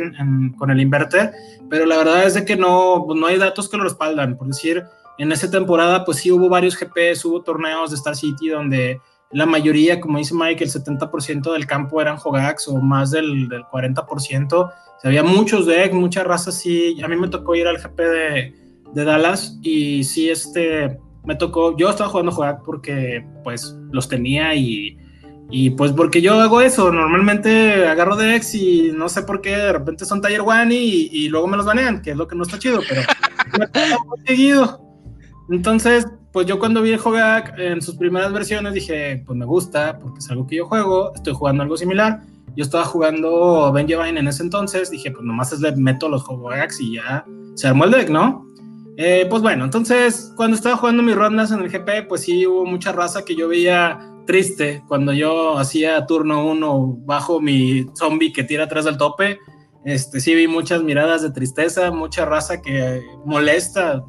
con 0.58 0.72
el 0.72 0.82
inverter, 0.82 1.32
pero 1.70 1.86
la 1.86 1.98
verdad 1.98 2.24
es 2.24 2.34
de 2.34 2.44
que 2.44 2.56
no, 2.56 3.04
pues, 3.06 3.20
no 3.20 3.28
hay 3.28 3.38
datos 3.38 3.70
que 3.70 3.78
lo 3.78 3.84
respaldan. 3.84 4.36
Por 4.36 4.48
decir, 4.48 4.84
en 5.20 5.32
esa 5.32 5.52
temporada, 5.52 6.04
pues 6.04 6.18
sí 6.18 6.32
hubo 6.32 6.50
varios 6.50 6.76
GPs, 6.76 7.24
hubo 7.26 7.44
torneos 7.44 7.92
de 7.92 7.98
Star 7.98 8.16
City 8.16 8.50
donde 8.50 9.00
la 9.32 9.46
mayoría, 9.46 10.00
como 10.00 10.18
dice 10.18 10.34
Mike, 10.36 10.64
el 10.64 10.70
70% 10.70 11.54
del 11.54 11.66
campo 11.66 12.02
eran 12.02 12.18
Jogax 12.18 12.68
o 12.68 12.78
más 12.78 13.12
del, 13.12 13.50
40%. 13.50 14.54
O 14.54 14.72
había 15.04 15.24
muchos 15.24 15.66
decks, 15.66 15.94
muchas 15.94 16.26
razas, 16.26 16.56
sí. 16.56 17.02
A 17.04 17.08
mí 17.08 17.16
me 17.16 17.28
tocó 17.28 17.56
ir 17.56 17.68
al 17.68 17.78
GP 17.78 17.98
de, 18.00 18.56
de 18.94 19.04
Dallas 19.04 19.58
y 19.62 20.04
sí, 20.04 20.30
este, 20.30 21.00
me 21.24 21.36
tocó, 21.36 21.78
yo 21.78 21.90
estaba 21.90 22.10
jugando 22.10 22.32
Jogax 22.32 22.62
porque 22.66 23.26
pues 23.44 23.76
los 23.92 24.08
tenía 24.08 24.54
y 24.56 24.98
y 25.54 25.72
pues 25.72 25.92
porque 25.92 26.22
yo 26.22 26.40
hago 26.40 26.62
eso, 26.62 26.94
normalmente 26.94 27.86
agarro 27.86 28.16
decks 28.16 28.56
y 28.56 28.94
no 28.96 29.10
sé 29.10 29.24
por 29.24 29.42
qué 29.42 29.50
de 29.50 29.74
repente 29.74 30.06
son 30.06 30.22
Tier 30.22 30.40
One 30.40 30.74
y, 30.74 31.28
luego 31.28 31.46
me 31.46 31.58
los 31.58 31.66
banean, 31.66 32.02
que 32.02 32.12
es 32.12 32.18
lo 32.18 32.26
que 32.26 32.38
no 32.38 32.44
está 32.44 32.58
chido, 32.58 32.80
pero 32.88 33.02
seguido. 34.26 34.82
Entonces, 35.50 36.08
pues 36.32 36.48
yo 36.48 36.60
cuando 36.60 36.82
vi 36.82 36.92
el 36.92 37.00
Hogak 37.04 37.58
en 37.60 37.82
sus 37.82 37.96
primeras 37.96 38.32
versiones 38.32 38.74
dije, 38.74 39.24
pues 39.26 39.38
me 39.38 39.46
gusta, 39.46 40.00
porque 40.00 40.20
es 40.20 40.30
algo 40.30 40.48
que 40.48 40.58
yo 40.58 40.66
juego, 40.66 41.14
estoy 41.14 41.34
jugando 41.34 41.64
algo 41.64 41.78
similar. 41.78 42.22
Yo 42.56 42.64
estaba 42.64 42.86
jugando 42.86 43.72
Vengevine 43.72 44.20
en 44.20 44.28
ese 44.28 44.44
entonces, 44.44 44.92
dije, 44.92 45.12
pues 45.12 45.24
nomás 45.24 45.58
le 45.60 45.76
meto 45.76 46.10
los 46.10 46.24
Hogaks 46.28 46.80
y 46.82 46.96
ya 46.96 47.26
se 47.56 47.68
armó 47.68 47.86
el 47.86 47.92
deck, 47.92 48.10
¿no? 48.10 48.46
Eh, 48.98 49.26
pues 49.30 49.42
bueno, 49.42 49.66
entonces 49.66 50.34
cuando 50.36 50.56
estaba 50.56 50.78
jugando 50.78 51.02
mis 51.04 51.16
rondas 51.16 51.52
en 51.52 51.62
el 51.62 51.70
GP, 51.70 52.08
pues 52.08 52.22
sí 52.22 52.46
hubo 52.46 52.66
mucha 52.66 52.92
raza 52.92 53.24
que 53.24 53.36
yo 53.36 53.48
veía 53.48 54.00
triste 54.26 54.84
cuando 54.88 55.14
yo 55.14 55.58
hacía 55.58 56.06
turno 56.06 56.46
uno 56.46 56.98
bajo 57.06 57.42
mi 57.42 57.88
zombie 57.98 58.32
que 58.32 58.44
tira 58.44 58.66
atrás 58.66 58.86
del 58.86 58.98
tope. 58.98 59.40
Este, 59.84 60.20
sí 60.20 60.36
vi 60.36 60.48
muchas 60.48 60.84
miradas 60.84 61.24
de 61.24 61.32
tristeza, 61.32 61.92
mucha 61.92 62.26
raza 62.26 62.62
que 62.62 63.02
molesta. 63.26 64.04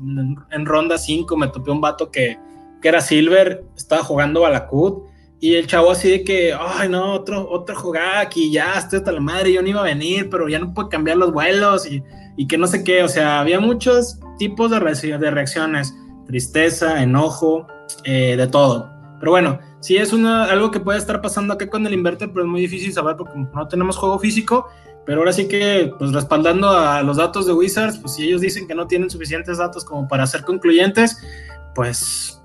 En, 0.51 0.67
ronda 0.67 0.99
5 0.99 1.37
me 1.37 1.49
topé 1.49 1.71
un 1.71 1.81
vato 1.81 2.11
que, 2.11 2.39
que 2.81 2.89
era 2.89 3.01
Silver, 3.01 3.65
estaba 3.77 4.03
jugando 4.03 4.43
Balakut. 4.43 5.05
Y 5.41 5.57
el 5.57 5.67
chavo 5.67 5.91
así 5.91 6.09
de 6.09 6.23
que, 6.23 6.55
ay 6.57 6.89
no, 6.89 7.15
otro, 7.15 7.51
otro 7.51 7.75
jugar 7.75 8.19
aquí, 8.19 8.53
ya 8.53 8.75
estoy 8.75 9.01
hasta 9.01 9.11
la 9.11 9.19
madre, 9.19 9.53
yo 9.53 9.61
no 9.61 9.69
iba 9.69 9.81
a 9.81 9.85
venir, 9.85 10.31
pero 10.31 10.49
ya 10.49 10.61
no 10.61 10.73
puedo 10.73 10.89
cambiar 10.89 11.17
los 11.17 11.33
vuelos 11.33 11.85
y, 11.91 12.01
y 12.37 12.47
que 12.47 12.57
no 12.57 12.67
sé 12.69 12.85
qué. 12.85 13.03
O 13.03 13.09
sea, 13.09 13.41
había 13.41 13.59
muchos 13.59 14.21
tipos 14.39 14.71
de, 14.71 15.19
de 15.19 15.31
reacciones, 15.31 15.97
tristeza, 16.27 17.03
enojo, 17.03 17.67
eh, 18.05 18.37
de 18.37 18.47
todo. 18.47 18.91
Pero 19.19 19.33
bueno, 19.33 19.59
sí 19.81 19.97
es 19.97 20.13
una, 20.13 20.45
algo 20.45 20.71
que 20.71 20.81
puede 20.81 20.99
estar 20.99 21.21
pasando 21.21 21.55
acá 21.55 21.69
con 21.69 21.87
el 21.87 21.93
inverter, 21.93 22.31
pero 22.33 22.45
es 22.45 22.51
muy 22.51 22.61
difícil 22.61 22.93
saber 22.93 23.17
porque 23.17 23.35
no 23.37 23.69
tenemos 23.69 23.97
juego 23.97 24.19
físico. 24.19 24.69
Pero 25.05 25.19
ahora 25.19 25.33
sí 25.33 25.49
que, 25.49 25.93
pues 25.99 26.13
respaldando 26.13 26.71
a 26.71 27.03
los 27.03 27.17
datos 27.17 27.47
de 27.47 27.53
Wizards, 27.53 27.99
pues 27.99 28.15
si 28.15 28.25
ellos 28.25 28.41
dicen 28.41 28.69
que 28.69 28.75
no 28.75 28.87
tienen 28.87 29.11
suficientes 29.11 29.59
datos 29.59 29.85
como 29.85 30.07
para 30.07 30.27
ser 30.27 30.43
concluyentes, 30.43 31.19
pues, 31.75 32.41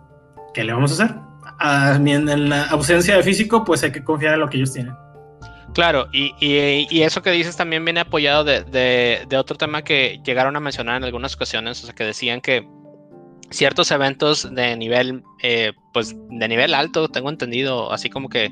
¿qué 0.54 0.64
le 0.64 0.74
vamos 0.74 1.00
a 1.00 1.04
hacer? 1.04 1.16
en 1.60 2.50
la 2.50 2.66
ausencia 2.66 3.16
de 3.16 3.24
físico, 3.24 3.64
pues 3.64 3.84
hay 3.84 3.92
que 3.92 4.04
confiar 4.04 4.36
en 4.36 4.42
lo 4.42 4.50
que 4.50 4.58
ellos 4.58 4.74
tienen. 4.74 4.94
Claro, 5.74 6.08
y, 6.12 6.34
y, 6.40 7.02
eso 7.02 7.22
que 7.22 7.32
dices 7.32 7.56
también 7.56 7.84
viene 7.86 8.00
apoyado 8.00 8.44
de, 8.44 8.64
de, 8.64 9.26
de, 9.28 9.38
otro 9.38 9.58
tema 9.58 9.84
que 9.84 10.20
llegaron 10.26 10.56
a 10.56 10.60
mencionar 10.60 10.98
en 10.98 11.04
algunas 11.04 11.36
ocasiones, 11.36 11.84
o 11.84 11.86
sea, 11.86 11.96
que 11.96 12.04
decían 12.04 12.42
que 12.42 12.68
ciertos 13.50 13.92
eventos 13.92 14.54
de 14.54 14.76
nivel, 14.76 15.24
eh, 15.42 15.74
pues 15.94 16.16
de 16.16 16.48
nivel 16.48 16.74
alto, 16.74 17.10
tengo 17.10 17.30
entendido, 17.30 17.92
así 17.92 18.10
como 18.10 18.30
que 18.30 18.50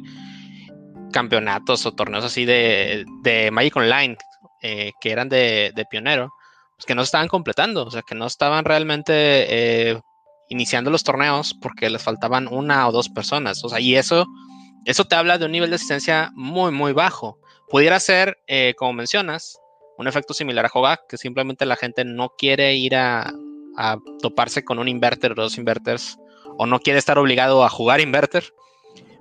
campeonatos 1.16 1.86
o 1.86 1.94
torneos 1.94 2.26
así 2.26 2.44
de, 2.44 3.06
de 3.24 3.50
Magic 3.50 3.78
Online, 3.78 4.18
eh, 4.62 4.92
que 5.00 5.12
eran 5.12 5.30
de, 5.30 5.72
pionero, 5.90 6.34
pues 6.76 6.86
que 6.86 6.94
no 6.94 7.04
estaban 7.04 7.30
completando, 7.30 7.86
o 7.86 7.90
sea, 7.90 8.02
que 8.02 8.16
no 8.16 8.26
estaban 8.26 8.66
realmente 8.66 9.14
eh, 9.14 10.02
iniciando 10.50 10.92
los 10.92 11.06
torneos 11.06 11.54
porque 11.62 11.90
les 11.90 12.04
faltaban 12.04 12.50
una 12.52 12.86
o 12.90 12.92
dos 12.92 13.08
personas, 13.08 13.64
o 13.64 13.70
sea, 13.70 13.80
y 13.80 13.96
eso, 13.96 14.26
eso 14.84 15.06
te 15.06 15.16
habla 15.16 15.38
de 15.38 15.46
un 15.46 15.54
nivel 15.54 15.70
de 15.70 15.78
asistencia 15.78 16.32
muy, 16.36 16.74
muy 16.74 16.92
bajo. 16.92 17.38
Pudiera 17.70 17.98
ser, 18.02 18.38
como 18.78 18.92
mencionas, 18.92 19.58
un 19.98 20.10
efecto 20.10 20.34
similar 20.34 20.66
a 20.66 20.72
Hogak, 20.74 21.08
que 21.08 21.18
simplemente 21.18 21.66
la 21.66 21.78
gente 21.78 22.04
no 22.04 22.34
quiere 22.38 22.76
ir 22.76 22.98
a, 22.98 23.32
a 23.78 23.98
toparse 24.22 24.66
con 24.66 24.80
un 24.80 24.90
inverter 24.90 25.32
o 25.32 25.36
dos 25.36 25.58
inverters, 25.58 26.18
o 26.58 26.66
no 26.66 26.80
quiere 26.80 27.00
estar 27.00 27.18
obligado 27.18 27.64
a 27.64 27.70
jugar 27.70 28.02
inverter. 28.02 28.44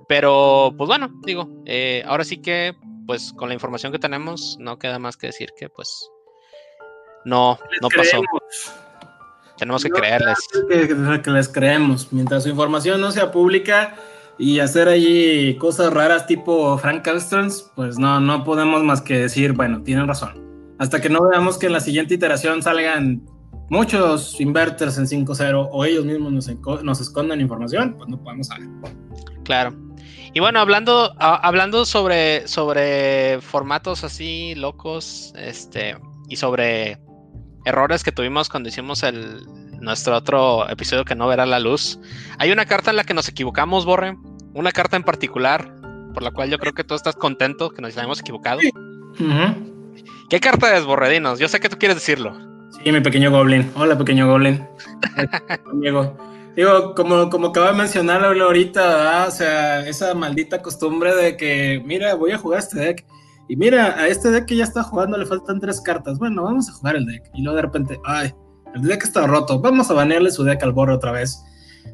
Pero, 0.07 0.73
pues 0.77 0.87
bueno, 0.87 1.09
digo, 1.23 1.49
eh, 1.65 2.03
ahora 2.05 2.23
sí 2.23 2.37
que, 2.37 2.75
pues 3.07 3.33
con 3.33 3.49
la 3.49 3.53
información 3.53 3.91
que 3.91 3.99
tenemos, 3.99 4.57
no 4.59 4.77
queda 4.77 4.99
más 4.99 5.17
que 5.17 5.27
decir 5.27 5.49
que, 5.57 5.69
pues, 5.69 6.09
no, 7.25 7.57
no 7.81 7.89
pasó. 7.89 8.21
Tenemos 9.57 9.83
que 9.83 9.89
creerles. 9.89 10.37
Que, 10.69 11.31
les 11.31 11.49
creemos. 11.49 12.11
Mientras 12.11 12.43
su 12.43 12.49
información 12.49 13.01
no 13.01 13.11
sea 13.11 13.31
pública 13.31 13.95
y 14.37 14.59
hacer 14.59 14.87
allí 14.89 15.55
cosas 15.57 15.93
raras 15.93 16.27
tipo 16.27 16.77
Frank 16.77 17.03
Carstens, 17.03 17.71
pues 17.75 17.97
no, 17.97 18.19
no 18.19 18.43
podemos 18.43 18.83
más 18.83 19.01
que 19.01 19.17
decir, 19.17 19.53
bueno, 19.53 19.81
tienen 19.81 20.07
razón. 20.07 20.43
Hasta 20.77 21.01
que 21.01 21.09
no 21.09 21.27
veamos 21.29 21.57
que 21.57 21.67
en 21.67 21.73
la 21.73 21.79
siguiente 21.79 22.13
iteración 22.13 22.61
salgan 22.61 23.21
muchos 23.69 24.39
inverters 24.41 24.97
en 24.97 25.05
5.0 25.05 25.69
o 25.71 25.85
ellos 25.85 26.05
mismos 26.05 26.33
nos, 26.33 26.83
nos 26.83 27.01
escondan 27.01 27.39
información, 27.39 27.95
pues 27.97 28.09
no 28.09 28.21
podemos 28.21 28.47
saber. 28.47 28.67
Claro. 29.43 29.84
Y 30.35 30.41
bueno, 30.41 30.59
hablando, 30.59 31.15
hablando 31.17 31.85
sobre, 31.85 32.45
sobre 32.45 33.39
formatos 33.39 34.03
así 34.03 34.53
locos, 34.53 35.33
este, 35.37 35.95
y 36.27 36.35
sobre 36.35 36.99
errores 37.63 38.03
que 38.03 38.11
tuvimos 38.11 38.49
cuando 38.49 38.67
hicimos 38.67 39.03
el, 39.03 39.45
nuestro 39.79 40.17
otro 40.17 40.69
episodio 40.69 41.05
que 41.05 41.15
no 41.15 41.29
verá 41.29 41.45
la 41.45 41.61
luz. 41.61 42.01
Hay 42.37 42.51
una 42.51 42.65
carta 42.65 42.91
en 42.91 42.97
la 42.97 43.05
que 43.05 43.13
nos 43.13 43.29
equivocamos, 43.29 43.85
Borre. 43.85 44.17
Una 44.53 44.73
carta 44.73 44.97
en 44.97 45.03
particular, 45.03 45.73
por 46.13 46.21
la 46.21 46.31
cual 46.31 46.49
yo 46.49 46.59
creo 46.59 46.73
que 46.73 46.83
tú 46.83 46.95
estás 46.95 47.15
contento 47.15 47.69
que 47.69 47.81
nos 47.81 47.97
hayamos 47.97 48.19
equivocado. 48.19 48.59
¿Qué 50.29 50.39
carta 50.41 50.75
es, 50.75 50.83
Borredinos? 50.83 51.39
Yo 51.39 51.47
sé 51.47 51.61
que 51.61 51.69
tú 51.69 51.77
quieres 51.77 51.95
decirlo. 51.95 52.37
Sí, 52.83 52.91
mi 52.91 52.99
pequeño 52.99 53.31
Goblin. 53.31 53.71
Hola, 53.77 53.97
pequeño 53.97 54.27
Goblin. 54.27 54.67
Diego. 55.79 56.34
Digo, 56.55 56.95
como, 56.95 57.29
como 57.29 57.47
acaba 57.47 57.71
de 57.71 57.77
mencionar 57.77 58.23
ahorita, 58.23 59.25
o 59.27 59.31
sea, 59.31 59.87
esa 59.87 60.13
maldita 60.13 60.61
costumbre 60.61 61.13
de 61.13 61.35
que, 61.35 61.81
mira, 61.85 62.15
voy 62.15 62.31
a 62.31 62.37
jugar 62.37 62.59
este 62.59 62.79
deck 62.79 63.05
y 63.47 63.55
mira, 63.55 63.99
a 63.99 64.07
este 64.07 64.31
deck 64.31 64.45
que 64.45 64.55
ya 64.55 64.63
está 64.63 64.83
jugando 64.83 65.17
le 65.17 65.25
faltan 65.25 65.59
tres 65.59 65.79
cartas. 65.81 66.17
Bueno, 66.17 66.43
vamos 66.43 66.69
a 66.69 66.73
jugar 66.73 66.95
el 66.95 67.05
deck. 67.05 67.23
Y 67.33 67.43
luego 67.43 67.57
de 67.57 67.61
repente, 67.61 67.99
ay, 68.03 68.33
el 68.73 68.81
deck 68.81 69.03
está 69.03 69.27
roto. 69.27 69.59
Vamos 69.59 69.89
a 69.91 69.93
banearle 69.93 70.31
su 70.31 70.43
deck 70.43 70.63
al 70.63 70.71
borro 70.71 70.95
otra 70.95 71.11
vez. 71.11 71.43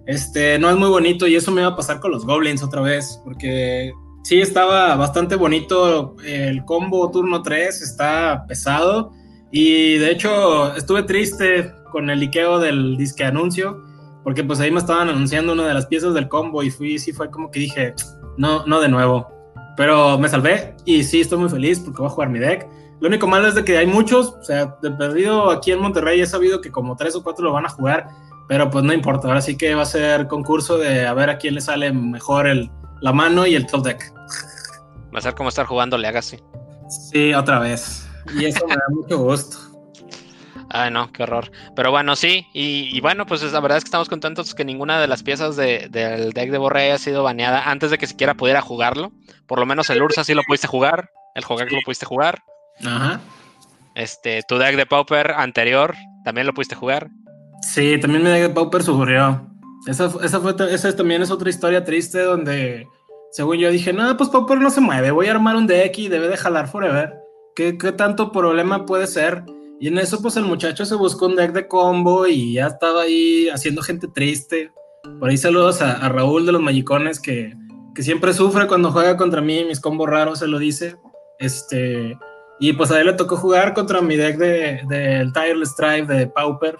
Este, 0.05 0.57
no 0.59 0.70
es 0.70 0.78
muy 0.78 0.89
bonito 0.89 1.28
y 1.28 1.36
eso 1.36 1.51
me 1.51 1.62
va 1.62 1.70
a 1.70 1.76
pasar 1.76 1.99
con 1.99 2.12
los 2.12 2.26
goblins 2.26 2.64
otra 2.64 2.82
vez. 2.82 3.20
Porque 3.26 3.91
sí 4.24 4.39
estaba 4.39 4.95
bastante 4.95 5.36
bonito 5.36 6.16
el 6.26 6.64
combo 6.64 7.12
turno 7.12 7.41
3, 7.41 7.82
está 7.82 8.45
pesado. 8.47 9.12
Y 9.51 9.97
de 9.97 10.12
hecho, 10.12 10.74
estuve 10.78 11.03
triste 11.03 11.74
con 11.91 12.09
el 12.09 12.22
liqueo 12.22 12.59
del 12.59 12.95
disque 12.95 13.26
anuncio. 13.26 13.84
Porque 14.24 14.43
pues 14.43 14.59
ahí 14.59 14.72
me 14.72 14.80
estaban 14.80 15.09
anunciando 15.09 15.53
una 15.53 15.67
de 15.67 15.74
las 15.74 15.88
piezas 15.88 16.13
del 16.13 16.28
combo 16.28 16.63
y 16.63 16.72
fui, 16.72 16.99
sí 16.99 17.11
fue 17.11 17.30
como 17.32 17.49
que 17.49 17.59
dije, 17.59 17.95
no, 18.38 18.65
no 18.65 18.80
de 18.80 18.89
nuevo 18.89 19.41
pero 19.76 20.17
me 20.17 20.30
salvé 20.30 20.76
y 20.86 21.03
sí, 21.03 21.22
estoy 21.22 21.39
muy 21.39 21.49
feliz 21.49 21.80
porque 21.80 22.01
voy 22.01 22.07
a 22.07 22.11
jugar 22.11 22.30
mi 22.30 22.39
deck. 22.39 22.67
Lo 22.99 23.07
único 23.07 23.26
malo 23.26 23.47
es 23.47 23.55
de 23.55 23.63
que 23.63 23.78
hay 23.78 23.88
muchos, 23.88 24.36
o 24.39 24.43
sea, 24.43 24.78
de 24.82 24.91
perdido 24.91 25.49
aquí 25.49 25.72
en 25.72 25.80
Monterrey 25.80 26.22
he 26.22 26.28
sabido 26.28 26.61
que 26.61 26.72
como 26.72 26.95
tres 26.95 27.15
o 27.15 27.24
cuatro 27.24 27.45
lo 27.45 27.53
van 27.53 27.65
a 27.65 27.69
jugar, 27.69 28.07
pero 28.47 28.69
pues 28.69 28.84
no 28.84 28.93
importa, 28.93 29.28
ahora 29.28 29.41
sí 29.41 29.57
que 29.57 29.74
va 29.74 29.82
a 29.82 29.86
ser 29.86 30.28
concurso 30.28 30.78
de 30.78 31.07
a 31.07 31.13
ver 31.13 31.32
a 31.32 31.38
quién 31.38 31.55
le 31.55 31.61
sale 31.61 31.91
mejor 31.91 32.47
el, 32.47 32.69
la 32.99 33.11
mano 33.11 33.47
y 33.47 33.55
el 33.55 33.65
top 33.65 33.86
deck. 33.86 34.13
Va 35.13 35.17
a 35.17 35.22
ser 35.22 35.34
como 35.34 35.49
estar 35.49 35.65
jugando 35.65 35.97
Legacy. 35.97 36.38
Sí, 37.11 37.34
otra 37.34 37.57
vez. 37.57 38.07
Y 38.39 38.45
eso 38.45 38.65
me 38.67 38.76
da 38.76 38.84
mucho 38.91 39.17
gusto. 39.17 39.57
Ay, 40.74 40.89
no, 40.89 41.11
qué 41.11 41.24
horror. 41.24 41.51
Pero 41.76 41.91
bueno, 41.91 42.15
sí, 42.15 42.47
y, 42.53 42.99
bueno, 43.01 43.26
pues 43.26 43.43
la 43.51 43.59
verdad 43.59 43.78
es 43.78 43.84
que 43.84 43.89
estamos 43.89 44.07
contentos 44.07 44.55
que 44.55 44.63
ninguna 44.63 45.01
de 45.01 45.07
las 45.07 45.22
piezas 45.22 45.57
del 45.57 46.32
deck 46.34 46.49
de 46.49 46.57
Borre 46.57 46.84
haya 46.84 46.97
sido 46.97 47.24
baneada 47.24 47.69
antes 47.69 47.91
de 47.91 47.97
que 47.97 48.07
siquiera 48.07 48.36
pudiera 48.36 48.61
jugarlo. 48.61 49.11
Por 49.47 49.59
lo 49.59 49.65
menos 49.65 49.89
el 49.89 50.01
Ursa 50.03 50.24
sí 50.24 50.34
lo 50.34 50.43
pudiste 50.43 50.67
jugar, 50.67 51.09
el 51.36 51.43
Hogak 51.47 51.72
lo 51.72 51.82
pudiste 51.84 52.05
jugar. 52.05 52.41
Ajá. 52.86 53.19
Este, 53.95 54.41
tu 54.47 54.57
deck 54.57 54.78
de 54.78 54.86
Pauper 54.86 55.32
anterior 55.32 55.95
también 56.24 56.47
lo 56.47 56.53
pudiste 56.53 56.76
jugar. 56.76 57.09
Sí, 57.61 57.99
también 57.99 58.24
mi 58.24 58.30
deck 58.30 58.43
de 58.43 58.49
Pauper 58.49 58.84
sufrió. 58.84 59.45
Esa, 59.88 60.09
esa, 60.24 60.39
fue, 60.39 60.55
esa 60.72 60.95
también 60.95 61.22
es 61.22 61.32
otra 61.32 61.49
historia 61.49 61.84
triste 61.84 62.19
donde, 62.22 62.88
según 63.32 63.57
yo 63.57 63.69
dije, 63.72 63.91
no, 63.91 64.15
pues 64.15 64.30
Pauper 64.30 64.59
no 64.59 64.69
se 64.69 64.80
mueve, 64.80 65.11
voy 65.11 65.28
a 65.28 65.32
armar 65.32 65.57
un 65.57 65.67
deck 65.67 65.97
y 65.97 66.07
debe 66.07 66.30
de 66.30 66.38
jalar 66.38 66.69
forever. 66.69 67.15
¿Qué, 67.55 67.78
qué 67.78 67.91
tanto 67.91 68.32
problema 68.32 68.86
puede 68.86 69.07
ser? 69.07 69.43
Y 69.82 69.88
en 69.88 69.97
eso, 69.97 70.21
pues 70.21 70.38
el 70.38 70.43
muchacho 70.45 70.86
se 70.86 70.93
buscó 70.93 71.25
un 71.25 71.36
deck 71.36 71.53
de 71.53 71.67
combo 71.67 72.27
y 72.27 72.53
ya 72.53 72.67
estaba 72.67 73.01
ahí 73.01 73.49
haciendo 73.49 73.82
gente 73.82 74.07
triste. 74.07 74.71
Por 75.19 75.27
ahí 75.27 75.38
saludos 75.38 75.82
a, 75.82 76.07
Raúl 76.07 76.45
de 76.45 76.51
los 76.51 76.61
Magicones 76.61 77.19
que, 77.19 77.55
siempre 77.95 78.32
sufre 78.34 78.67
cuando 78.67 78.91
juega 78.91 79.17
contra 79.17 79.41
mí, 79.41 79.63
mis 79.65 79.79
combos 79.79 80.07
raros 80.07 80.38
se 80.38 80.47
lo 80.47 80.59
dice. 80.59 80.97
Este, 81.39 82.15
y 82.59 82.73
pues 82.73 82.91
a 82.91 82.99
él 82.99 83.07
le 83.07 83.13
tocó 83.13 83.38
jugar 83.38 83.73
contra 83.73 84.01
mi 84.01 84.17
deck 84.17 84.38
del 84.38 84.88
de, 84.88 85.32
Tireless 85.34 85.75
Drive 85.75 86.05
de 86.05 86.27
Pauper. 86.27 86.77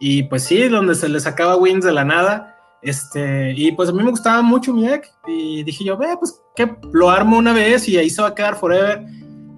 Y 0.00 0.22
pues 0.22 0.44
sí, 0.44 0.68
donde 0.68 0.94
se 0.94 1.10
le 1.10 1.20
sacaba 1.20 1.56
wins 1.56 1.84
de 1.84 1.92
la 1.92 2.06
nada. 2.06 2.56
Este, 2.80 3.52
y 3.54 3.72
pues 3.72 3.90
a 3.90 3.92
mí 3.92 4.02
me 4.02 4.10
gustaba 4.10 4.40
mucho 4.40 4.72
mi 4.72 4.86
deck. 4.86 5.06
Y 5.26 5.64
dije 5.64 5.84
yo, 5.84 5.98
ve, 5.98 6.16
pues 6.18 6.40
que 6.56 6.74
lo 6.94 7.10
armo 7.10 7.36
una 7.36 7.52
vez 7.52 7.86
y 7.90 7.98
ahí 7.98 8.08
se 8.08 8.22
va 8.22 8.28
a 8.28 8.34
quedar 8.34 8.56
forever. 8.56 9.04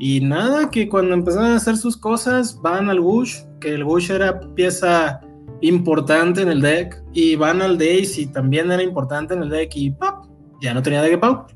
Y 0.03 0.22
nada, 0.22 0.70
que 0.70 0.88
cuando 0.88 1.12
empezaron 1.12 1.51
a 1.51 1.57
hacer 1.57 1.76
sus 1.76 1.94
cosas, 1.94 2.59
van 2.62 2.88
al 2.88 3.01
Bush, 3.01 3.42
que 3.61 3.74
el 3.74 3.84
Bush 3.84 4.11
era 4.11 4.40
pieza 4.55 5.20
importante 5.61 6.40
en 6.40 6.48
el 6.48 6.62
deck, 6.62 7.05
y 7.12 7.36
van 7.36 7.61
al 7.61 7.76
Daisy, 7.76 8.26
también 8.26 8.72
era 8.72 8.82
importante 8.82 9.34
en 9.34 9.42
el 9.42 9.51
deck, 9.51 9.76
y 9.76 9.90
¡pap! 9.90 10.24
ya 10.62 10.72
no 10.72 10.82
tenía 10.82 11.03
deck 11.03 11.20
pau. 11.20 11.46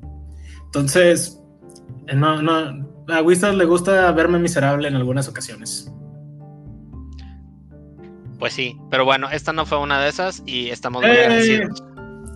Entonces, 0.66 1.40
eh, 2.06 2.14
no, 2.14 2.42
no, 2.42 2.86
a 3.08 3.22
Wizards 3.22 3.56
le 3.56 3.64
gusta 3.64 4.12
verme 4.12 4.38
miserable 4.38 4.88
en 4.88 4.96
algunas 4.96 5.26
ocasiones. 5.26 5.90
Pues 8.38 8.52
sí, 8.52 8.76
pero 8.90 9.06
bueno, 9.06 9.30
esta 9.30 9.54
no 9.54 9.64
fue 9.64 9.78
una 9.78 10.02
de 10.02 10.10
esas 10.10 10.42
y 10.44 10.68
estamos 10.68 11.00
muy 11.00 11.10
eh, 11.10 11.24
agradecidos. 11.24 11.82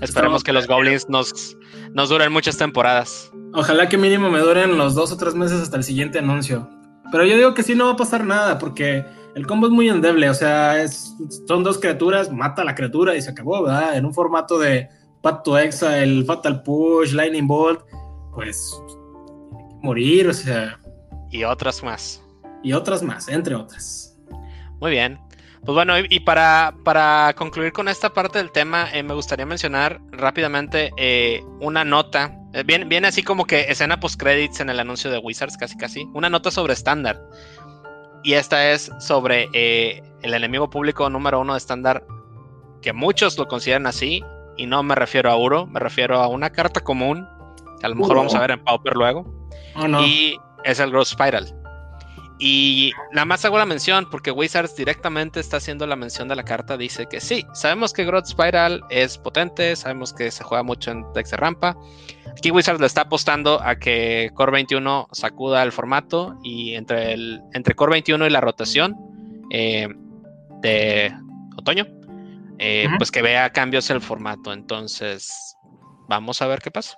Esperemos 0.00 0.42
que 0.42 0.54
los 0.54 0.66
Goblins 0.66 1.06
nos, 1.10 1.54
nos 1.92 2.08
duren 2.08 2.32
muchas 2.32 2.56
temporadas. 2.56 3.30
Ojalá 3.54 3.88
que 3.88 3.96
mínimo 3.96 4.30
me 4.30 4.40
duren 4.40 4.76
los 4.76 4.94
dos 4.94 5.12
o 5.12 5.16
tres 5.16 5.34
meses 5.34 5.60
hasta 5.60 5.76
el 5.76 5.84
siguiente 5.84 6.18
anuncio. 6.18 6.68
Pero 7.10 7.24
yo 7.24 7.36
digo 7.36 7.54
que 7.54 7.62
sí 7.62 7.74
no 7.74 7.86
va 7.86 7.92
a 7.92 7.96
pasar 7.96 8.24
nada, 8.24 8.58
porque 8.58 9.04
el 9.34 9.46
combo 9.46 9.66
es 9.66 9.72
muy 9.72 9.88
endeble. 9.88 10.28
O 10.28 10.34
sea, 10.34 10.82
es, 10.82 11.14
son 11.46 11.64
dos 11.64 11.78
criaturas, 11.78 12.30
mata 12.30 12.62
a 12.62 12.64
la 12.64 12.74
criatura 12.74 13.16
y 13.16 13.22
se 13.22 13.30
acabó, 13.30 13.62
¿verdad? 13.62 13.96
En 13.96 14.04
un 14.04 14.12
formato 14.12 14.58
de 14.58 14.88
Pato 15.22 15.58
Exa, 15.58 15.98
el 15.98 16.24
Fatal 16.24 16.62
Push, 16.62 17.12
Lightning 17.12 17.46
Bolt, 17.46 17.80
pues 18.34 18.78
tiene 19.50 19.68
que 19.68 19.74
morir, 19.82 20.28
o 20.28 20.34
sea. 20.34 20.78
Y 21.30 21.44
otras 21.44 21.82
más. 21.82 22.22
Y 22.62 22.72
otras 22.72 23.02
más, 23.02 23.28
entre 23.28 23.54
otras. 23.54 24.16
Muy 24.80 24.90
bien. 24.90 25.18
Pues 25.64 25.74
bueno, 25.74 25.94
y 25.98 26.20
para, 26.20 26.74
para 26.84 27.34
concluir 27.36 27.72
con 27.72 27.88
esta 27.88 28.10
parte 28.10 28.38
del 28.38 28.52
tema, 28.52 28.88
eh, 28.92 29.02
me 29.02 29.14
gustaría 29.14 29.44
mencionar 29.44 30.00
rápidamente 30.12 30.92
eh, 30.96 31.42
una 31.60 31.84
nota. 31.84 32.37
Eh, 32.54 32.62
viene, 32.64 32.84
viene, 32.86 33.08
así 33.08 33.22
como 33.22 33.44
que 33.44 33.66
escena 33.68 34.00
post-credits 34.00 34.60
en 34.60 34.70
el 34.70 34.80
anuncio 34.80 35.10
de 35.10 35.18
Wizards, 35.18 35.56
casi 35.56 35.76
casi. 35.76 36.08
Una 36.14 36.30
nota 36.30 36.50
sobre 36.50 36.72
estándar. 36.72 37.20
Y 38.24 38.34
esta 38.34 38.72
es 38.72 38.90
sobre 38.98 39.48
el 39.52 40.34
enemigo 40.34 40.68
público 40.70 41.08
número 41.08 41.40
uno 41.40 41.52
de 41.52 41.58
estándar, 41.58 42.04
que 42.82 42.92
muchos 42.92 43.38
lo 43.38 43.46
consideran 43.46 43.86
así. 43.86 44.22
Y 44.56 44.66
no 44.66 44.82
me 44.82 44.96
refiero 44.96 45.30
a 45.30 45.36
Uro, 45.36 45.66
me 45.66 45.78
refiero 45.78 46.18
a 46.18 46.26
una 46.26 46.50
carta 46.50 46.80
común, 46.80 47.28
que 47.78 47.86
a 47.86 47.88
lo 47.88 47.94
mejor 47.94 48.16
vamos 48.16 48.34
a 48.34 48.40
ver 48.40 48.50
en 48.50 48.64
Pauper 48.64 48.96
luego. 48.96 49.24
Oh, 49.76 49.86
y 50.02 50.36
es 50.64 50.80
el 50.80 50.90
Growth 50.90 51.06
Spiral. 51.06 51.54
Y 52.40 52.92
nada 53.12 53.24
más 53.24 53.44
hago 53.44 53.58
la 53.58 53.66
mención 53.66 54.08
porque 54.10 54.30
Wizards 54.30 54.76
directamente 54.76 55.40
está 55.40 55.56
haciendo 55.58 55.86
la 55.86 55.96
mención 55.96 56.28
de 56.28 56.36
la 56.36 56.44
carta. 56.44 56.76
Dice 56.76 57.06
que 57.06 57.20
sí, 57.20 57.44
sabemos 57.52 57.92
que 57.92 58.04
Growth 58.04 58.26
Spiral 58.26 58.82
es 58.90 59.18
potente, 59.18 59.74
sabemos 59.76 60.12
que 60.12 60.30
se 60.30 60.44
juega 60.44 60.62
mucho 60.62 60.90
en 60.90 61.04
decks 61.14 61.30
de 61.30 61.36
rampa. 61.36 61.76
Aquí 62.38 62.52
Wizards 62.52 62.80
le 62.80 62.86
está 62.86 63.02
apostando 63.02 63.60
a 63.60 63.80
que 63.80 64.30
Core 64.34 64.52
21 64.52 65.08
sacuda 65.10 65.64
el 65.64 65.72
formato 65.72 66.38
y 66.44 66.74
entre, 66.74 67.12
el, 67.12 67.40
entre 67.52 67.74
Core 67.74 67.90
21 67.94 68.26
y 68.28 68.30
la 68.30 68.40
rotación 68.40 68.94
eh, 69.50 69.88
de 70.62 71.12
otoño, 71.56 71.88
eh, 72.60 72.86
pues 72.96 73.10
que 73.10 73.22
vea 73.22 73.50
cambios 73.50 73.90
en 73.90 73.96
el 73.96 74.02
formato. 74.02 74.52
Entonces, 74.52 75.56
vamos 76.08 76.40
a 76.40 76.46
ver 76.46 76.60
qué 76.60 76.70
pasa. 76.70 76.96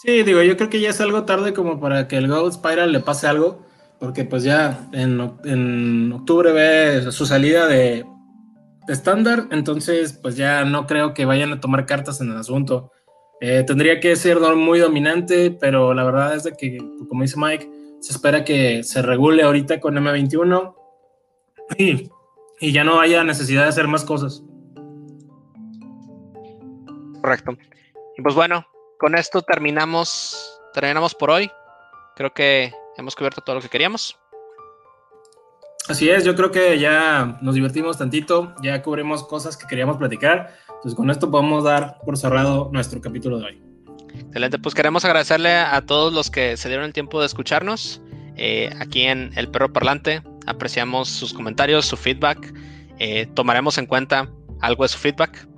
Sí, 0.00 0.22
digo, 0.22 0.42
yo 0.42 0.56
creo 0.56 0.70
que 0.70 0.80
ya 0.80 0.90
es 0.90 1.00
algo 1.00 1.24
tarde 1.24 1.52
como 1.52 1.80
para 1.80 2.06
que 2.06 2.16
el 2.16 2.28
Growth 2.28 2.52
Spiral 2.52 2.92
le 2.92 3.00
pase 3.00 3.26
algo 3.26 3.66
porque 3.98 4.24
pues 4.24 4.44
ya 4.44 4.88
en, 4.92 6.12
octubre 6.12 6.52
ve 6.52 7.10
su 7.10 7.26
salida 7.26 7.66
de 7.66 8.06
estándar, 8.86 9.48
entonces 9.50 10.12
pues 10.12 10.36
ya 10.36 10.64
no 10.64 10.86
creo 10.86 11.14
que 11.14 11.24
vayan 11.24 11.52
a 11.52 11.58
tomar 11.58 11.84
cartas 11.84 12.20
en 12.20 12.30
el 12.30 12.36
asunto. 12.36 12.92
Eh, 13.40 13.62
tendría 13.64 14.00
que 14.00 14.16
ser 14.16 14.40
muy 14.40 14.80
dominante, 14.80 15.50
pero 15.50 15.94
la 15.94 16.04
verdad 16.04 16.34
es 16.34 16.44
de 16.44 16.52
que, 16.52 16.78
como 17.08 17.22
dice 17.22 17.36
Mike, 17.38 17.70
se 18.00 18.12
espera 18.12 18.44
que 18.44 18.82
se 18.82 19.02
regule 19.02 19.42
ahorita 19.42 19.80
con 19.80 19.94
M21 19.94 20.74
y, 21.78 22.10
y 22.60 22.72
ya 22.72 22.84
no 22.84 23.00
haya 23.00 23.22
necesidad 23.24 23.62
de 23.62 23.68
hacer 23.68 23.86
más 23.86 24.04
cosas. 24.04 24.42
Correcto. 27.20 27.52
Y 28.16 28.22
pues 28.22 28.34
bueno, 28.34 28.66
con 28.98 29.14
esto 29.14 29.42
terminamos, 29.42 30.60
terminamos 30.74 31.14
por 31.14 31.30
hoy. 31.30 31.50
Creo 32.16 32.32
que 32.32 32.72
hemos 32.96 33.14
cubierto 33.14 33.40
todo 33.40 33.56
lo 33.56 33.62
que 33.62 33.68
queríamos. 33.68 34.18
Así 35.88 36.10
es, 36.10 36.24
yo 36.24 36.34
creo 36.34 36.50
que 36.50 36.78
ya 36.78 37.38
nos 37.40 37.54
divertimos 37.54 37.96
tantito, 37.96 38.54
ya 38.62 38.82
cubrimos 38.82 39.24
cosas 39.26 39.56
que 39.56 39.66
queríamos 39.66 39.96
platicar, 39.96 40.54
entonces 40.78 40.94
con 40.94 41.10
esto 41.10 41.30
podemos 41.30 41.64
dar 41.64 41.98
por 42.04 42.16
cerrado 42.16 42.70
nuestro 42.72 43.00
capítulo 43.00 43.38
de 43.38 43.44
hoy. 43.46 43.62
Excelente, 44.14 44.58
pues 44.58 44.74
queremos 44.74 45.04
agradecerle 45.04 45.56
a 45.56 45.80
todos 45.84 46.12
los 46.12 46.30
que 46.30 46.56
se 46.56 46.68
dieron 46.68 46.86
el 46.86 46.92
tiempo 46.92 47.20
de 47.20 47.26
escucharnos 47.26 48.00
eh, 48.36 48.70
aquí 48.78 49.02
en 49.02 49.32
El 49.36 49.48
Perro 49.48 49.72
Parlante. 49.72 50.22
Apreciamos 50.46 51.08
sus 51.08 51.34
comentarios, 51.34 51.86
su 51.86 51.96
feedback. 51.96 52.54
Eh, 52.98 53.26
tomaremos 53.34 53.76
en 53.78 53.86
cuenta 53.86 54.30
algo 54.60 54.84
de 54.84 54.88
su 54.88 54.98
feedback. 54.98 55.48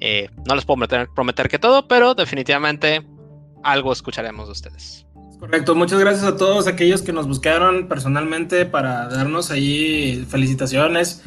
Eh, 0.00 0.28
no 0.46 0.54
les 0.54 0.64
puedo 0.64 0.76
prometer, 0.76 1.08
prometer 1.14 1.48
que 1.48 1.58
todo, 1.58 1.88
pero 1.88 2.14
definitivamente 2.14 3.04
algo 3.64 3.92
escucharemos 3.92 4.46
de 4.46 4.52
ustedes. 4.52 5.04
Correcto, 5.44 5.74
muchas 5.74 5.98
gracias 5.98 6.24
a 6.24 6.36
todos 6.38 6.66
aquellos 6.66 7.02
que 7.02 7.12
nos 7.12 7.28
buscaron 7.28 7.86
personalmente 7.86 8.64
para 8.64 9.08
darnos 9.08 9.50
ahí 9.50 10.24
felicitaciones. 10.28 11.22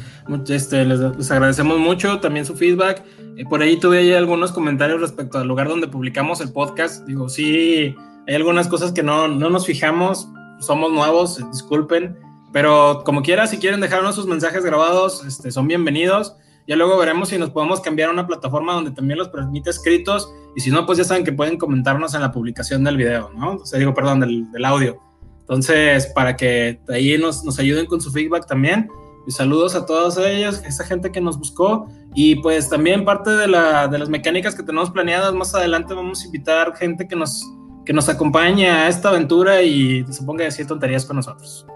Este, 0.48 0.84
les, 0.84 1.30
agradecemos 1.30 1.78
mucho 1.78 2.18
también 2.18 2.44
su 2.44 2.56
feedback. 2.56 3.04
Eh, 3.38 3.44
por 3.48 3.62
ahí 3.62 3.76
tuve 3.76 3.98
ahí 3.98 4.12
algunos 4.12 4.50
comentarios 4.50 5.00
respecto 5.00 5.38
al 5.38 5.46
lugar 5.46 5.68
donde 5.68 5.86
publicamos 5.86 6.40
el 6.40 6.52
podcast. 6.52 7.06
Digo, 7.06 7.28
sí, 7.28 7.94
hay 8.26 8.34
algunas 8.34 8.66
cosas 8.66 8.90
que 8.90 9.04
no, 9.04 9.28
no 9.28 9.48
nos 9.48 9.64
fijamos, 9.64 10.28
somos 10.58 10.92
nuevos, 10.92 11.38
disculpen, 11.52 12.18
pero 12.52 13.02
como 13.04 13.22
quiera, 13.22 13.46
si 13.46 13.58
quieren 13.58 13.80
dejarnos 13.80 14.16
sus 14.16 14.26
mensajes 14.26 14.64
grabados, 14.64 15.24
este, 15.24 15.52
son 15.52 15.68
bienvenidos. 15.68 16.34
Ya 16.66 16.74
luego 16.74 16.98
veremos 16.98 17.28
si 17.28 17.38
nos 17.38 17.50
podemos 17.50 17.80
cambiar 17.80 18.08
a 18.08 18.12
una 18.12 18.26
plataforma 18.26 18.72
donde 18.72 18.90
también 18.90 19.18
los 19.18 19.28
permite 19.28 19.70
escritos 19.70 20.28
y 20.56 20.60
si 20.60 20.72
no, 20.72 20.84
pues 20.84 20.98
ya 20.98 21.04
saben 21.04 21.22
que 21.22 21.32
pueden 21.32 21.58
comentarnos 21.58 22.14
en 22.14 22.22
la 22.22 22.32
publicación 22.32 22.82
del 22.82 22.96
video, 22.96 23.30
¿no? 23.36 23.52
O 23.52 23.64
sea, 23.64 23.78
digo, 23.78 23.94
perdón, 23.94 24.18
del, 24.18 24.64
audio. 24.64 25.00
Entonces, 25.42 26.06
para 26.06 26.36
que 26.36 26.80
ahí 26.88 27.16
nos, 27.16 27.44
nos, 27.44 27.60
ayuden 27.60 27.86
con 27.86 28.00
su 28.00 28.10
feedback 28.10 28.46
también. 28.46 28.90
Y 29.28 29.30
saludos 29.30 29.74
a 29.74 29.84
todos 29.84 30.16
ellos, 30.16 30.62
esa 30.64 30.84
gente 30.84 31.12
que 31.12 31.20
nos 31.20 31.38
buscó. 31.38 31.86
Y 32.14 32.36
pues 32.36 32.70
también 32.70 33.04
parte 33.04 33.28
de, 33.28 33.46
la, 33.46 33.86
de 33.86 33.98
las 33.98 34.08
mecánicas 34.08 34.54
que 34.54 34.62
tenemos 34.62 34.90
planeadas 34.90 35.34
más 35.34 35.54
adelante, 35.54 35.92
vamos 35.92 36.22
a 36.22 36.24
invitar 36.24 36.74
gente 36.74 37.06
que 37.06 37.14
nos, 37.14 37.44
que 37.84 37.92
nos 37.92 38.08
acompañe 38.08 38.70
a 38.70 38.88
esta 38.88 39.10
aventura 39.10 39.60
y 39.60 40.02
se 40.10 40.22
ponga 40.22 40.44
a 40.44 40.46
decir 40.46 40.66
tonterías 40.66 41.04
con 41.04 41.16
nosotros. 41.16 41.66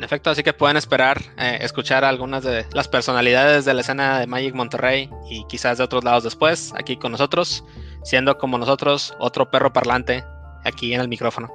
En 0.00 0.04
efecto, 0.04 0.28
así 0.30 0.42
que 0.42 0.52
pueden 0.52 0.76
esperar 0.76 1.22
eh, 1.38 1.58
escuchar 1.60 2.04
algunas 2.04 2.42
de 2.42 2.66
las 2.72 2.88
personalidades 2.88 3.64
de 3.64 3.72
la 3.72 3.82
escena 3.82 4.18
de 4.18 4.26
Magic 4.26 4.56
Monterrey 4.56 5.08
y 5.30 5.44
quizás 5.44 5.78
de 5.78 5.84
otros 5.84 6.02
lados 6.02 6.24
después, 6.24 6.74
aquí 6.76 6.96
con 6.96 7.12
nosotros, 7.12 7.64
siendo 8.02 8.38
como 8.38 8.58
nosotros 8.58 9.14
otro 9.20 9.52
perro 9.52 9.72
parlante 9.72 10.24
aquí 10.64 10.94
en 10.94 11.00
el 11.00 11.06
micrófono. 11.06 11.48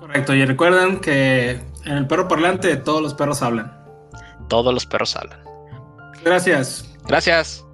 Correcto, 0.00 0.34
y 0.34 0.44
recuerden 0.44 0.98
que 0.98 1.60
en 1.84 1.92
el 1.92 2.08
perro 2.08 2.26
parlante 2.26 2.74
todos 2.76 3.00
los 3.00 3.14
perros 3.14 3.40
hablan. 3.40 3.83
Todos 4.48 4.72
los 4.72 4.86
perros 4.86 5.16
hablan. 5.16 5.42
Gracias. 6.24 6.84
Gracias. 7.06 7.64